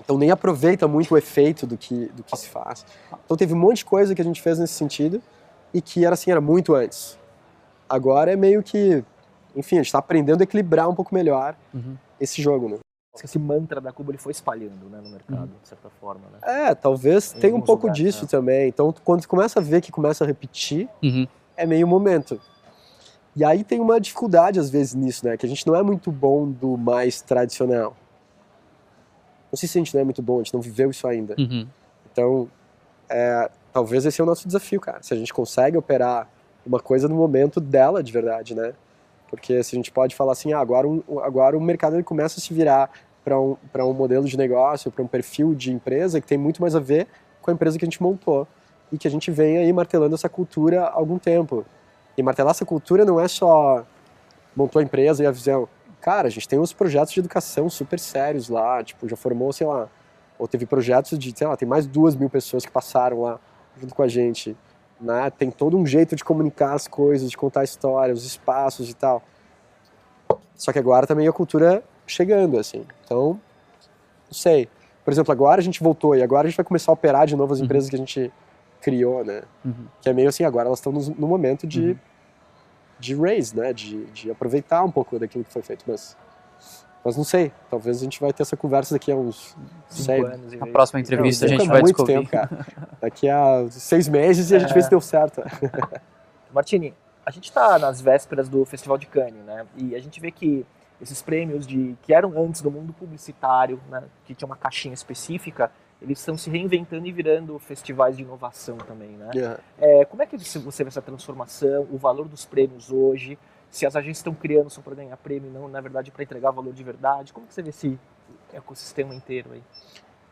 Então 0.00 0.16
nem 0.16 0.30
aproveita 0.30 0.86
muito 0.86 1.12
o 1.12 1.18
efeito 1.18 1.66
do 1.66 1.76
que, 1.76 2.06
do 2.14 2.22
que 2.22 2.36
se 2.36 2.48
faz. 2.48 2.86
Então 3.24 3.36
teve 3.36 3.52
um 3.52 3.58
monte 3.58 3.78
de 3.78 3.84
coisa 3.84 4.14
que 4.14 4.22
a 4.22 4.24
gente 4.24 4.40
fez 4.40 4.58
nesse 4.58 4.74
sentido 4.74 5.20
e 5.74 5.82
que 5.82 6.04
era 6.04 6.14
assim, 6.14 6.30
era 6.30 6.40
muito 6.40 6.74
antes. 6.74 7.18
Agora 7.88 8.32
é 8.32 8.36
meio 8.36 8.62
que 8.62 9.04
enfim, 9.56 9.76
a 9.76 9.78
gente 9.78 9.86
está 9.86 9.98
aprendendo 9.98 10.40
a 10.40 10.44
equilibrar 10.44 10.88
um 10.88 10.94
pouco 10.94 11.14
melhor 11.14 11.56
uhum. 11.74 11.96
esse 12.20 12.42
jogo, 12.42 12.68
né? 12.68 12.78
Esse 13.24 13.38
mantra 13.38 13.80
da 13.80 13.90
Cuba 13.92 14.10
ele 14.10 14.18
foi 14.18 14.32
espalhando 14.32 14.90
né, 14.90 15.00
no 15.00 15.08
mercado, 15.08 15.40
uhum. 15.40 15.58
de 15.62 15.68
certa 15.68 15.88
forma. 15.88 16.24
Né? 16.30 16.68
É, 16.68 16.74
talvez 16.74 17.32
tenha 17.32 17.56
um 17.56 17.62
pouco 17.62 17.86
lugares, 17.86 18.04
disso 18.04 18.24
né? 18.24 18.28
também. 18.30 18.68
Então, 18.68 18.94
quando 19.02 19.22
você 19.22 19.26
começa 19.26 19.58
a 19.58 19.62
ver 19.62 19.80
que 19.80 19.90
começa 19.90 20.22
a 20.22 20.26
repetir, 20.26 20.86
uhum. 21.02 21.26
é 21.56 21.64
meio 21.64 21.86
momento. 21.86 22.38
E 23.34 23.42
aí 23.42 23.64
tem 23.64 23.80
uma 23.80 23.98
dificuldade, 23.98 24.60
às 24.60 24.68
vezes, 24.68 24.94
nisso, 24.94 25.26
né? 25.26 25.36
Que 25.36 25.46
a 25.46 25.48
gente 25.48 25.66
não 25.66 25.74
é 25.74 25.82
muito 25.82 26.12
bom 26.12 26.50
do 26.50 26.76
mais 26.76 27.22
tradicional. 27.22 27.96
Não 29.50 29.56
sei 29.56 29.68
se 29.68 29.78
a 29.78 29.80
gente 29.80 29.94
não 29.94 30.02
é 30.02 30.04
muito 30.04 30.22
bom, 30.22 30.36
a 30.36 30.42
gente 30.42 30.54
não 30.54 30.60
viveu 30.60 30.90
isso 30.90 31.06
ainda. 31.06 31.34
Uhum. 31.38 31.66
Então, 32.12 32.48
é, 33.08 33.50
talvez 33.72 34.04
esse 34.04 34.20
é 34.20 34.24
o 34.24 34.26
nosso 34.26 34.46
desafio, 34.46 34.80
cara. 34.80 35.02
Se 35.02 35.14
a 35.14 35.16
gente 35.16 35.32
consegue 35.32 35.76
operar 35.76 36.28
uma 36.66 36.80
coisa 36.80 37.08
no 37.08 37.14
momento 37.14 37.60
dela 37.60 38.02
de 38.02 38.12
verdade, 38.12 38.54
né? 38.54 38.74
Porque 39.28 39.62
se 39.62 39.74
a 39.74 39.76
gente 39.76 39.90
pode 39.90 40.14
falar 40.14 40.32
assim, 40.32 40.52
ah, 40.52 40.60
agora, 40.60 40.88
agora 41.22 41.56
o 41.56 41.60
mercado 41.60 41.96
ele 41.96 42.02
começa 42.02 42.38
a 42.38 42.42
se 42.42 42.52
virar 42.54 42.90
para 43.24 43.40
um, 43.40 43.56
um 43.78 43.92
modelo 43.92 44.24
de 44.24 44.36
negócio, 44.36 44.90
para 44.90 45.02
um 45.02 45.06
perfil 45.06 45.54
de 45.54 45.72
empresa 45.72 46.20
que 46.20 46.26
tem 46.26 46.38
muito 46.38 46.60
mais 46.60 46.76
a 46.76 46.80
ver 46.80 47.08
com 47.42 47.50
a 47.50 47.54
empresa 47.54 47.78
que 47.78 47.84
a 47.84 47.86
gente 47.86 48.02
montou 48.02 48.46
e 48.92 48.96
que 48.96 49.08
a 49.08 49.10
gente 49.10 49.30
vem 49.30 49.58
aí 49.58 49.72
martelando 49.72 50.14
essa 50.14 50.28
cultura 50.28 50.84
há 50.84 50.92
algum 50.92 51.18
tempo. 51.18 51.64
E 52.16 52.22
martelar 52.22 52.52
essa 52.52 52.64
cultura 52.64 53.04
não 53.04 53.20
é 53.20 53.26
só 53.28 53.84
montou 54.54 54.80
a 54.80 54.82
empresa 54.82 55.22
e 55.22 55.26
a 55.26 55.30
visão. 55.30 55.68
Cara, 56.00 56.28
a 56.28 56.30
gente 56.30 56.48
tem 56.48 56.58
uns 56.58 56.72
projetos 56.72 57.12
de 57.12 57.20
educação 57.20 57.68
super 57.68 57.98
sérios 57.98 58.48
lá, 58.48 58.82
tipo, 58.82 59.08
já 59.08 59.16
formou, 59.16 59.52
sei 59.52 59.66
lá, 59.66 59.88
ou 60.38 60.46
teve 60.46 60.64
projetos 60.64 61.18
de, 61.18 61.36
sei 61.36 61.46
lá, 61.46 61.56
tem 61.56 61.68
mais 61.68 61.86
duas 61.86 62.14
mil 62.14 62.30
pessoas 62.30 62.64
que 62.64 62.70
passaram 62.70 63.22
lá 63.22 63.40
junto 63.76 63.94
com 63.94 64.02
a 64.02 64.08
gente 64.08 64.56
né? 65.00 65.30
Tem 65.30 65.50
todo 65.50 65.76
um 65.76 65.86
jeito 65.86 66.16
de 66.16 66.24
comunicar 66.24 66.74
as 66.74 66.88
coisas, 66.88 67.30
de 67.30 67.36
contar 67.36 67.60
a 67.60 67.64
história, 67.64 68.12
os 68.14 68.24
espaços 68.24 68.90
e 68.90 68.94
tal. 68.94 69.22
Só 70.54 70.72
que 70.72 70.78
agora 70.78 71.06
também 71.06 71.28
a 71.28 71.32
cultura 71.32 71.82
chegando, 72.06 72.58
assim. 72.58 72.84
Então, 73.04 73.40
não 74.26 74.32
sei. 74.32 74.68
Por 75.04 75.12
exemplo, 75.12 75.30
agora 75.30 75.60
a 75.60 75.64
gente 75.64 75.82
voltou 75.82 76.16
e 76.16 76.22
agora 76.22 76.46
a 76.46 76.50
gente 76.50 76.56
vai 76.56 76.64
começar 76.64 76.90
a 76.90 76.94
operar 76.94 77.26
de 77.26 77.36
novo 77.36 77.52
as 77.52 77.58
uhum. 77.58 77.66
empresas 77.66 77.86
uhum. 77.86 77.90
que 77.90 77.96
a 77.96 77.98
gente 77.98 78.32
criou, 78.80 79.24
né? 79.24 79.42
Uhum. 79.64 79.86
Que 80.00 80.08
é 80.08 80.12
meio 80.12 80.28
assim, 80.28 80.44
agora 80.44 80.68
elas 80.68 80.78
estão 80.78 80.92
no, 80.92 81.00
no 81.00 81.26
momento 81.28 81.66
de, 81.66 81.90
uhum. 81.90 81.98
de 82.98 83.14
raise, 83.14 83.56
né? 83.56 83.72
De, 83.72 84.04
de 84.06 84.30
aproveitar 84.30 84.82
um 84.82 84.90
pouco 84.90 85.18
daquilo 85.18 85.44
que 85.44 85.52
foi 85.52 85.62
feito. 85.62 85.84
Mas, 85.86 86.16
Mas 87.06 87.16
não 87.16 87.22
sei, 87.22 87.52
talvez 87.70 87.98
a 87.98 88.00
gente 88.00 88.20
vai 88.20 88.32
ter 88.32 88.42
essa 88.42 88.56
conversa 88.56 88.96
daqui 88.96 89.12
a 89.12 89.16
uns 89.16 89.56
Cinco 89.88 90.26
anos 90.26 90.52
Na 90.54 90.66
próxima 90.66 90.98
entrevista 90.98 91.46
Não, 91.46 91.54
a 91.54 91.58
gente 91.58 91.68
vai 91.68 91.78
é 91.78 91.82
muito 91.82 91.94
descobrir. 91.94 92.14
tempo, 92.14 92.30
cara. 92.30 92.66
Daqui 93.00 93.28
a 93.28 93.64
seis 93.70 94.08
meses 94.08 94.50
e 94.50 94.56
a 94.56 94.58
gente 94.58 94.74
vê 94.74 94.82
se 94.82 94.90
deu 94.90 95.00
certo. 95.00 95.40
Martini, 96.52 96.92
a 97.24 97.30
gente 97.30 97.44
está 97.44 97.78
nas 97.78 98.00
vésperas 98.00 98.48
do 98.48 98.64
Festival 98.64 98.98
de 98.98 99.06
Cannes, 99.06 99.44
né? 99.44 99.64
E 99.76 99.94
a 99.94 100.00
gente 100.00 100.20
vê 100.20 100.32
que 100.32 100.66
esses 101.00 101.22
prêmios 101.22 101.64
de 101.64 101.94
que 102.02 102.12
eram 102.12 102.36
antes 102.42 102.60
do 102.60 102.72
mundo 102.72 102.92
publicitário, 102.92 103.80
né, 103.88 104.02
que 104.24 104.34
tinha 104.34 104.46
uma 104.46 104.56
caixinha 104.56 104.92
específica, 104.94 105.70
eles 106.02 106.18
estão 106.18 106.36
se 106.36 106.50
reinventando 106.50 107.06
e 107.06 107.12
virando 107.12 107.56
festivais 107.60 108.16
de 108.16 108.24
inovação 108.24 108.78
também, 108.78 109.10
né? 109.10 109.30
Yeah. 109.32 109.60
É, 109.78 110.04
como 110.06 110.24
é 110.24 110.26
que 110.26 110.36
você 110.36 110.58
você 110.58 110.82
vê 110.82 110.88
essa 110.88 111.00
transformação, 111.00 111.86
o 111.88 111.96
valor 111.98 112.26
dos 112.26 112.44
prêmios 112.44 112.90
hoje? 112.90 113.38
Se 113.76 113.84
as 113.84 113.94
agências 113.94 114.20
estão 114.20 114.32
criando 114.32 114.70
só 114.70 114.80
para 114.80 114.94
ganhar 114.94 115.14
prêmio, 115.18 115.50
não, 115.50 115.68
na 115.68 115.82
verdade, 115.82 116.10
para 116.10 116.22
entregar 116.22 116.50
valor 116.50 116.72
de 116.72 116.82
verdade? 116.82 117.30
Como 117.30 117.46
que 117.46 117.52
você 117.52 117.60
vê 117.60 117.68
esse 117.68 117.98
ecossistema 118.50 119.14
inteiro 119.14 119.50
aí? 119.52 119.62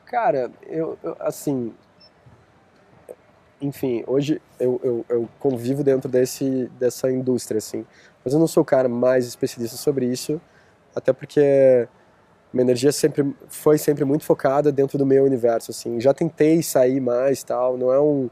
Cara, 0.06 0.50
eu, 0.62 0.96
eu, 1.02 1.14
assim. 1.20 1.74
Enfim, 3.60 4.02
hoje 4.06 4.40
eu, 4.58 4.80
eu, 4.82 5.06
eu 5.10 5.28
convivo 5.38 5.84
dentro 5.84 6.08
desse, 6.10 6.70
dessa 6.78 7.12
indústria, 7.12 7.58
assim. 7.58 7.84
Mas 8.24 8.32
eu 8.32 8.40
não 8.40 8.46
sou 8.46 8.62
o 8.62 8.64
cara 8.66 8.88
mais 8.88 9.26
especialista 9.26 9.76
sobre 9.76 10.06
isso, 10.06 10.40
até 10.96 11.12
porque 11.12 11.86
minha 12.50 12.62
energia 12.62 12.92
sempre 12.92 13.36
foi 13.46 13.76
sempre 13.76 14.06
muito 14.06 14.24
focada 14.24 14.72
dentro 14.72 14.96
do 14.96 15.04
meu 15.04 15.22
universo, 15.22 15.70
assim. 15.70 16.00
Já 16.00 16.14
tentei 16.14 16.62
sair 16.62 16.98
mais, 16.98 17.44
tal. 17.44 17.76
Não 17.76 17.92
é 17.92 18.00
um. 18.00 18.30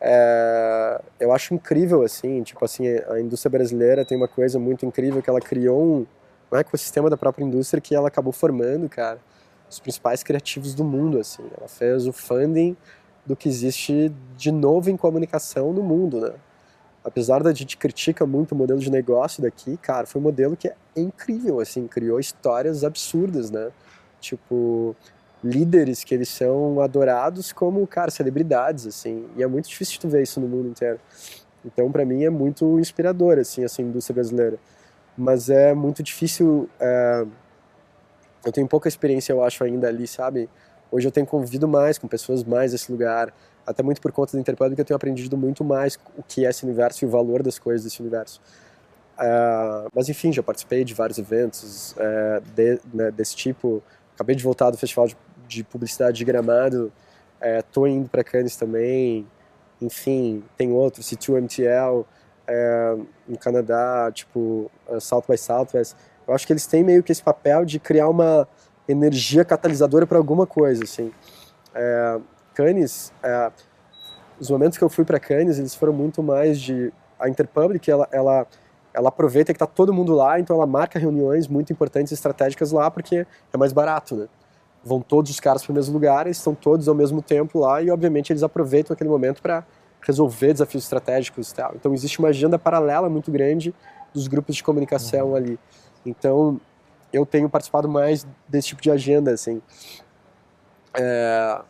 É, 0.00 1.00
eu 1.20 1.32
acho 1.32 1.54
incrível, 1.54 2.02
assim. 2.02 2.42
Tipo 2.42 2.64
assim, 2.64 2.84
a 3.08 3.20
indústria 3.20 3.50
brasileira 3.50 4.04
tem 4.04 4.16
uma 4.16 4.28
coisa 4.28 4.58
muito 4.58 4.86
incrível 4.86 5.22
que 5.22 5.30
ela 5.30 5.40
criou 5.40 5.82
um, 5.82 6.06
um 6.52 6.56
ecossistema 6.56 7.10
da 7.10 7.16
própria 7.16 7.44
indústria 7.44 7.80
que 7.80 7.94
ela 7.94 8.08
acabou 8.08 8.32
formando, 8.32 8.88
cara 8.88 9.18
os 9.68 9.78
principais 9.78 10.22
criativos 10.22 10.74
do 10.74 10.84
mundo, 10.84 11.18
assim. 11.18 11.44
Ela 11.56 11.68
fez 11.68 12.06
o 12.06 12.12
funding 12.12 12.76
do 13.26 13.36
que 13.36 13.48
existe 13.48 14.12
de 14.36 14.50
novo 14.50 14.90
em 14.90 14.96
comunicação 14.96 15.72
no 15.72 15.82
mundo, 15.82 16.20
né? 16.20 16.32
Apesar 17.04 17.42
da 17.42 17.52
gente 17.52 17.76
critica 17.76 18.26
muito 18.26 18.52
o 18.52 18.56
modelo 18.56 18.80
de 18.80 18.90
negócio 18.90 19.42
daqui, 19.42 19.76
cara, 19.76 20.06
foi 20.06 20.20
um 20.20 20.24
modelo 20.24 20.56
que 20.56 20.68
é 20.68 20.74
incrível, 20.96 21.60
assim, 21.60 21.86
criou 21.86 22.18
histórias 22.18 22.84
absurdas, 22.84 23.50
né? 23.50 23.70
Tipo, 24.20 24.96
líderes 25.42 26.04
que 26.04 26.14
eles 26.14 26.28
são 26.28 26.80
adorados 26.80 27.52
como, 27.52 27.86
cara, 27.86 28.10
celebridades, 28.10 28.86
assim. 28.86 29.26
E 29.36 29.42
é 29.42 29.46
muito 29.46 29.68
difícil 29.68 30.00
tu 30.00 30.08
ver 30.08 30.22
isso 30.22 30.40
no 30.40 30.48
mundo 30.48 30.68
inteiro. 30.68 30.98
Então, 31.64 31.90
para 31.90 32.04
mim, 32.04 32.24
é 32.24 32.30
muito 32.30 32.78
inspirador, 32.78 33.38
assim, 33.38 33.64
essa 33.64 33.82
indústria 33.82 34.14
brasileira. 34.14 34.58
Mas 35.16 35.50
é 35.50 35.74
muito 35.74 36.02
difícil... 36.02 36.68
é, 36.80 37.26
eu 38.44 38.52
tenho 38.52 38.66
pouca 38.68 38.88
experiência, 38.88 39.32
eu 39.32 39.42
acho, 39.42 39.62
ainda 39.64 39.88
ali, 39.88 40.06
sabe? 40.06 40.48
Hoje 40.90 41.06
eu 41.06 41.12
tenho 41.12 41.26
convivido 41.26 41.68
mais 41.68 41.98
com 41.98 42.08
pessoas 42.08 42.44
mais 42.44 42.72
desse 42.72 42.90
lugar, 42.90 43.32
até 43.66 43.82
muito 43.82 44.00
por 44.00 44.10
conta 44.12 44.32
da 44.32 44.40
Interpublic 44.40 44.78
eu 44.78 44.84
tenho 44.84 44.96
aprendido 44.96 45.36
muito 45.36 45.62
mais 45.62 45.98
o 46.16 46.22
que 46.22 46.46
é 46.46 46.48
esse 46.50 46.64
universo 46.64 47.04
e 47.04 47.06
o 47.06 47.10
valor 47.10 47.42
das 47.42 47.58
coisas 47.58 47.84
desse 47.84 48.00
universo. 48.00 48.40
Ah, 49.18 49.86
mas 49.94 50.08
enfim, 50.08 50.32
já 50.32 50.42
participei 50.42 50.84
de 50.84 50.94
vários 50.94 51.18
eventos 51.18 51.94
eh, 51.98 52.40
de- 52.54 52.80
né, 52.94 53.10
desse 53.10 53.34
tipo. 53.36 53.82
Acabei 54.14 54.36
de 54.36 54.42
voltar 54.44 54.70
do 54.70 54.78
Festival 54.78 55.08
de, 55.08 55.16
de 55.48 55.64
Publicidade 55.64 56.18
de 56.18 56.24
Gramado, 56.24 56.92
estou 57.42 57.86
indo 57.88 58.08
para 58.08 58.22
Cannes 58.22 58.56
também. 58.56 59.26
Enfim, 59.80 60.44
tem 60.56 60.72
outros, 60.72 61.06
C2MTL, 61.06 62.04
eh, 62.48 62.96
no 63.28 63.38
Canadá, 63.38 64.10
tipo 64.12 64.70
eh, 64.88 64.98
South 64.98 65.24
by 65.28 65.36
Southwest. 65.36 65.94
Eu 66.26 66.34
acho 66.34 66.46
que 66.46 66.52
eles 66.52 66.66
têm 66.66 66.82
meio 66.82 67.02
que 67.02 67.12
esse 67.12 67.22
papel 67.22 67.64
de 67.64 67.78
criar 67.78 68.08
uma 68.08 68.48
energia 68.88 69.44
catalisadora 69.44 70.06
para 70.06 70.18
alguma 70.18 70.46
coisa, 70.46 70.82
assim. 70.82 71.12
É, 71.74 72.18
Cannes, 72.54 73.12
é, 73.22 73.52
os 74.40 74.50
momentos 74.50 74.78
que 74.78 74.84
eu 74.84 74.88
fui 74.88 75.04
para 75.04 75.20
Cannes, 75.20 75.58
eles 75.58 75.74
foram 75.74 75.92
muito 75.92 76.22
mais 76.22 76.60
de 76.60 76.92
a 77.18 77.28
Interpublic, 77.28 77.90
ela, 77.90 78.08
ela, 78.10 78.46
ela 78.94 79.08
aproveita 79.08 79.52
que 79.52 79.58
tá 79.58 79.66
todo 79.66 79.92
mundo 79.92 80.14
lá, 80.14 80.40
então 80.40 80.56
ela 80.56 80.66
marca 80.66 80.98
reuniões 80.98 81.46
muito 81.48 81.72
importantes 81.72 82.12
e 82.12 82.14
estratégicas 82.14 82.72
lá 82.72 82.90
porque 82.90 83.26
é 83.52 83.56
mais 83.56 83.72
barato, 83.72 84.16
né? 84.16 84.28
Vão 84.84 85.00
todos 85.00 85.30
os 85.30 85.40
caras 85.40 85.62
para 85.64 85.72
o 85.72 85.74
mesmo 85.74 85.92
lugar, 85.92 86.26
eles 86.26 86.38
estão 86.38 86.54
todos 86.54 86.88
ao 86.88 86.94
mesmo 86.94 87.20
tempo 87.20 87.58
lá 87.58 87.82
e 87.82 87.90
obviamente 87.90 88.32
eles 88.32 88.42
aproveitam 88.42 88.94
aquele 88.94 89.10
momento 89.10 89.42
para 89.42 89.64
resolver 90.00 90.52
desafios 90.52 90.84
estratégicos 90.84 91.50
e 91.50 91.54
tal. 91.54 91.72
Então 91.74 91.92
existe 91.92 92.18
uma 92.18 92.28
agenda 92.28 92.58
paralela 92.58 93.08
muito 93.08 93.30
grande 93.30 93.74
dos 94.14 94.28
grupos 94.28 94.56
de 94.56 94.62
comunicação 94.62 95.34
ali. 95.34 95.58
Então 96.06 96.60
eu 97.12 97.26
tenho 97.26 97.48
participado 97.48 97.88
mais 97.88 98.26
desse 98.46 98.68
tipo 98.68 98.82
de 98.82 98.90
agenda, 98.90 99.32
assim. 99.32 99.60
É, 100.94 101.60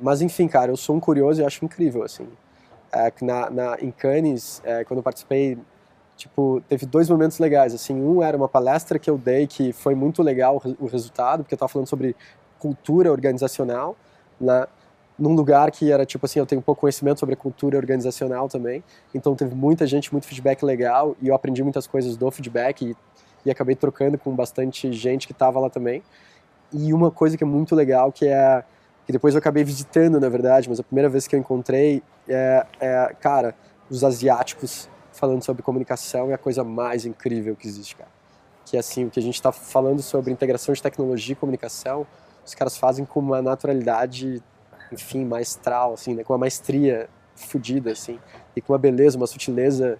mas 0.00 0.20
enfim, 0.22 0.48
cara, 0.48 0.70
eu 0.70 0.76
sou 0.76 0.96
um 0.96 1.00
curioso 1.00 1.40
e 1.40 1.44
acho 1.44 1.64
incrível, 1.64 2.02
assim. 2.02 2.26
É, 2.92 3.12
na, 3.22 3.50
na, 3.50 3.76
em 3.80 3.90
Cannes, 3.90 4.60
é, 4.64 4.84
quando 4.84 4.98
eu 4.98 5.02
participei, 5.02 5.58
tipo, 6.16 6.62
teve 6.68 6.84
dois 6.86 7.08
momentos 7.08 7.38
legais, 7.38 7.74
assim. 7.74 7.94
Um 7.94 8.22
era 8.22 8.36
uma 8.36 8.48
palestra 8.48 8.98
que 8.98 9.08
eu 9.08 9.16
dei 9.16 9.46
que 9.46 9.72
foi 9.72 9.94
muito 9.94 10.22
legal 10.22 10.60
o 10.78 10.86
resultado, 10.86 11.42
porque 11.42 11.54
eu 11.54 11.56
estava 11.56 11.70
falando 11.70 11.88
sobre 11.88 12.14
cultura 12.62 13.10
organizacional, 13.10 13.96
né? 14.40 14.66
Num 15.18 15.34
lugar 15.34 15.70
que 15.72 15.90
era 15.90 16.06
tipo 16.06 16.24
assim, 16.26 16.38
eu 16.38 16.46
tenho 16.46 16.62
pouco 16.62 16.82
conhecimento 16.82 17.18
sobre 17.18 17.34
a 17.34 17.36
cultura 17.36 17.76
organizacional 17.76 18.48
também, 18.48 18.82
então 19.12 19.34
teve 19.34 19.54
muita 19.54 19.84
gente, 19.86 20.12
muito 20.12 20.26
feedback 20.26 20.64
legal 20.64 21.16
e 21.20 21.28
eu 21.28 21.34
aprendi 21.34 21.62
muitas 21.62 21.86
coisas 21.86 22.16
do 22.16 22.30
feedback 22.30 22.82
e, 22.82 22.96
e 23.44 23.50
acabei 23.50 23.74
trocando 23.74 24.16
com 24.16 24.34
bastante 24.34 24.92
gente 24.92 25.26
que 25.26 25.32
estava 25.32 25.58
lá 25.58 25.68
também. 25.68 26.02
E 26.72 26.92
uma 26.94 27.10
coisa 27.10 27.36
que 27.36 27.44
é 27.44 27.46
muito 27.46 27.74
legal 27.74 28.12
que 28.12 28.26
é 28.26 28.64
que 29.04 29.12
depois 29.12 29.34
eu 29.34 29.38
acabei 29.38 29.64
visitando, 29.64 30.20
na 30.20 30.28
verdade, 30.28 30.68
mas 30.68 30.78
a 30.78 30.84
primeira 30.84 31.08
vez 31.08 31.26
que 31.26 31.34
eu 31.34 31.40
encontrei 31.40 32.00
é, 32.28 32.64
é 32.80 33.14
cara, 33.20 33.54
os 33.90 34.04
asiáticos 34.04 34.88
falando 35.12 35.42
sobre 35.42 35.62
comunicação 35.62 36.30
é 36.30 36.34
a 36.34 36.38
coisa 36.38 36.62
mais 36.62 37.04
incrível 37.04 37.56
que 37.56 37.66
existe, 37.66 37.96
cara. 37.96 38.10
Que 38.64 38.76
é 38.76 38.80
assim, 38.80 39.04
o 39.06 39.10
que 39.10 39.18
a 39.18 39.22
gente 39.22 39.34
está 39.34 39.50
falando 39.50 40.00
sobre 40.00 40.30
integração 40.30 40.72
de 40.72 40.80
tecnologia 40.80 41.32
e 41.32 41.36
comunicação, 41.36 42.06
os 42.44 42.54
caras 42.54 42.76
fazem 42.76 43.04
com 43.04 43.20
uma 43.20 43.40
naturalidade, 43.42 44.42
enfim, 44.92 45.24
maestral, 45.24 45.94
assim, 45.94 46.14
né? 46.14 46.24
com 46.24 46.32
uma 46.32 46.38
maestria 46.38 47.08
fodida, 47.34 47.92
assim, 47.92 48.18
e 48.54 48.60
com 48.60 48.72
uma 48.72 48.78
beleza, 48.78 49.16
uma 49.16 49.26
sutileza 49.26 49.98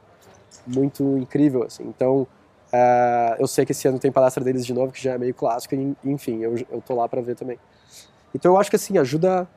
muito 0.67 1.17
incrível, 1.19 1.63
assim. 1.65 1.83
Então, 1.85 2.27
eh, 2.73 3.37
eu 3.39 3.47
sei 3.47 3.65
que 3.65 3.73
esse 3.73 3.87
ano 3.89 3.99
tem 3.99 4.13
palestra 4.13 4.43
deles 4.45 4.65
de 4.67 4.73
novo, 4.75 4.93
que 4.93 5.03
já 5.03 5.13
é 5.15 5.19
meio 5.19 5.35
clássico, 5.35 5.75
e, 5.75 5.97
enfim, 6.05 6.41
eu, 6.43 6.55
eu 6.71 6.81
tô 6.81 6.95
lá 6.95 7.09
para 7.09 7.21
ver 7.21 7.35
também. 7.37 7.59
Então, 8.35 8.53
eu 8.53 8.61
acho 8.61 8.71
que, 8.71 8.77
assim, 8.77 8.97
ajuda 8.99 9.49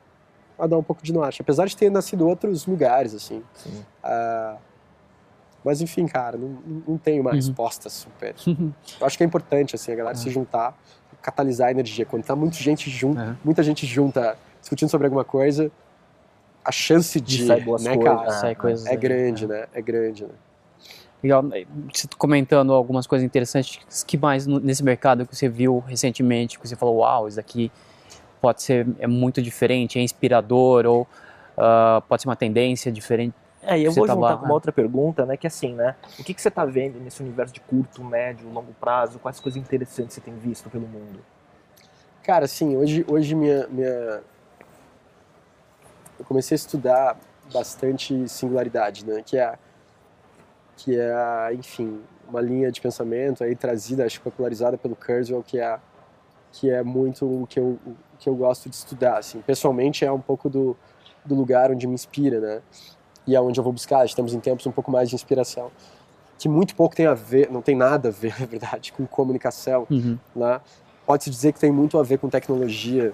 a 0.58 0.66
dar 0.66 0.78
um 0.78 0.82
pouco 0.82 1.02
de 1.02 1.12
norte, 1.12 1.42
apesar 1.42 1.66
de 1.66 1.76
ter 1.76 1.90
nascido 1.90 2.24
em 2.24 2.28
outros 2.28 2.66
lugares, 2.66 3.14
assim. 3.14 3.42
Sim. 3.54 3.84
Ah, 4.02 4.56
mas, 5.64 5.80
enfim, 5.80 6.06
cara, 6.06 6.36
não, 6.38 6.48
não 6.86 6.96
tenho 6.98 7.20
uma 7.20 7.30
Uhum. 7.30 7.36
resposta 7.36 7.88
super. 7.90 8.34
Eu 9.00 9.06
acho 9.06 9.16
que 9.18 9.24
é 9.24 9.26
importante, 9.26 9.74
assim, 9.74 9.92
a 9.92 9.96
galera 9.96 10.16
se 10.16 10.30
juntar, 10.30 10.76
catalisar 11.22 11.68
a 11.68 11.70
energia. 11.70 12.04
Quando 12.06 12.24
tá 12.24 12.36
muita 12.36 12.56
gente 12.56 12.88
junta, 12.90 13.20
É. 13.20 13.36
muita 13.44 13.62
gente 13.62 13.86
junta, 13.86 14.36
discutindo 14.60 14.88
sobre 14.88 15.06
alguma 15.06 15.24
coisa, 15.24 15.70
a 16.64 16.72
chance 16.72 17.20
de, 17.20 17.38
De 17.38 17.46
sair 17.46 17.64
boas 17.64 17.84
né, 17.84 17.96
coisas, 17.96 18.40
cara, 18.40 18.54
coisas 18.54 18.86
é 18.86 18.90
aí. 18.90 18.96
grande, 18.96 19.46
né? 19.46 19.66
É 19.72 19.80
grande, 19.80 20.24
né? 20.24 20.30
Legal. 21.22 21.44
Você 21.92 22.06
comentando 22.18 22.72
algumas 22.72 23.06
coisas 23.06 23.24
interessantes, 23.24 24.04
que 24.04 24.18
mais 24.18 24.46
nesse 24.46 24.82
mercado 24.84 25.26
que 25.26 25.34
você 25.34 25.48
viu 25.48 25.78
recentemente, 25.86 26.58
que 26.58 26.68
você 26.68 26.76
falou, 26.76 26.98
uau, 26.98 27.26
isso 27.26 27.40
aqui 27.40 27.70
pode 28.40 28.62
ser 28.62 28.86
é 28.98 29.06
muito 29.06 29.40
diferente, 29.40 29.98
é 29.98 30.02
inspirador, 30.02 30.86
ou 30.86 31.06
ah, 31.56 32.02
pode 32.08 32.22
ser 32.22 32.28
uma 32.28 32.36
tendência 32.36 32.92
diferente. 32.92 33.34
É, 33.66 33.76
e 33.76 33.84
eu 33.84 33.90
vou 33.90 34.06
tá 34.06 34.14
juntar 34.14 34.26
lá, 34.26 34.36
com 34.36 34.42
né? 34.42 34.48
uma 34.48 34.54
outra 34.54 34.70
pergunta, 34.70 35.26
né? 35.26 35.36
Que 35.36 35.46
assim, 35.46 35.74
né? 35.74 35.96
O 36.18 36.22
que, 36.22 36.32
que 36.32 36.40
você 36.40 36.48
está 36.48 36.64
vendo 36.64 37.00
nesse 37.00 37.20
universo 37.20 37.52
de 37.52 37.60
curto, 37.60 38.02
médio, 38.04 38.48
longo 38.48 38.72
prazo? 38.74 39.18
Quais 39.18 39.40
coisas 39.40 39.60
interessantes 39.60 40.14
você 40.14 40.20
tem 40.20 40.34
visto 40.36 40.70
pelo 40.70 40.86
mundo? 40.86 41.18
Cara, 42.22 42.44
assim, 42.44 42.76
hoje, 42.76 43.04
hoje 43.08 43.34
minha, 43.34 43.66
minha... 43.66 44.22
Eu 46.18 46.24
comecei 46.24 46.54
a 46.54 46.56
estudar 46.56 47.18
bastante 47.52 48.28
singularidade, 48.28 49.04
né? 49.04 49.20
Que 49.26 49.36
é, 49.36 49.58
que 50.76 50.98
é, 50.98 51.52
enfim, 51.52 52.00
uma 52.28 52.40
linha 52.40 52.70
de 52.70 52.80
pensamento 52.80 53.42
aí 53.42 53.56
trazida, 53.56 54.04
acho 54.04 54.18
que 54.18 54.24
popularizada 54.24 54.78
pelo 54.78 54.94
Kurzweil, 54.94 55.42
que 55.42 55.58
é, 55.58 55.78
que 56.52 56.70
é 56.70 56.82
muito 56.84 57.42
o 57.42 57.46
que 57.48 57.58
eu, 57.58 57.78
o 57.84 57.96
que 58.18 58.28
eu 58.28 58.34
gosto 58.36 58.68
de 58.68 58.76
estudar, 58.76 59.18
assim. 59.18 59.40
Pessoalmente 59.42 60.04
é 60.04 60.12
um 60.12 60.20
pouco 60.20 60.48
do, 60.48 60.76
do 61.24 61.34
lugar 61.34 61.70
onde 61.70 61.86
me 61.86 61.94
inspira, 61.94 62.40
né? 62.40 62.62
E 63.26 63.34
é 63.34 63.40
onde 63.40 63.58
eu 63.58 63.64
vou 63.64 63.72
buscar, 63.72 64.04
estamos 64.04 64.32
em 64.34 64.40
tempos 64.40 64.66
um 64.66 64.70
pouco 64.72 64.90
mais 64.90 65.08
de 65.08 65.14
inspiração. 65.14 65.70
Que 66.38 66.48
muito 66.48 66.74
pouco 66.76 66.94
tem 66.94 67.06
a 67.06 67.14
ver, 67.14 67.50
não 67.50 67.62
tem 67.62 67.74
nada 67.74 68.08
a 68.08 68.12
ver, 68.12 68.34
na 68.40 68.46
verdade, 68.46 68.92
com 68.92 69.06
comunicação, 69.06 69.86
Uhum. 69.90 70.18
né? 70.34 70.60
Pode-se 71.06 71.30
dizer 71.30 71.52
que 71.52 71.60
tem 71.60 71.70
muito 71.70 71.98
a 71.98 72.02
ver 72.02 72.18
com 72.18 72.28
tecnologia, 72.28 73.12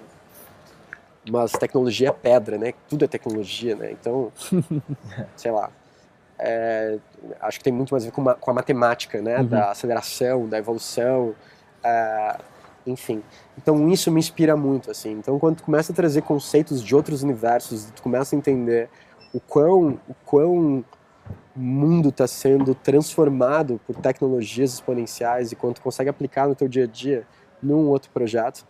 mas 1.29 1.51
tecnologia 1.53 2.09
é 2.09 2.11
pedra, 2.11 2.57
né? 2.57 2.73
Tudo 2.89 3.05
é 3.05 3.07
tecnologia, 3.07 3.75
né? 3.75 3.91
Então, 3.91 4.31
sei 5.35 5.51
lá. 5.51 5.69
é, 6.39 6.97
acho 7.39 7.59
que 7.59 7.63
tem 7.63 7.71
muito 7.71 7.93
mais 7.93 8.03
a 8.03 8.07
ver 8.07 8.11
com, 8.11 8.21
ma- 8.21 8.33
com 8.33 8.51
a 8.51 8.53
matemática, 8.53 9.21
né? 9.21 9.37
Uhum. 9.39 9.47
Da 9.47 9.71
aceleração, 9.71 10.47
da 10.47 10.57
evolução. 10.57 11.33
é, 11.83 12.37
enfim. 12.85 13.23
Então 13.57 13.87
isso 13.89 14.11
me 14.11 14.19
inspira 14.19 14.57
muito, 14.57 14.91
assim. 14.91 15.11
Então 15.11 15.39
quando 15.39 15.57
tu 15.57 15.63
começa 15.63 15.93
a 15.93 15.95
trazer 15.95 16.21
conceitos 16.23 16.83
de 16.83 16.93
outros 16.93 17.23
universos, 17.23 17.85
tu 17.95 18.01
começa 18.03 18.35
a 18.35 18.37
entender 18.37 18.89
o 19.33 19.39
quão, 19.39 19.99
o 20.07 20.13
quão 20.25 20.85
mundo 21.55 22.09
está 22.09 22.27
sendo 22.27 22.73
transformado 22.75 23.79
por 23.85 23.95
tecnologias 23.95 24.73
exponenciais 24.73 25.51
e 25.51 25.55
quando 25.55 25.75
tu 25.75 25.81
consegue 25.81 26.09
aplicar 26.09 26.47
no 26.47 26.55
teu 26.55 26.67
dia 26.67 26.83
a 26.83 26.87
dia 26.87 27.27
num 27.61 27.87
outro 27.87 28.11
projeto, 28.11 28.65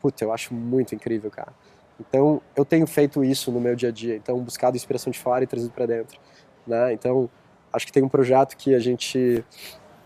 puta, 0.00 0.24
eu 0.24 0.32
acho 0.32 0.54
muito 0.54 0.94
incrível, 0.94 1.30
cara. 1.30 1.52
Então, 2.00 2.40
eu 2.56 2.64
tenho 2.64 2.86
feito 2.86 3.22
isso 3.22 3.52
no 3.52 3.60
meu 3.60 3.76
dia 3.76 3.90
a 3.90 3.92
dia, 3.92 4.16
então 4.16 4.38
buscado 4.40 4.76
inspiração 4.76 5.10
de 5.10 5.18
fora 5.18 5.44
e 5.44 5.46
trazido 5.46 5.72
para 5.72 5.86
dentro, 5.86 6.18
né? 6.66 6.92
Então, 6.92 7.28
acho 7.72 7.86
que 7.86 7.92
tem 7.92 8.02
um 8.02 8.08
projeto 8.08 8.56
que 8.56 8.74
a 8.74 8.78
gente 8.78 9.44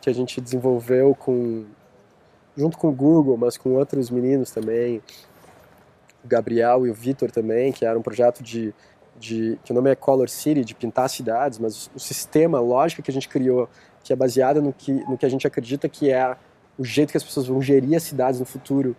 que 0.00 0.10
a 0.10 0.12
gente 0.12 0.40
desenvolveu 0.40 1.14
com 1.14 1.64
junto 2.56 2.78
com 2.78 2.88
o 2.88 2.92
Google, 2.92 3.36
mas 3.36 3.56
com 3.56 3.74
outros 3.74 4.08
meninos 4.10 4.50
também, 4.50 5.02
o 6.24 6.28
Gabriel 6.28 6.86
e 6.86 6.90
o 6.90 6.94
Vitor 6.94 7.30
também, 7.30 7.72
que 7.72 7.84
era 7.84 7.98
um 7.98 8.02
projeto 8.02 8.42
de, 8.42 8.74
de 9.18 9.58
que 9.64 9.72
o 9.72 9.74
nome 9.74 9.90
é 9.90 9.94
Color 9.94 10.28
City, 10.28 10.64
de 10.64 10.74
pintar 10.74 11.08
cidades, 11.08 11.58
mas 11.58 11.90
o 11.94 11.98
sistema, 11.98 12.58
a 12.58 12.60
lógica 12.60 13.02
que 13.02 13.10
a 13.10 13.14
gente 13.14 13.28
criou, 13.28 13.68
que 14.04 14.12
é 14.12 14.16
baseada 14.16 14.60
no 14.60 14.72
que 14.72 14.92
no 14.92 15.16
que 15.18 15.26
a 15.26 15.28
gente 15.28 15.46
acredita 15.46 15.88
que 15.88 16.10
é 16.10 16.36
o 16.78 16.84
jeito 16.84 17.10
que 17.10 17.16
as 17.16 17.24
pessoas 17.24 17.46
vão 17.46 17.60
gerir 17.60 17.96
as 17.96 18.02
cidades 18.02 18.38
no 18.38 18.46
futuro, 18.46 18.94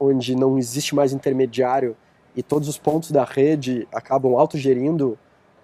onde 0.00 0.34
não 0.34 0.58
existe 0.58 0.94
mais 0.94 1.12
intermediário 1.12 1.96
e 2.34 2.42
todos 2.42 2.68
os 2.68 2.78
pontos 2.78 3.10
da 3.10 3.24
rede 3.24 3.86
acabam 3.92 4.34
autogerindo 4.36 5.18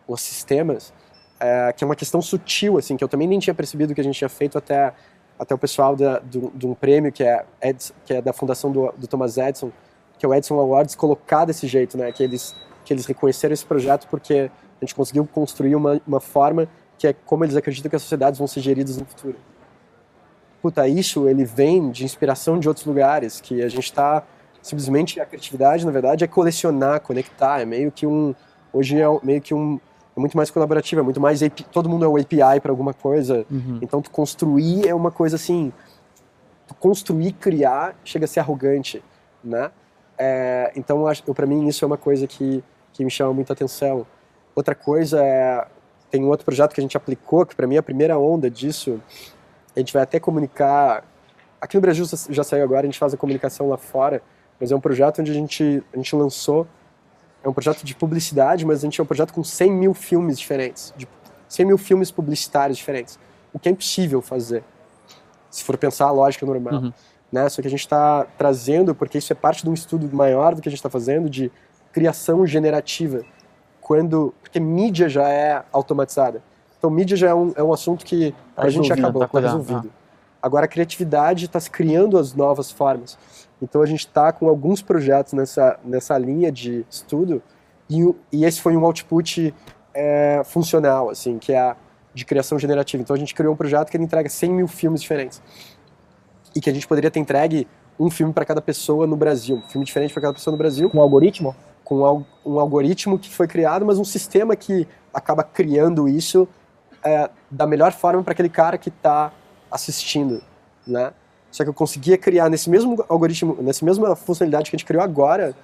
os 0.06 0.20
sistemas, 0.20 0.92
é, 1.38 1.72
que 1.72 1.84
é 1.84 1.86
uma 1.86 1.96
questão 1.96 2.20
sutil, 2.20 2.78
assim, 2.78 2.96
que 2.96 3.04
eu 3.04 3.08
também 3.08 3.28
nem 3.28 3.38
tinha 3.38 3.54
percebido 3.54 3.94
que 3.94 4.00
a 4.00 4.04
gente 4.04 4.18
tinha 4.18 4.28
feito 4.28 4.58
até, 4.58 4.92
até 5.38 5.54
o 5.54 5.58
pessoal 5.58 5.96
da, 5.96 6.18
do, 6.18 6.50
de 6.54 6.66
um 6.66 6.74
prêmio 6.74 7.12
que 7.12 7.22
é, 7.22 7.44
Edson, 7.62 7.94
que 8.04 8.14
é 8.14 8.20
da 8.20 8.32
fundação 8.32 8.70
do, 8.70 8.92
do 8.96 9.06
Thomas 9.06 9.38
Edison, 9.38 9.70
que 10.18 10.26
é 10.26 10.28
o 10.28 10.34
Edison 10.34 10.58
Awards, 10.58 10.94
colocar 10.94 11.44
desse 11.44 11.66
jeito, 11.66 11.96
né, 11.96 12.10
que 12.12 12.22
eles, 12.22 12.54
que 12.84 12.92
eles 12.92 13.06
reconheceram 13.06 13.52
esse 13.52 13.64
projeto 13.64 14.06
porque 14.08 14.50
a 14.80 14.84
gente 14.84 14.94
conseguiu 14.94 15.26
construir 15.26 15.74
uma, 15.74 16.00
uma 16.06 16.20
forma 16.20 16.68
que 16.98 17.06
é 17.06 17.12
como 17.12 17.44
eles 17.44 17.56
acreditam 17.56 17.90
que 17.90 17.96
as 17.96 18.02
sociedades 18.02 18.38
vão 18.38 18.46
ser 18.46 18.60
geridas 18.60 18.96
no 18.96 19.04
futuro 19.04 19.36
puta, 20.64 20.88
isso 20.88 21.28
ele 21.28 21.44
vem 21.44 21.90
de 21.90 22.06
inspiração 22.06 22.58
de 22.58 22.66
outros 22.66 22.86
lugares, 22.86 23.38
que 23.38 23.60
a 23.62 23.68
gente 23.68 23.84
está 23.84 24.22
simplesmente 24.62 25.20
a 25.20 25.26
criatividade, 25.26 25.84
na 25.84 25.92
verdade, 25.92 26.24
é 26.24 26.26
colecionar, 26.26 27.02
conectar, 27.02 27.60
é 27.60 27.66
meio 27.66 27.92
que 27.92 28.06
um 28.06 28.34
hoje 28.72 28.98
é 28.98 29.06
meio 29.22 29.42
que 29.42 29.52
um 29.52 29.78
é 30.16 30.18
muito 30.18 30.34
mais 30.38 30.50
colaborativo, 30.50 31.02
é 31.02 31.04
muito 31.04 31.20
mais 31.20 31.40
todo 31.70 31.86
mundo 31.86 32.06
é 32.06 32.08
um 32.08 32.16
API 32.16 32.62
para 32.62 32.72
alguma 32.72 32.94
coisa. 32.94 33.44
Uhum. 33.50 33.78
Então 33.82 34.00
tu 34.00 34.10
construir 34.10 34.88
é 34.88 34.94
uma 34.94 35.10
coisa 35.10 35.36
assim, 35.36 35.70
tu 36.66 36.74
construir, 36.76 37.32
criar 37.32 37.94
chega 38.02 38.24
a 38.24 38.28
ser 38.28 38.40
arrogante, 38.40 39.04
né? 39.44 39.70
É, 40.16 40.72
então 40.74 41.04
eu 41.26 41.34
para 41.34 41.44
mim 41.44 41.68
isso 41.68 41.84
é 41.84 41.86
uma 41.86 41.98
coisa 41.98 42.26
que 42.26 42.64
que 42.94 43.04
me 43.04 43.10
chama 43.10 43.34
muita 43.34 43.52
atenção. 43.52 44.06
Outra 44.54 44.74
coisa 44.74 45.22
é 45.22 45.66
tem 46.10 46.22
um 46.24 46.28
outro 46.28 46.44
projeto 46.44 46.72
que 46.72 46.80
a 46.80 46.82
gente 46.82 46.96
aplicou 46.96 47.44
que 47.44 47.54
para 47.54 47.66
mim 47.66 47.74
é 47.74 47.78
a 47.78 47.82
primeira 47.82 48.16
onda 48.16 48.48
disso 48.48 49.00
a 49.76 49.80
gente 49.80 49.92
vai 49.92 50.02
até 50.02 50.20
comunicar. 50.20 51.04
Aqui 51.60 51.76
no 51.76 51.80
Brasil 51.80 52.04
já 52.30 52.44
saiu 52.44 52.62
agora, 52.62 52.82
a 52.82 52.84
gente 52.84 52.98
faz 52.98 53.12
a 53.12 53.16
comunicação 53.16 53.68
lá 53.68 53.76
fora, 53.76 54.22
mas 54.60 54.70
é 54.70 54.76
um 54.76 54.80
projeto 54.80 55.20
onde 55.20 55.30
a 55.30 55.34
gente, 55.34 55.82
a 55.92 55.96
gente 55.96 56.14
lançou. 56.14 56.66
É 57.42 57.48
um 57.48 57.52
projeto 57.52 57.84
de 57.84 57.94
publicidade, 57.94 58.64
mas 58.64 58.78
a 58.78 58.82
gente 58.82 59.00
é 59.00 59.04
um 59.04 59.06
projeto 59.06 59.32
com 59.32 59.44
100 59.44 59.70
mil 59.70 59.92
filmes 59.92 60.38
diferentes, 60.38 60.94
de 60.96 61.06
100 61.48 61.66
mil 61.66 61.76
filmes 61.76 62.10
publicitários 62.10 62.78
diferentes, 62.78 63.18
o 63.52 63.58
que 63.58 63.68
é 63.68 63.72
impossível 63.72 64.22
fazer, 64.22 64.64
se 65.50 65.62
for 65.62 65.76
pensar 65.76 66.06
a 66.06 66.10
lógica 66.10 66.46
normal. 66.46 66.74
Uhum. 66.74 66.92
Né? 67.30 67.46
Só 67.50 67.60
que 67.60 67.68
a 67.68 67.70
gente 67.70 67.80
está 67.80 68.26
trazendo, 68.38 68.94
porque 68.94 69.18
isso 69.18 69.30
é 69.30 69.36
parte 69.36 69.62
de 69.62 69.68
um 69.68 69.74
estudo 69.74 70.08
maior 70.16 70.54
do 70.54 70.62
que 70.62 70.68
a 70.68 70.70
gente 70.70 70.78
está 70.78 70.88
fazendo, 70.88 71.28
de 71.28 71.52
criação 71.94 72.44
generativa, 72.44 73.22
quando 73.80 74.34
porque 74.42 74.58
mídia 74.58 75.08
já 75.08 75.28
é 75.28 75.62
automatizada. 75.72 76.42
Então, 76.76 76.90
mídia 76.90 77.16
já 77.16 77.28
é 77.28 77.34
um, 77.34 77.52
é 77.54 77.62
um 77.62 77.72
assunto 77.72 78.04
que 78.04 78.34
tá 78.56 78.64
a 78.64 78.68
gente 78.68 78.92
acabou, 78.92 79.22
tá, 79.22 79.28
tá 79.28 79.40
resolvido. 79.40 79.90
Ah. 79.94 80.04
Agora, 80.42 80.66
a 80.66 80.68
criatividade 80.68 81.46
está 81.46 81.58
se 81.60 81.70
criando 81.70 82.18
as 82.18 82.34
novas 82.34 82.70
formas. 82.70 83.16
Então, 83.62 83.80
a 83.80 83.86
gente 83.86 84.00
está 84.00 84.32
com 84.32 84.48
alguns 84.48 84.82
projetos 84.82 85.32
nessa, 85.34 85.78
nessa 85.84 86.18
linha 86.18 86.50
de 86.50 86.84
estudo 86.90 87.40
e, 87.88 88.02
e 88.32 88.44
esse 88.44 88.60
foi 88.60 88.76
um 88.76 88.84
output 88.84 89.54
é, 89.94 90.42
funcional, 90.44 91.08
assim, 91.08 91.38
que 91.38 91.52
é 91.52 91.60
a 91.60 91.76
de 92.12 92.24
criação 92.24 92.58
generativa. 92.58 93.02
Então, 93.02 93.14
a 93.14 93.18
gente 93.18 93.34
criou 93.34 93.54
um 93.54 93.56
projeto 93.56 93.88
que 93.90 93.96
ele 93.96 94.04
entrega 94.04 94.28
100 94.28 94.52
mil 94.52 94.68
filmes 94.68 95.00
diferentes 95.00 95.40
e 96.54 96.60
que 96.60 96.68
a 96.68 96.72
gente 96.72 96.86
poderia 96.86 97.10
ter 97.10 97.20
entregue 97.20 97.66
um 97.98 98.10
filme 98.10 98.32
para 98.32 98.44
cada 98.44 98.60
pessoa 98.60 99.06
no 99.06 99.16
Brasil, 99.16 99.56
um 99.56 99.68
filme 99.68 99.84
diferente 99.84 100.12
para 100.12 100.22
cada 100.22 100.34
pessoa 100.34 100.52
no 100.52 100.58
Brasil. 100.58 100.90
Com 100.90 100.98
um 100.98 101.00
algoritmo? 101.00 101.54
Com 101.84 102.24
um 102.44 102.58
algoritmo 102.58 103.18
que 103.18 103.30
foi 103.30 103.46
criado, 103.46 103.84
mas 103.84 103.98
um 103.98 104.04
sistema 104.04 104.56
que 104.56 104.88
acaba 105.12 105.42
criando 105.42 106.08
isso 106.08 106.48
é, 107.04 107.28
da 107.50 107.66
melhor 107.66 107.92
forma 107.92 108.22
para 108.22 108.32
aquele 108.32 108.48
cara 108.48 108.78
que 108.78 108.88
está 108.88 109.30
assistindo, 109.70 110.42
né? 110.86 111.12
Só 111.50 111.62
que 111.62 111.70
eu 111.70 111.74
conseguia 111.74 112.18
criar 112.18 112.48
nesse 112.48 112.68
mesmo 112.68 113.04
algoritmo, 113.08 113.56
nessa 113.62 113.84
mesma 113.84 114.16
funcionalidade 114.16 114.70
que 114.70 114.76
a 114.76 114.78
gente 114.78 114.86
criou 114.86 115.02
agora, 115.02 115.54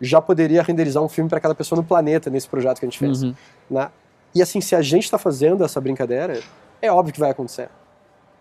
já 0.00 0.20
poderia 0.20 0.62
renderizar 0.62 1.02
um 1.02 1.08
filme 1.08 1.28
para 1.28 1.40
cada 1.40 1.54
pessoa 1.54 1.76
no 1.80 1.84
planeta 1.84 2.30
nesse 2.30 2.48
projeto 2.48 2.78
que 2.78 2.86
a 2.86 2.88
gente 2.88 2.98
fez, 2.98 3.22
uhum. 3.22 3.34
né? 3.68 3.90
E 4.34 4.42
assim, 4.42 4.60
se 4.60 4.76
a 4.76 4.82
gente 4.82 5.04
está 5.04 5.18
fazendo 5.18 5.64
essa 5.64 5.80
brincadeira, 5.80 6.40
é 6.80 6.92
óbvio 6.92 7.12
que 7.12 7.18
vai 7.18 7.30
acontecer. 7.30 7.68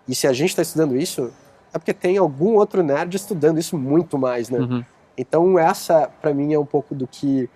E 0.08 0.14
se 0.14 0.28
a 0.28 0.34
gente 0.34 0.50
está 0.50 0.62
estudando 0.62 0.96
isso, 0.96 1.32
é 1.74 1.80
porque 1.80 1.94
tem 1.94 2.18
algum 2.18 2.56
outro 2.56 2.84
nerd 2.84 3.16
estudando 3.16 3.60
isso 3.60 3.78
muito 3.78 4.18
mais, 4.18 4.50
né? 4.50 4.60
Uhum. 4.60 4.86
Então 5.18 5.58
essa, 5.58 6.10
para 6.22 6.34
mim, 6.34 6.54
é 6.54 6.60
um 6.60 6.66
pouco 6.66 6.94
do 6.94 7.08
que 7.08 7.50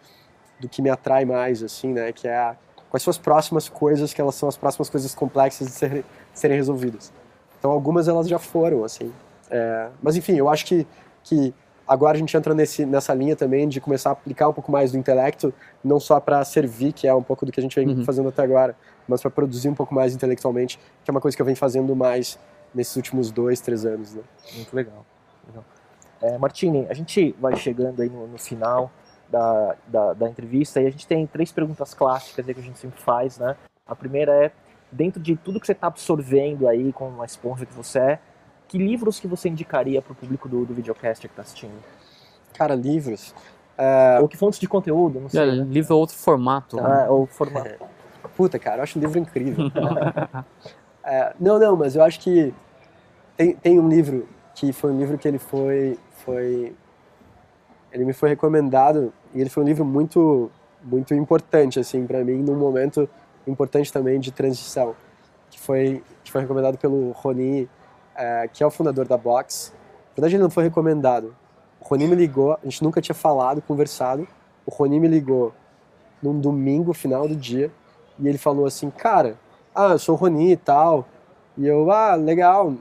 do 0.60 0.70
que 0.70 0.82
me 0.82 0.90
atrai 0.90 1.26
mais, 1.26 1.64
assim, 1.64 1.92
né? 1.92 2.12
Que 2.12 2.28
é 2.28 2.36
a, 2.36 2.56
quais 2.90 3.02
são 3.02 3.10
as 3.10 3.18
próximas 3.18 3.68
coisas 3.68 4.14
que 4.14 4.22
elas 4.22 4.36
são 4.36 4.48
as 4.48 4.56
próximas 4.56 4.90
coisas 4.90 5.16
complexas 5.16 5.68
de 5.68 5.74
serem, 5.74 6.04
serem 6.34 6.58
resolvidas. 6.58 7.12
Então 7.58 7.72
algumas 7.72 8.08
elas 8.08 8.28
já 8.28 8.38
foram, 8.38 8.84
assim. 8.84 9.12
É, 9.50 9.90
mas 10.02 10.16
enfim, 10.16 10.36
eu 10.36 10.48
acho 10.48 10.66
que, 10.66 10.86
que 11.24 11.54
agora 11.88 12.16
a 12.16 12.20
gente 12.20 12.36
entra 12.38 12.54
nesse, 12.54 12.86
nessa 12.86 13.14
linha 13.14 13.36
também 13.36 13.68
de 13.68 13.82
começar 13.82 14.10
a 14.10 14.14
aplicar 14.14 14.50
um 14.50 14.54
pouco 14.54 14.72
mais 14.72 14.92
do 14.92 14.98
intelecto, 14.98 15.54
não 15.84 16.00
só 16.00 16.20
para 16.20 16.44
servir, 16.46 16.94
que 16.94 17.08
é 17.08 17.14
um 17.14 17.24
pouco 17.24 17.46
do 17.46 17.52
que 17.52 17.60
a 17.60 17.64
gente 17.64 17.76
vem 17.76 17.88
uhum. 17.88 18.06
fazendo 18.06 18.30
até 18.30 18.44
agora, 18.44 18.76
mas 19.08 19.22
para 19.22 19.32
produzir 19.32 19.70
um 19.70 19.76
pouco 19.76 19.94
mais 19.94 20.14
intelectualmente, 20.14 20.80
que 21.04 21.10
é 21.10 21.12
uma 21.12 21.22
coisa 21.22 21.36
que 21.36 21.42
eu 21.42 21.46
venho 21.46 21.58
fazendo 21.58 21.96
mais 21.96 22.38
nesses 22.74 22.96
últimos 22.96 23.32
dois, 23.32 23.60
três 23.60 23.86
anos. 23.86 24.14
Né? 24.14 24.22
Muito 24.56 24.74
legal. 24.76 25.06
É, 26.22 26.38
Martini, 26.38 26.86
a 26.90 26.94
gente 26.94 27.36
vai 27.40 27.56
chegando 27.56 28.02
aí 28.02 28.10
no, 28.10 28.28
no 28.28 28.38
final 28.38 28.92
da, 29.30 29.76
da, 29.88 30.14
da, 30.14 30.30
entrevista 30.30 30.80
e 30.82 30.86
a 30.86 30.90
gente 30.92 31.08
tem 31.08 31.26
três 31.26 31.52
perguntas 31.52 31.94
clássicas 31.94 32.46
que 32.46 32.52
a 32.52 32.64
gente 32.64 32.78
sempre 32.78 33.00
faz, 33.02 33.40
né? 33.40 33.56
A 33.88 33.96
primeira 33.96 34.32
é, 34.46 34.52
dentro 34.92 35.22
de 35.22 35.36
tudo 35.36 35.60
que 35.60 35.66
você 35.66 35.72
está 35.72 35.88
absorvendo 35.88 36.68
aí 36.68 36.94
com 36.94 37.08
uma 37.08 37.26
esponja 37.26 37.66
que 37.66 37.74
você 37.74 38.00
é, 38.00 38.20
que 38.68 38.78
livros 38.78 39.20
que 39.20 39.28
você 39.28 39.50
indicaria 39.50 40.02
para 40.02 40.14
o 40.14 40.16
público 40.16 40.48
do, 40.48 40.66
do 40.66 40.74
videocast 40.74 41.22
que 41.22 41.32
está 41.32 41.42
assistindo? 41.42 41.74
Cara, 42.54 42.76
livros... 42.76 43.34
É... 43.78 44.20
Ou 44.22 44.28
que 44.28 44.38
fontes 44.38 44.60
de 44.60 44.68
conteúdo, 44.68 45.20
não 45.20 45.30
sei. 45.30 45.42
É, 45.42 45.46
livro 45.46 45.94
é 45.94 45.98
outro 45.98 46.16
formato. 46.16 46.78
Tá, 46.78 46.88
né? 46.88 47.10
ou 47.10 47.26
formato. 47.26 47.84
Puta, 48.36 48.60
cara, 48.60 48.78
eu 48.78 48.84
acho 48.84 49.00
um 49.00 49.02
livro 49.02 49.18
incrível. 49.18 49.72
é, 51.04 51.34
não, 51.40 51.58
não, 51.58 51.76
mas 51.76 51.96
eu 51.96 52.04
acho 52.04 52.20
que 52.20 52.54
tem, 53.36 53.56
tem 53.56 53.80
um 53.80 53.90
livro 53.90 54.28
que 54.62 54.72
foi 54.72 54.92
um 54.92 54.98
livro 55.00 55.18
que 55.18 55.28
ele 55.28 55.40
foi, 55.40 55.98
foi 56.24 56.76
ele 57.92 58.06
me 58.06 58.14
foi 58.14 58.30
recomendado 58.30 59.12
e 59.34 59.42
ele 59.42 59.50
foi 59.50 59.64
um 59.64 59.66
livro 59.66 59.84
muito 59.84 60.52
muito 60.84 61.16
importante 61.16 61.80
assim 61.80 62.06
para 62.06 62.24
mim 62.24 62.44
num 62.44 62.56
momento 62.56 63.10
importante 63.48 63.92
também 63.92 64.20
de 64.20 64.32
transição 64.32 64.96
que 65.50 65.60
foi 65.60 66.04
que 66.24 66.32
foi 66.32 66.42
recomendado 66.42 66.78
pelo 66.78 67.10
Roni 67.10 67.68
é, 68.16 68.48
que 68.54 68.62
é 68.62 68.68
o 68.68 68.70
fundador 68.70 69.08
da 69.08 69.18
Box. 69.18 69.74
Na 70.12 70.16
verdade 70.18 70.36
ele 70.36 70.44
não 70.44 70.50
foi 70.52 70.66
recomendado. 70.66 71.36
O 71.80 71.86
Roni 71.86 72.08
me 72.08 72.16
ligou 72.16 72.54
a 72.54 72.60
gente 72.64 72.84
nunca 72.84 73.02
tinha 73.02 73.16
falado 73.16 73.64
conversado. 73.64 74.28
O 74.64 74.70
Roni 74.70 75.00
me 75.00 75.08
ligou 75.08 75.54
num 76.22 76.40
domingo 76.40 76.94
final 76.94 77.28
do 77.28 77.36
dia 77.36 77.72
e 78.20 78.28
ele 78.28 78.38
falou 78.38 78.68
assim 78.68 78.92
cara 78.92 79.40
ah 79.74 79.94
eu 79.94 80.00
sou 80.00 80.14
o 80.14 80.18
Roni 80.20 80.52
e 80.52 80.58
tal 80.58 81.08
e 81.58 81.68
eu 81.68 81.90
ah 81.92 82.16
legal 82.16 82.74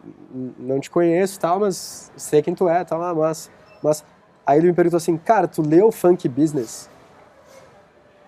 não 0.58 0.78
te 0.78 0.90
conheço 0.90 1.40
tal 1.40 1.58
mas 1.58 2.10
sei 2.16 2.40
quem 2.40 2.54
tu 2.54 2.68
é 2.68 2.84
tal 2.84 3.02
ah, 3.02 3.14
mas 3.14 3.50
mas 3.82 4.04
Aí 4.50 4.58
ele 4.58 4.66
me 4.66 4.72
perguntou 4.72 4.96
assim, 4.96 5.16
cara, 5.16 5.46
tu 5.46 5.62
leu 5.62 5.92
Funk 5.92 6.28
Business? 6.28 6.90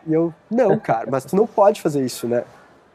E 0.07 0.12
eu, 0.12 0.32
não, 0.49 0.78
cara, 0.78 1.09
mas 1.11 1.24
tu 1.24 1.34
não 1.34 1.49
pode 1.49 1.82
fazer 1.82 2.05
isso, 2.05 2.28
né? 2.28 2.45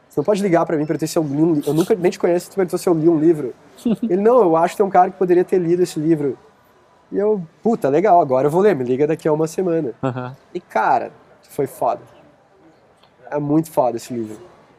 Você 0.08 0.20
não 0.20 0.24
pode 0.24 0.42
ligar 0.42 0.64
para 0.64 0.78
mim 0.78 0.86
para 0.86 0.96
ter 0.96 1.06
se 1.06 1.18
eu 1.18 1.22
li 1.22 1.42
um 1.42 1.52
livro. 1.52 1.70
Eu 1.70 1.74
nunca 1.74 1.94
nem 1.94 2.10
te 2.10 2.18
conheço, 2.18 2.50
tu 2.50 2.54
perguntou 2.54 2.78
se 2.78 2.88
eu 2.88 2.94
li 2.94 3.06
um 3.06 3.18
livro. 3.18 3.54
Ele, 4.02 4.16
não, 4.16 4.40
eu 4.40 4.56
acho 4.56 4.72
que 4.72 4.78
tem 4.78 4.86
um 4.86 4.90
cara 4.90 5.10
que 5.10 5.18
poderia 5.18 5.44
ter 5.44 5.58
lido 5.58 5.82
esse 5.82 6.00
livro. 6.00 6.38
E 7.12 7.18
eu, 7.18 7.42
puta, 7.62 7.90
legal, 7.90 8.18
agora 8.18 8.46
eu 8.46 8.50
vou 8.50 8.62
ler, 8.62 8.74
me 8.74 8.82
liga 8.82 9.06
daqui 9.06 9.28
a 9.28 9.32
uma 9.32 9.46
semana. 9.46 9.92
Uhum. 10.02 10.32
E 10.54 10.60
cara, 10.60 11.12
foi 11.50 11.66
foda. 11.66 12.00
É 13.30 13.38
muito 13.38 13.70
foda 13.70 13.98
esse 13.98 14.12
livro. 14.12 14.38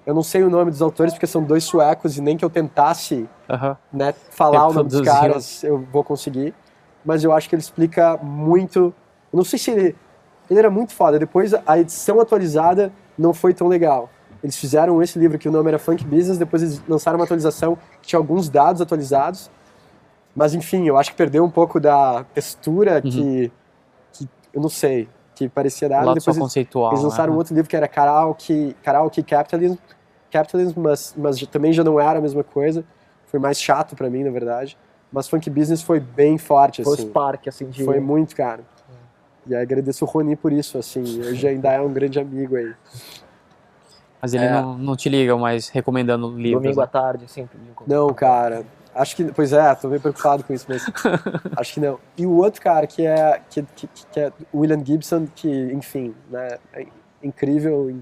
Eu 0.10 0.16
não 0.16 0.24
sei 0.24 0.42
o 0.42 0.50
nome 0.50 0.72
dos 0.72 0.82
autores 0.82 1.14
porque 1.14 1.28
são 1.28 1.44
dois 1.44 1.64
suecos 1.64 2.18
e 2.18 2.22
nem 2.22 2.36
que 2.36 2.44
eu 2.44 2.50
tentasse 2.50 3.30
uhum. 3.48 3.76
né, 3.94 4.12
falar 4.32 4.68
o 4.68 4.74
nome 4.74 4.90
dos 4.90 5.02
caras 5.02 5.64
eu 5.64 5.86
vou 5.94 6.04
conseguir. 6.04 6.52
mas 7.06 7.24
eu 7.24 7.32
acho 7.32 7.48
que 7.48 7.54
ele 7.54 7.62
explica 7.62 8.18
muito. 8.18 8.92
Eu 9.32 9.38
não 9.38 9.44
sei 9.44 9.60
se 9.60 9.70
ele. 9.70 9.96
Ele 10.50 10.58
era 10.58 10.72
muito 10.72 10.94
foda. 10.94 11.20
Depois 11.20 11.54
a 11.54 11.78
edição 11.78 12.20
atualizada 12.20 12.92
não 13.16 13.36
foi 13.36 13.54
tão 13.54 13.68
legal. 13.68 14.10
Eles 14.44 14.58
fizeram 14.58 15.00
esse 15.00 15.20
livro 15.20 15.38
que 15.38 15.48
o 15.48 15.52
nome 15.52 15.68
era 15.70 15.78
Funk 15.78 16.04
Business, 16.04 16.40
depois 16.40 16.64
eles 16.64 16.82
lançaram 16.90 17.20
uma 17.20 17.26
atualização 17.26 17.78
que 18.02 18.08
tinha 18.08 18.18
alguns 18.18 18.50
dados 18.50 18.82
atualizados. 18.82 19.52
Mas 20.36 20.56
enfim, 20.56 20.88
eu 20.88 20.98
acho 20.98 21.12
que 21.12 21.18
perdeu 21.18 21.44
um 21.44 21.52
pouco 21.52 21.80
da 21.80 22.24
textura 22.34 22.96
Uhum. 22.96 23.12
que, 23.12 23.52
que 24.14 24.30
eu 24.52 24.60
não 24.60 24.70
sei, 24.70 25.08
que 25.36 25.48
parecia 25.48 25.88
lado 25.88 26.06
só 26.06 26.14
Depois 26.16 26.28
eles, 26.28 26.40
conceitual. 26.40 26.92
eles 26.94 27.04
lançaram 27.04 27.30
né? 27.32 27.36
um 27.36 27.38
outro 27.38 27.54
livro 27.54 27.70
que 27.70 27.76
era 27.76 27.88
Karaoke, 27.88 28.76
Karaoke 28.82 29.22
Capitalism, 29.22 29.78
Capitalism 30.32 30.80
mas, 30.82 31.14
mas 31.18 31.40
também 31.48 31.74
já 31.74 31.84
não 31.84 32.00
era 32.00 32.20
a 32.20 32.22
mesma 32.22 32.44
coisa. 32.44 32.84
Foi 33.28 33.40
mais 33.40 33.62
chato 33.62 33.96
pra 33.96 34.10
mim, 34.10 34.24
na 34.24 34.32
verdade. 34.32 34.78
Mas 35.12 35.28
Funk 35.28 35.50
Business 35.50 35.82
foi 35.82 36.00
bem 36.00 36.38
forte, 36.38 36.84
Foi 36.84 36.92
o 36.92 36.96
assim. 36.96 37.08
Spark, 37.08 37.48
assim, 37.48 37.70
de... 37.70 37.84
Foi 37.84 38.00
muito, 38.00 38.36
cara. 38.36 38.62
E 39.48 39.56
aí 39.56 39.62
agradeço 39.62 40.06
o 40.06 40.08
Roni 40.08 40.36
por 40.36 40.52
isso, 40.52 40.78
assim. 40.78 41.02
Hoje 41.22 41.48
ainda 41.48 41.72
é 41.72 41.82
um 41.82 41.92
grande 41.92 42.20
amigo 42.20 42.56
aí. 42.56 42.74
Mas 44.22 44.34
ele 44.34 44.46
É. 44.46 44.52
não, 44.52 44.78
não 44.78 44.96
te 44.96 45.10
liga 45.10 45.36
mais 45.38 45.70
recomendando 45.70 46.30
livros. 46.36 46.62
Domingo 46.62 46.80
né? 46.80 46.84
à 46.84 46.88
tarde, 46.88 47.28
sempre. 47.28 47.58
Não, 47.88 48.14
cara. 48.14 48.66
Acho 48.94 49.16
que. 49.16 49.24
Pois 49.32 49.54
é, 49.54 49.74
tô 49.76 49.88
meio 49.88 50.02
preocupado 50.02 50.44
com 50.44 50.54
isso, 50.54 50.66
mas. 50.68 50.86
acho 51.58 51.74
que 51.74 51.80
não. 51.80 52.00
E 52.18 52.26
o 52.26 52.36
outro 52.36 52.62
cara, 52.62 52.86
que 52.86 53.06
é, 53.06 53.40
que, 53.50 53.64
que, 53.76 53.88
que 53.88 54.20
é 54.20 54.32
William 54.54 54.84
Gibson, 54.84 55.28
que, 55.34 55.50
enfim, 55.72 56.14
né, 56.30 56.58
é 56.74 56.86
incrível. 57.24 57.96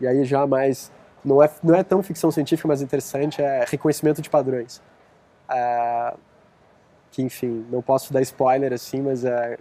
E 0.00 0.06
aí 0.06 0.24
já 0.24 0.46
mais. 0.46 0.90
Não 1.24 1.42
é, 1.42 1.50
não 1.62 1.74
é 1.74 1.82
tão 1.82 2.02
ficção 2.02 2.30
científica, 2.30 2.66
mas 2.66 2.80
interessante, 2.80 3.42
é 3.42 3.64
reconhecimento 3.68 4.22
de 4.22 4.30
padrões. 4.30 4.80
É, 5.50 6.14
que, 7.10 7.22
enfim, 7.22 7.66
não 7.70 7.82
posso 7.82 8.12
dar 8.12 8.22
spoiler 8.22 8.72
assim, 8.72 9.02
mas 9.02 9.24
é, 9.24 9.58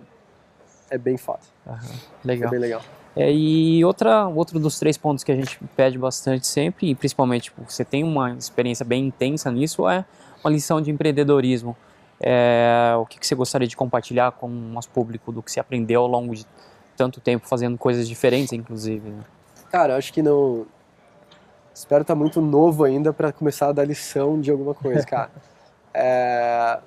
é 0.90 0.98
bem 0.98 1.18
foda. 1.18 1.40
Aham, 1.68 1.80
É 2.24 2.28
Legal. 2.28 2.52
bem 2.52 2.60
legal. 2.60 2.82
É, 3.16 3.32
e 3.32 3.84
outra, 3.84 4.28
outro 4.28 4.60
dos 4.60 4.80
três 4.80 4.98
pontos 4.98 5.24
que 5.24 5.32
a 5.32 5.36
gente 5.36 5.60
pede 5.76 5.98
bastante 5.98 6.48
sempre, 6.48 6.92
e 6.92 6.96
principalmente 6.96 7.46
tipo, 7.46 7.64
você 7.68 7.84
tem 7.84 8.04
uma 8.04 8.32
experiência 8.32 8.86
bem 8.86 9.08
intensa 9.08 9.52
nisso, 9.52 9.90
é 9.90 10.06
uma 10.44 10.52
lição 10.52 10.80
de 10.80 10.92
empreendedorismo. 10.92 11.76
É, 12.22 12.94
o 12.98 13.06
que, 13.06 13.20
que 13.20 13.26
você 13.26 13.34
gostaria 13.34 13.68
de 13.68 13.76
compartilhar 13.76 14.32
com 14.34 14.48
o 14.48 14.50
nosso 14.50 14.90
público 14.90 15.32
do 15.32 15.42
que 15.42 15.52
você 15.52 15.60
aprendeu 15.60 16.02
ao 16.02 16.08
longo 16.08 16.36
de 16.36 16.46
tanto 16.96 17.20
tempo 17.20 17.48
fazendo 17.48 17.78
coisas 17.78 18.08
diferentes, 18.08 18.54
inclusive? 18.54 19.10
né? 19.10 19.24
Cara, 19.72 19.96
acho 19.96 20.12
que 20.12 20.22
não. 20.22 20.66
Espero 21.80 22.02
estar 22.02 22.14
muito 22.14 22.42
novo 22.42 22.84
ainda 22.84 23.14
para 23.14 23.32
começar 23.32 23.70
a 23.70 23.72
dar 23.72 23.86
lição 23.86 24.42
de 24.42 24.52
alguma 24.52 24.74
coisa, 24.76 25.02
cara. 25.08 25.32
É, 25.94 26.78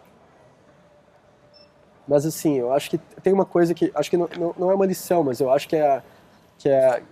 Mas 2.06 2.26
assim, 2.26 2.58
eu 2.58 2.70
acho 2.74 2.90
que 2.90 2.98
tem 2.98 3.32
uma 3.32 3.46
coisa 3.46 3.72
que. 3.72 3.90
Acho 3.94 4.10
que 4.10 4.18
não, 4.18 4.28
não, 4.38 4.54
não 4.58 4.70
é 4.70 4.74
uma 4.74 4.84
lição, 4.84 5.24
mas 5.24 5.40
eu 5.40 5.50
acho 5.50 5.66
que 5.66 5.76
é. 5.76 6.02
Que 6.58 6.68
é 6.68 7.02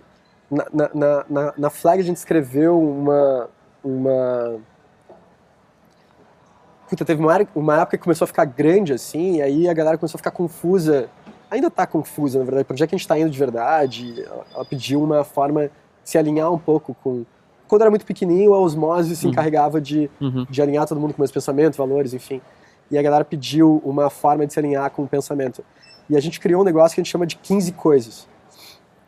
na, 0.49 0.65
na, 0.71 1.25
na- 1.27 1.53
na, 1.57 1.69
flag 1.71 1.99
a 1.99 2.05
gente 2.05 2.17
escreveu 2.17 2.79
uma. 2.79 3.49
uma 3.83 4.59
Puta, 6.87 7.03
teve 7.03 7.19
uma, 7.19 7.35
uma 7.55 7.81
época 7.81 7.97
que 7.97 8.03
começou 8.03 8.25
a 8.25 8.27
ficar 8.27 8.45
grande 8.45 8.93
assim, 8.93 9.37
e 9.37 9.41
aí 9.41 9.67
a 9.67 9.73
galera 9.73 9.97
começou 9.97 10.17
a 10.17 10.19
ficar 10.19 10.31
confusa. 10.31 11.09
Ainda 11.49 11.71
tá 11.71 11.87
confusa, 11.87 12.37
na 12.37 12.45
verdade, 12.45 12.65
para 12.65 12.75
onde 12.75 12.83
é 12.83 12.87
que 12.87 12.93
a 12.93 12.97
gente 12.97 13.07
tá 13.07 13.17
indo 13.17 13.31
de 13.31 13.39
verdade. 13.39 14.23
Ela, 14.23 14.45
ela 14.53 14.65
pediu 14.65 15.01
uma 15.03 15.23
forma 15.23 15.63
de 15.63 15.71
se 16.03 16.19
alinhar 16.19 16.51
um 16.53 16.59
pouco 16.59 16.95
com. 17.03 17.25
Quando 17.71 17.83
era 17.83 17.89
muito 17.89 18.05
pequenininho, 18.05 18.53
a 18.53 18.59
osmose 18.59 19.15
se 19.15 19.25
Uhum. 19.25 19.31
encarregava 19.31 19.79
de, 19.79 20.11
Uhum. 20.19 20.45
de 20.49 20.61
alinhar 20.61 20.85
todo 20.85 20.99
mundo 20.99 21.13
com 21.13 21.19
o 21.19 21.23
mesmo 21.23 21.33
pensamento, 21.33 21.77
valores, 21.77 22.13
enfim. 22.13 22.41
E 22.91 22.97
a 22.97 23.01
galera 23.01 23.23
pediu 23.23 23.81
uma 23.85 24.09
forma 24.09 24.45
de 24.45 24.51
se 24.51 24.59
alinhar 24.59 24.91
com 24.91 25.03
o 25.03 25.07
pensamento. 25.07 25.63
E 26.09 26.17
a 26.17 26.19
gente 26.19 26.37
criou 26.37 26.61
um 26.61 26.65
negócio 26.65 26.93
que 26.95 26.99
a 26.99 27.03
gente 27.03 27.11
chama 27.11 27.25
de 27.25 27.37
15 27.37 27.71
coisas. 27.71 28.27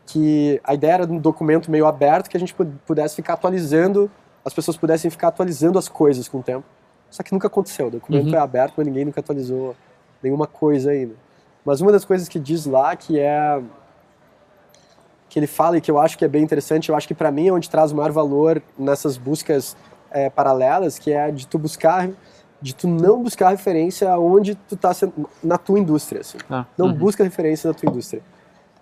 Que 0.06 0.62
a 0.64 0.74
ideia 0.74 0.94
era 0.94 1.06
um 1.06 1.18
documento 1.18 1.70
meio 1.70 1.86
aberto 1.86 2.30
que 2.30 2.38
a 2.38 2.40
gente 2.40 2.54
pu- 2.54 2.66
pudesse 2.88 3.16
ficar 3.16 3.34
atualizando, 3.34 4.10
as 4.46 4.54
pessoas 4.54 4.78
pudessem 4.78 5.12
ficar 5.12 5.28
atualizando 5.30 5.78
as 5.78 5.90
coisas 5.90 6.28
com 6.30 6.40
o 6.40 6.44
tempo. 6.44 6.64
Só 7.10 7.22
que 7.24 7.32
nunca 7.34 7.48
aconteceu. 7.48 7.88
O 7.88 7.92
documento 7.92 8.28
Uhum. 8.30 8.36
é 8.36 8.38
aberto, 8.38 8.74
mas 8.78 8.86
ninguém 8.88 9.06
nunca 9.06 9.20
atualizou 9.20 9.76
nenhuma 10.22 10.48
coisa 10.48 10.92
ainda. 10.92 11.16
Mas 11.66 11.82
uma 11.82 11.92
das 11.92 12.04
coisas 12.06 12.28
que 12.30 12.40
diz 12.40 12.66
lá 12.66 12.96
que 12.96 13.20
é 13.20 13.62
que 15.34 15.40
ele 15.40 15.48
fala 15.48 15.80
e 15.80 15.82
que 15.82 15.90
eu 15.90 15.98
acho 15.98 16.16
que 16.16 16.24
é 16.24 16.28
bem 16.28 16.44
interessante, 16.44 16.90
eu 16.90 16.96
acho 16.96 17.08
que 17.08 17.16
para 17.16 17.32
mim 17.32 17.48
é 17.48 17.52
onde 17.52 17.68
traz 17.68 17.92
o 17.92 17.96
maior 17.96 18.12
valor 18.12 18.62
nessas 18.78 19.18
buscas 19.18 19.76
é, 20.12 20.30
paralelas, 20.30 21.00
que 21.00 21.12
é 21.12 21.32
de 21.32 21.48
tu 21.48 21.58
buscar, 21.58 22.08
de 22.62 22.76
tu 22.76 22.88
não 22.88 23.24
buscar 23.24 23.50
referência 23.50 24.16
onde 24.20 24.54
tu 24.54 24.78
tá 24.78 24.94
sendo, 24.94 25.28
na 25.44 25.58
tua 25.58 25.80
indústria, 25.80 26.22
assim. 26.22 26.38
Ah, 26.48 26.68
Não 26.78 26.86
uhum. 26.86 26.94
busca 26.94 27.24
referência 27.24 27.68
na 27.68 27.74
tua 27.74 27.90
indústria. 27.90 28.22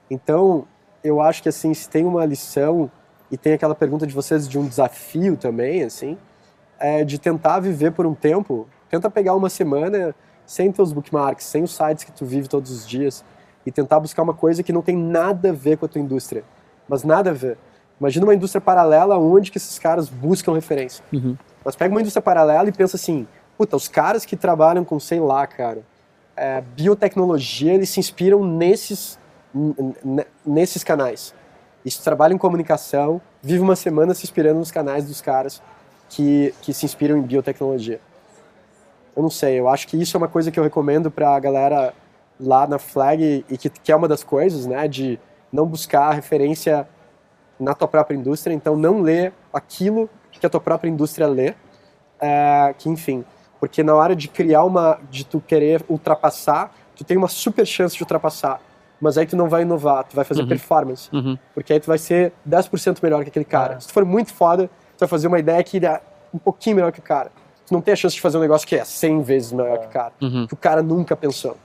Então, 0.09 0.65
eu 1.01 1.21
acho 1.21 1.41
que 1.41 1.47
assim, 1.47 1.73
se 1.73 1.87
tem 1.87 2.03
uma 2.03 2.25
lição 2.25 2.91
e 3.31 3.37
tem 3.37 3.53
aquela 3.53 3.73
pergunta 3.73 4.05
de 4.05 4.13
vocês 4.13 4.45
de 4.45 4.59
um 4.59 4.67
desafio 4.67 5.37
também, 5.37 5.83
assim, 5.83 6.17
é 6.77 7.05
de 7.05 7.17
tentar 7.17 7.61
viver 7.61 7.93
por 7.93 8.05
um 8.05 8.13
tempo, 8.13 8.67
tenta 8.89 9.09
pegar 9.09 9.35
uma 9.35 9.49
semana 9.49 10.13
sem 10.45 10.69
teus 10.69 10.91
bookmarks, 10.91 11.45
sem 11.45 11.63
os 11.63 11.73
sites 11.73 12.03
que 12.03 12.11
tu 12.11 12.25
vive 12.25 12.49
todos 12.49 12.71
os 12.71 12.85
dias 12.85 13.23
e 13.65 13.71
tentar 13.71 13.99
buscar 13.99 14.23
uma 14.23 14.33
coisa 14.33 14.63
que 14.63 14.73
não 14.73 14.81
tem 14.81 14.95
nada 14.95 15.49
a 15.49 15.53
ver 15.53 15.77
com 15.77 15.85
a 15.85 15.89
tua 15.89 16.01
indústria, 16.01 16.43
mas 16.87 17.03
nada 17.03 17.29
a 17.29 17.33
ver. 17.33 17.57
Imagina 17.99 18.25
uma 18.25 18.33
indústria 18.33 18.59
paralela 18.59 19.17
onde 19.17 19.51
que 19.51 19.57
esses 19.57 19.77
caras 19.77 20.09
buscam 20.09 20.53
referência. 20.53 21.03
Uhum. 21.13 21.37
Mas 21.63 21.75
pega 21.75 21.93
uma 21.93 22.01
indústria 22.01 22.21
paralela 22.21 22.67
e 22.67 22.71
pensa 22.71 22.95
assim, 22.95 23.27
puta, 23.57 23.75
os 23.75 23.87
caras 23.87 24.25
que 24.25 24.35
trabalham 24.35 24.83
com, 24.83 24.99
sei 24.99 25.19
lá, 25.19 25.45
cara, 25.45 25.83
é, 26.35 26.61
biotecnologia, 26.75 27.73
eles 27.73 27.89
se 27.89 27.99
inspiram 27.99 28.43
nesses, 28.43 29.19
nesses 30.43 30.83
canais. 30.83 31.35
Eles 31.85 31.97
trabalham 31.97 32.35
em 32.35 32.39
comunicação, 32.39 33.21
vive 33.41 33.61
uma 33.61 33.75
semana 33.75 34.15
se 34.15 34.23
inspirando 34.23 34.57
nos 34.57 34.71
canais 34.71 35.05
dos 35.05 35.21
caras 35.21 35.61
que, 36.09 36.53
que 36.61 36.73
se 36.73 36.85
inspiram 36.85 37.17
em 37.17 37.21
biotecnologia. 37.21 37.99
Eu 39.15 39.21
não 39.21 39.29
sei, 39.29 39.59
eu 39.59 39.67
acho 39.67 39.87
que 39.87 40.01
isso 40.01 40.15
é 40.15 40.17
uma 40.17 40.27
coisa 40.27 40.51
que 40.51 40.59
eu 40.59 40.63
recomendo 40.63 41.11
pra 41.11 41.39
galera 41.39 41.93
lá 42.41 42.65
na 42.67 42.79
Flag 42.79 43.45
e 43.49 43.57
que, 43.57 43.69
que 43.69 43.91
é 43.91 43.95
uma 43.95 44.07
das 44.07 44.23
coisas, 44.23 44.65
né, 44.65 44.87
de 44.87 45.19
não 45.51 45.65
buscar 45.65 46.11
referência 46.11 46.87
na 47.59 47.73
tua 47.75 47.87
própria 47.87 48.15
indústria, 48.15 48.53
então 48.53 48.75
não 48.75 49.01
lê 49.01 49.31
aquilo 49.53 50.09
que 50.31 50.45
a 50.45 50.49
tua 50.49 50.59
própria 50.59 50.89
indústria 50.89 51.27
lê, 51.27 51.53
é, 52.19 52.73
que 52.77 52.89
enfim, 52.89 53.23
porque 53.59 53.83
na 53.83 53.93
hora 53.93 54.15
de 54.15 54.27
criar 54.27 54.63
uma, 54.63 54.97
de 55.09 55.23
tu 55.25 55.39
querer 55.39 55.83
ultrapassar, 55.87 56.73
tu 56.95 57.03
tem 57.03 57.15
uma 57.17 57.27
super 57.27 57.65
chance 57.65 57.95
de 57.95 58.01
ultrapassar, 58.01 58.59
mas 58.99 59.17
aí 59.17 59.25
tu 59.27 59.35
não 59.35 59.47
vai 59.49 59.61
inovar, 59.61 60.03
tu 60.05 60.15
vai 60.15 60.25
fazer 60.25 60.41
Uhum. 60.41 60.47
performance, 60.47 61.09
Uhum. 61.13 61.37
porque 61.53 61.73
aí 61.73 61.79
tu 61.79 61.87
vai 61.87 61.97
ser 61.97 62.33
10% 62.47 63.01
melhor 63.03 63.23
que 63.23 63.29
aquele 63.29 63.45
cara. 63.45 63.75
Ah. 63.75 63.79
Se 63.79 63.87
tu 63.87 63.93
for 63.93 64.05
muito 64.05 64.33
foda, 64.33 64.67
tu 64.67 64.99
vai 64.99 65.07
fazer 65.09 65.27
uma 65.27 65.37
ideia 65.39 65.63
que 65.63 65.83
é 65.85 66.01
um 66.33 66.37
pouquinho 66.39 66.75
melhor 66.77 66.91
que 66.91 66.99
o 66.99 67.03
cara. 67.03 67.31
Tu 67.67 67.73
não 67.73 67.81
tem 67.81 67.93
a 67.93 67.95
chance 67.95 68.15
de 68.15 68.21
fazer 68.21 68.37
um 68.37 68.41
negócio 68.41 68.67
que 68.67 68.75
é 68.75 68.83
100 68.83 69.21
vezes 69.21 69.51
melhor 69.51 69.77
que 69.79 69.85
o 69.87 69.89
cara, 69.89 70.13
Uhum. 70.21 70.47
que 70.47 70.53
o 70.53 70.57
cara 70.57 70.81
nunca 70.81 71.15
pensou. 71.15 71.55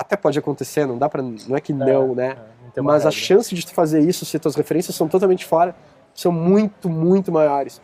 Até 0.00 0.16
pode 0.16 0.38
acontecer, 0.38 0.86
não 0.86 0.96
dá 0.96 1.10
para, 1.10 1.20
não 1.20 1.54
é 1.54 1.60
que 1.60 1.74
não, 1.74 2.14
né? 2.14 2.34
não 2.64 2.70
tem 2.70 2.80
uma 2.82 2.92
Mas 2.94 3.02
a 3.04 3.10
regra. 3.10 3.20
chance 3.22 3.54
de 3.54 3.66
tu 3.66 3.74
fazer 3.74 4.00
isso, 4.00 4.24
se 4.24 4.38
tuas 4.38 4.56
referências 4.56 4.96
são 4.96 5.06
totalmente 5.06 5.44
fora, 5.44 5.76
são 6.14 6.32
muito, 6.32 6.88
muito 6.88 7.30
maiores. 7.30 7.82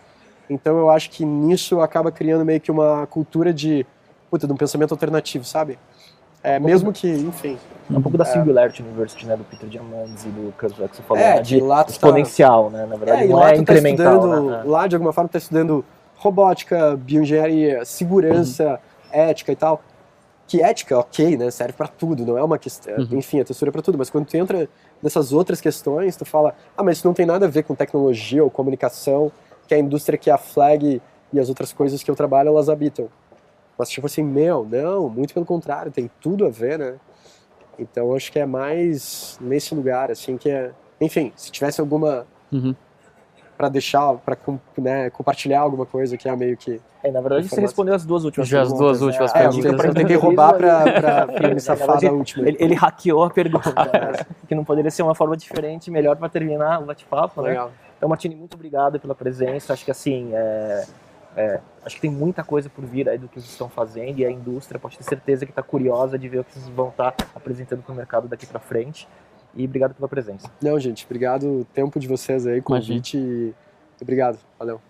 Então 0.49 0.79
eu 0.79 0.89
acho 0.89 1.11
que 1.11 1.27
nisso 1.27 1.79
acaba 1.83 2.11
criando 2.11 2.43
meio 2.43 2.59
que 2.59 2.71
uma 2.71 3.07
cultura 3.07 3.53
de, 3.53 3.85
puta, 4.31 4.47
de 4.47 4.53
um 4.53 4.57
pensamento 4.57 4.93
alternativo, 4.93 5.45
sabe? 5.45 5.79
É, 6.43 6.59
mesmo 6.59 6.91
que, 6.91 7.07
enfim. 7.07 7.59
É 7.93 7.99
um 7.99 8.01
pouco 8.01 8.17
da 8.17 8.25
Singularity 8.25 8.83
University, 8.83 9.27
né? 9.27 9.37
Do 9.37 9.45
Peter 9.45 9.69
Diamandis 9.69 10.25
e 10.25 10.29
do 10.29 10.55
Kurzweil 10.59 10.89
que 10.89 10.97
você 10.97 11.03
falou, 11.03 11.23
É, 11.23 11.35
né, 11.35 11.43
de 11.43 11.61
lá 11.61 11.85
tu 11.85 11.89
tá- 11.89 11.93
exponencial, 11.93 12.71
né? 12.71 12.87
Na 12.87 12.97
verdade, 12.97 13.25
É, 13.25 13.27
não 13.27 13.37
lá 13.37 13.51
é 13.51 13.53
tu 13.53 13.57
tá 13.57 13.63
incremental, 13.63 14.15
estudando, 14.17 14.51
né? 14.53 14.63
lá 14.65 14.87
de 14.87 14.97
alguma 14.97 15.13
forma 15.13 15.29
tu 15.29 15.33
tá 15.33 15.39
estudando 15.39 15.85
robótica, 16.17 16.97
bioengenharia, 16.97 17.85
segurança, 17.85 18.81
ética 19.13 19.53
e 19.53 19.57
tal. 19.57 19.83
Que 20.47 20.63
ética, 20.63 20.99
ok, 20.99 21.37
né? 21.37 21.51
Serve 21.51 21.73
pra 21.73 21.89
tudo, 21.89 22.25
não 22.25 22.39
é 22.39 22.43
uma 22.43 22.59
questão. 22.59 22.97
Uhum. 22.97 23.09
Enfim, 23.13 23.41
a 23.41 23.45
textura 23.45 23.71
é 23.71 23.73
pra 23.73 23.83
tudo, 23.83 23.99
mas 23.99 24.11
quando 24.11 24.27
tu 24.27 24.37
entra 24.37 24.69
nessas 25.03 25.33
outras 25.33 25.61
questões, 25.61 26.17
tu 26.17 26.25
fala, 26.25 26.55
ah, 26.77 26.83
mas 26.83 26.99
isso 26.99 27.07
não 27.07 27.15
tem 27.15 27.27
nada 27.27 27.47
a 27.47 27.49
ver 27.49 27.65
com 27.65 27.75
tecnologia 27.75 28.43
ou 28.45 28.51
comunicação, 28.51 29.33
que 29.67 29.75
é 29.75 29.77
a 29.77 29.81
indústria 29.81 30.17
que 30.17 30.31
a 30.31 30.39
Flag 30.39 31.03
e 31.33 31.41
as 31.41 31.49
outras 31.49 31.73
coisas 31.73 32.03
que 32.03 32.11
eu 32.11 32.15
trabalho, 32.15 32.49
elas 32.49 32.69
habitam. 32.69 33.09
Mas 33.77 33.89
tipo 33.91 34.07
assim, 34.07 34.23
meu, 34.23 34.67
não, 34.71 35.09
muito 35.09 35.35
pelo 35.35 35.45
contrário, 35.45 35.91
tem 35.91 36.11
tudo 36.21 36.47
a 36.47 36.49
ver, 36.49 36.79
né? 36.79 36.95
Então 37.79 38.15
acho 38.15 38.31
que 38.33 38.39
é 38.39 38.47
mais 38.47 39.37
nesse 39.41 39.75
lugar, 39.75 40.11
assim, 40.11 40.37
que 40.37 40.49
é. 40.49 40.73
Enfim, 41.01 41.33
se 41.37 41.51
tivesse 41.51 41.81
alguma 41.81 42.27
Uhum 42.53 42.75
para 43.57 43.69
deixar, 43.69 44.15
para 44.15 44.37
né, 44.79 45.11
compartilhar 45.11 45.61
alguma 45.61 45.87
coisa 45.87 46.17
que 46.17 46.29
é 46.29 46.37
meio 46.37 46.57
que. 46.57 46.81
É, 47.03 47.11
na 47.11 47.21
verdade, 47.21 47.49
você 47.49 47.61
respondeu 47.61 47.95
as 47.95 48.05
duas 48.05 48.25
últimas 48.25 48.49
Já 48.49 48.63
perguntas. 48.63 48.81
as 48.81 48.81
duas 48.81 49.01
né? 49.01 49.07
últimas 49.07 49.33
né? 49.33 49.41
perguntas. 49.41 49.67
É, 49.87 49.89
eu 49.89 49.95
tentei 49.95 50.17
roubar 50.17 50.55
para 50.55 51.55
me 51.55 51.61
safar 51.61 52.01
da 52.01 52.11
última. 52.11 52.49
Ele, 52.49 52.57
ele, 52.61 52.75
hackeou 52.75 53.25
a 53.25 53.31
pergunta, 53.31 53.73
né? 53.75 54.27
que 54.49 54.55
não 54.55 54.65
poderia 54.65 54.91
ser 54.91 55.03
uma 55.03 55.15
forma 55.15 55.37
diferente, 55.37 55.91
melhor 55.91 56.17
para 56.17 56.29
terminar 56.29 56.83
o 56.83 56.87
bate-papo, 56.87 57.43
né? 57.43 57.51
Legal. 57.51 57.71
Então, 57.97 58.09
Martini, 58.09 58.35
muito 58.35 58.55
obrigado 58.55 59.01
pela 59.01 59.15
presença. 59.15 59.73
Acho 59.73 59.85
que 59.85 59.91
assim, 59.91 60.31
é, 60.35 60.85
é, 61.37 61.61
acho 61.85 61.97
que 61.97 62.01
tem 62.01 62.11
muita 62.11 62.43
coisa 62.43 62.69
por 62.69 62.85
vir 62.85 63.09
aí 63.09 63.19
do 63.19 63.29
que 63.29 63.35
vocês 63.35 63.53
estão 63.53 63.69
fazendo 63.69 64.19
e 64.19 64.25
a 64.25 64.31
indústria 64.31 64.81
pode 64.81 64.97
ter 64.97 65.05
certeza 65.05 65.45
que 65.45 65.53
está 65.53 65.63
curiosa 65.63 66.19
de 66.19 66.29
ver 66.29 66.41
o 66.41 66.45
que 66.45 66.53
vocês 66.53 66.69
vão 66.69 66.89
estar 66.89 67.13
tá 67.13 67.27
apresentando 67.35 67.83
para 67.83 67.93
o 67.93 67.95
mercado 67.95 68.27
daqui 68.27 68.47
para 68.47 68.59
frente 68.59 69.07
e 69.57 69.65
obrigado 69.65 69.95
pela 69.95 70.09
presença. 70.09 70.51
Não, 70.63 70.79
gente, 70.79 71.05
obrigado 71.05 71.61
o 71.61 71.65
tempo 71.65 71.99
de 71.99 72.07
vocês 72.07 72.47
aí, 72.47 72.61
convite. 72.61 73.17
E... 73.17 73.55
Obrigado, 74.01 74.39
valeu. 74.59 74.81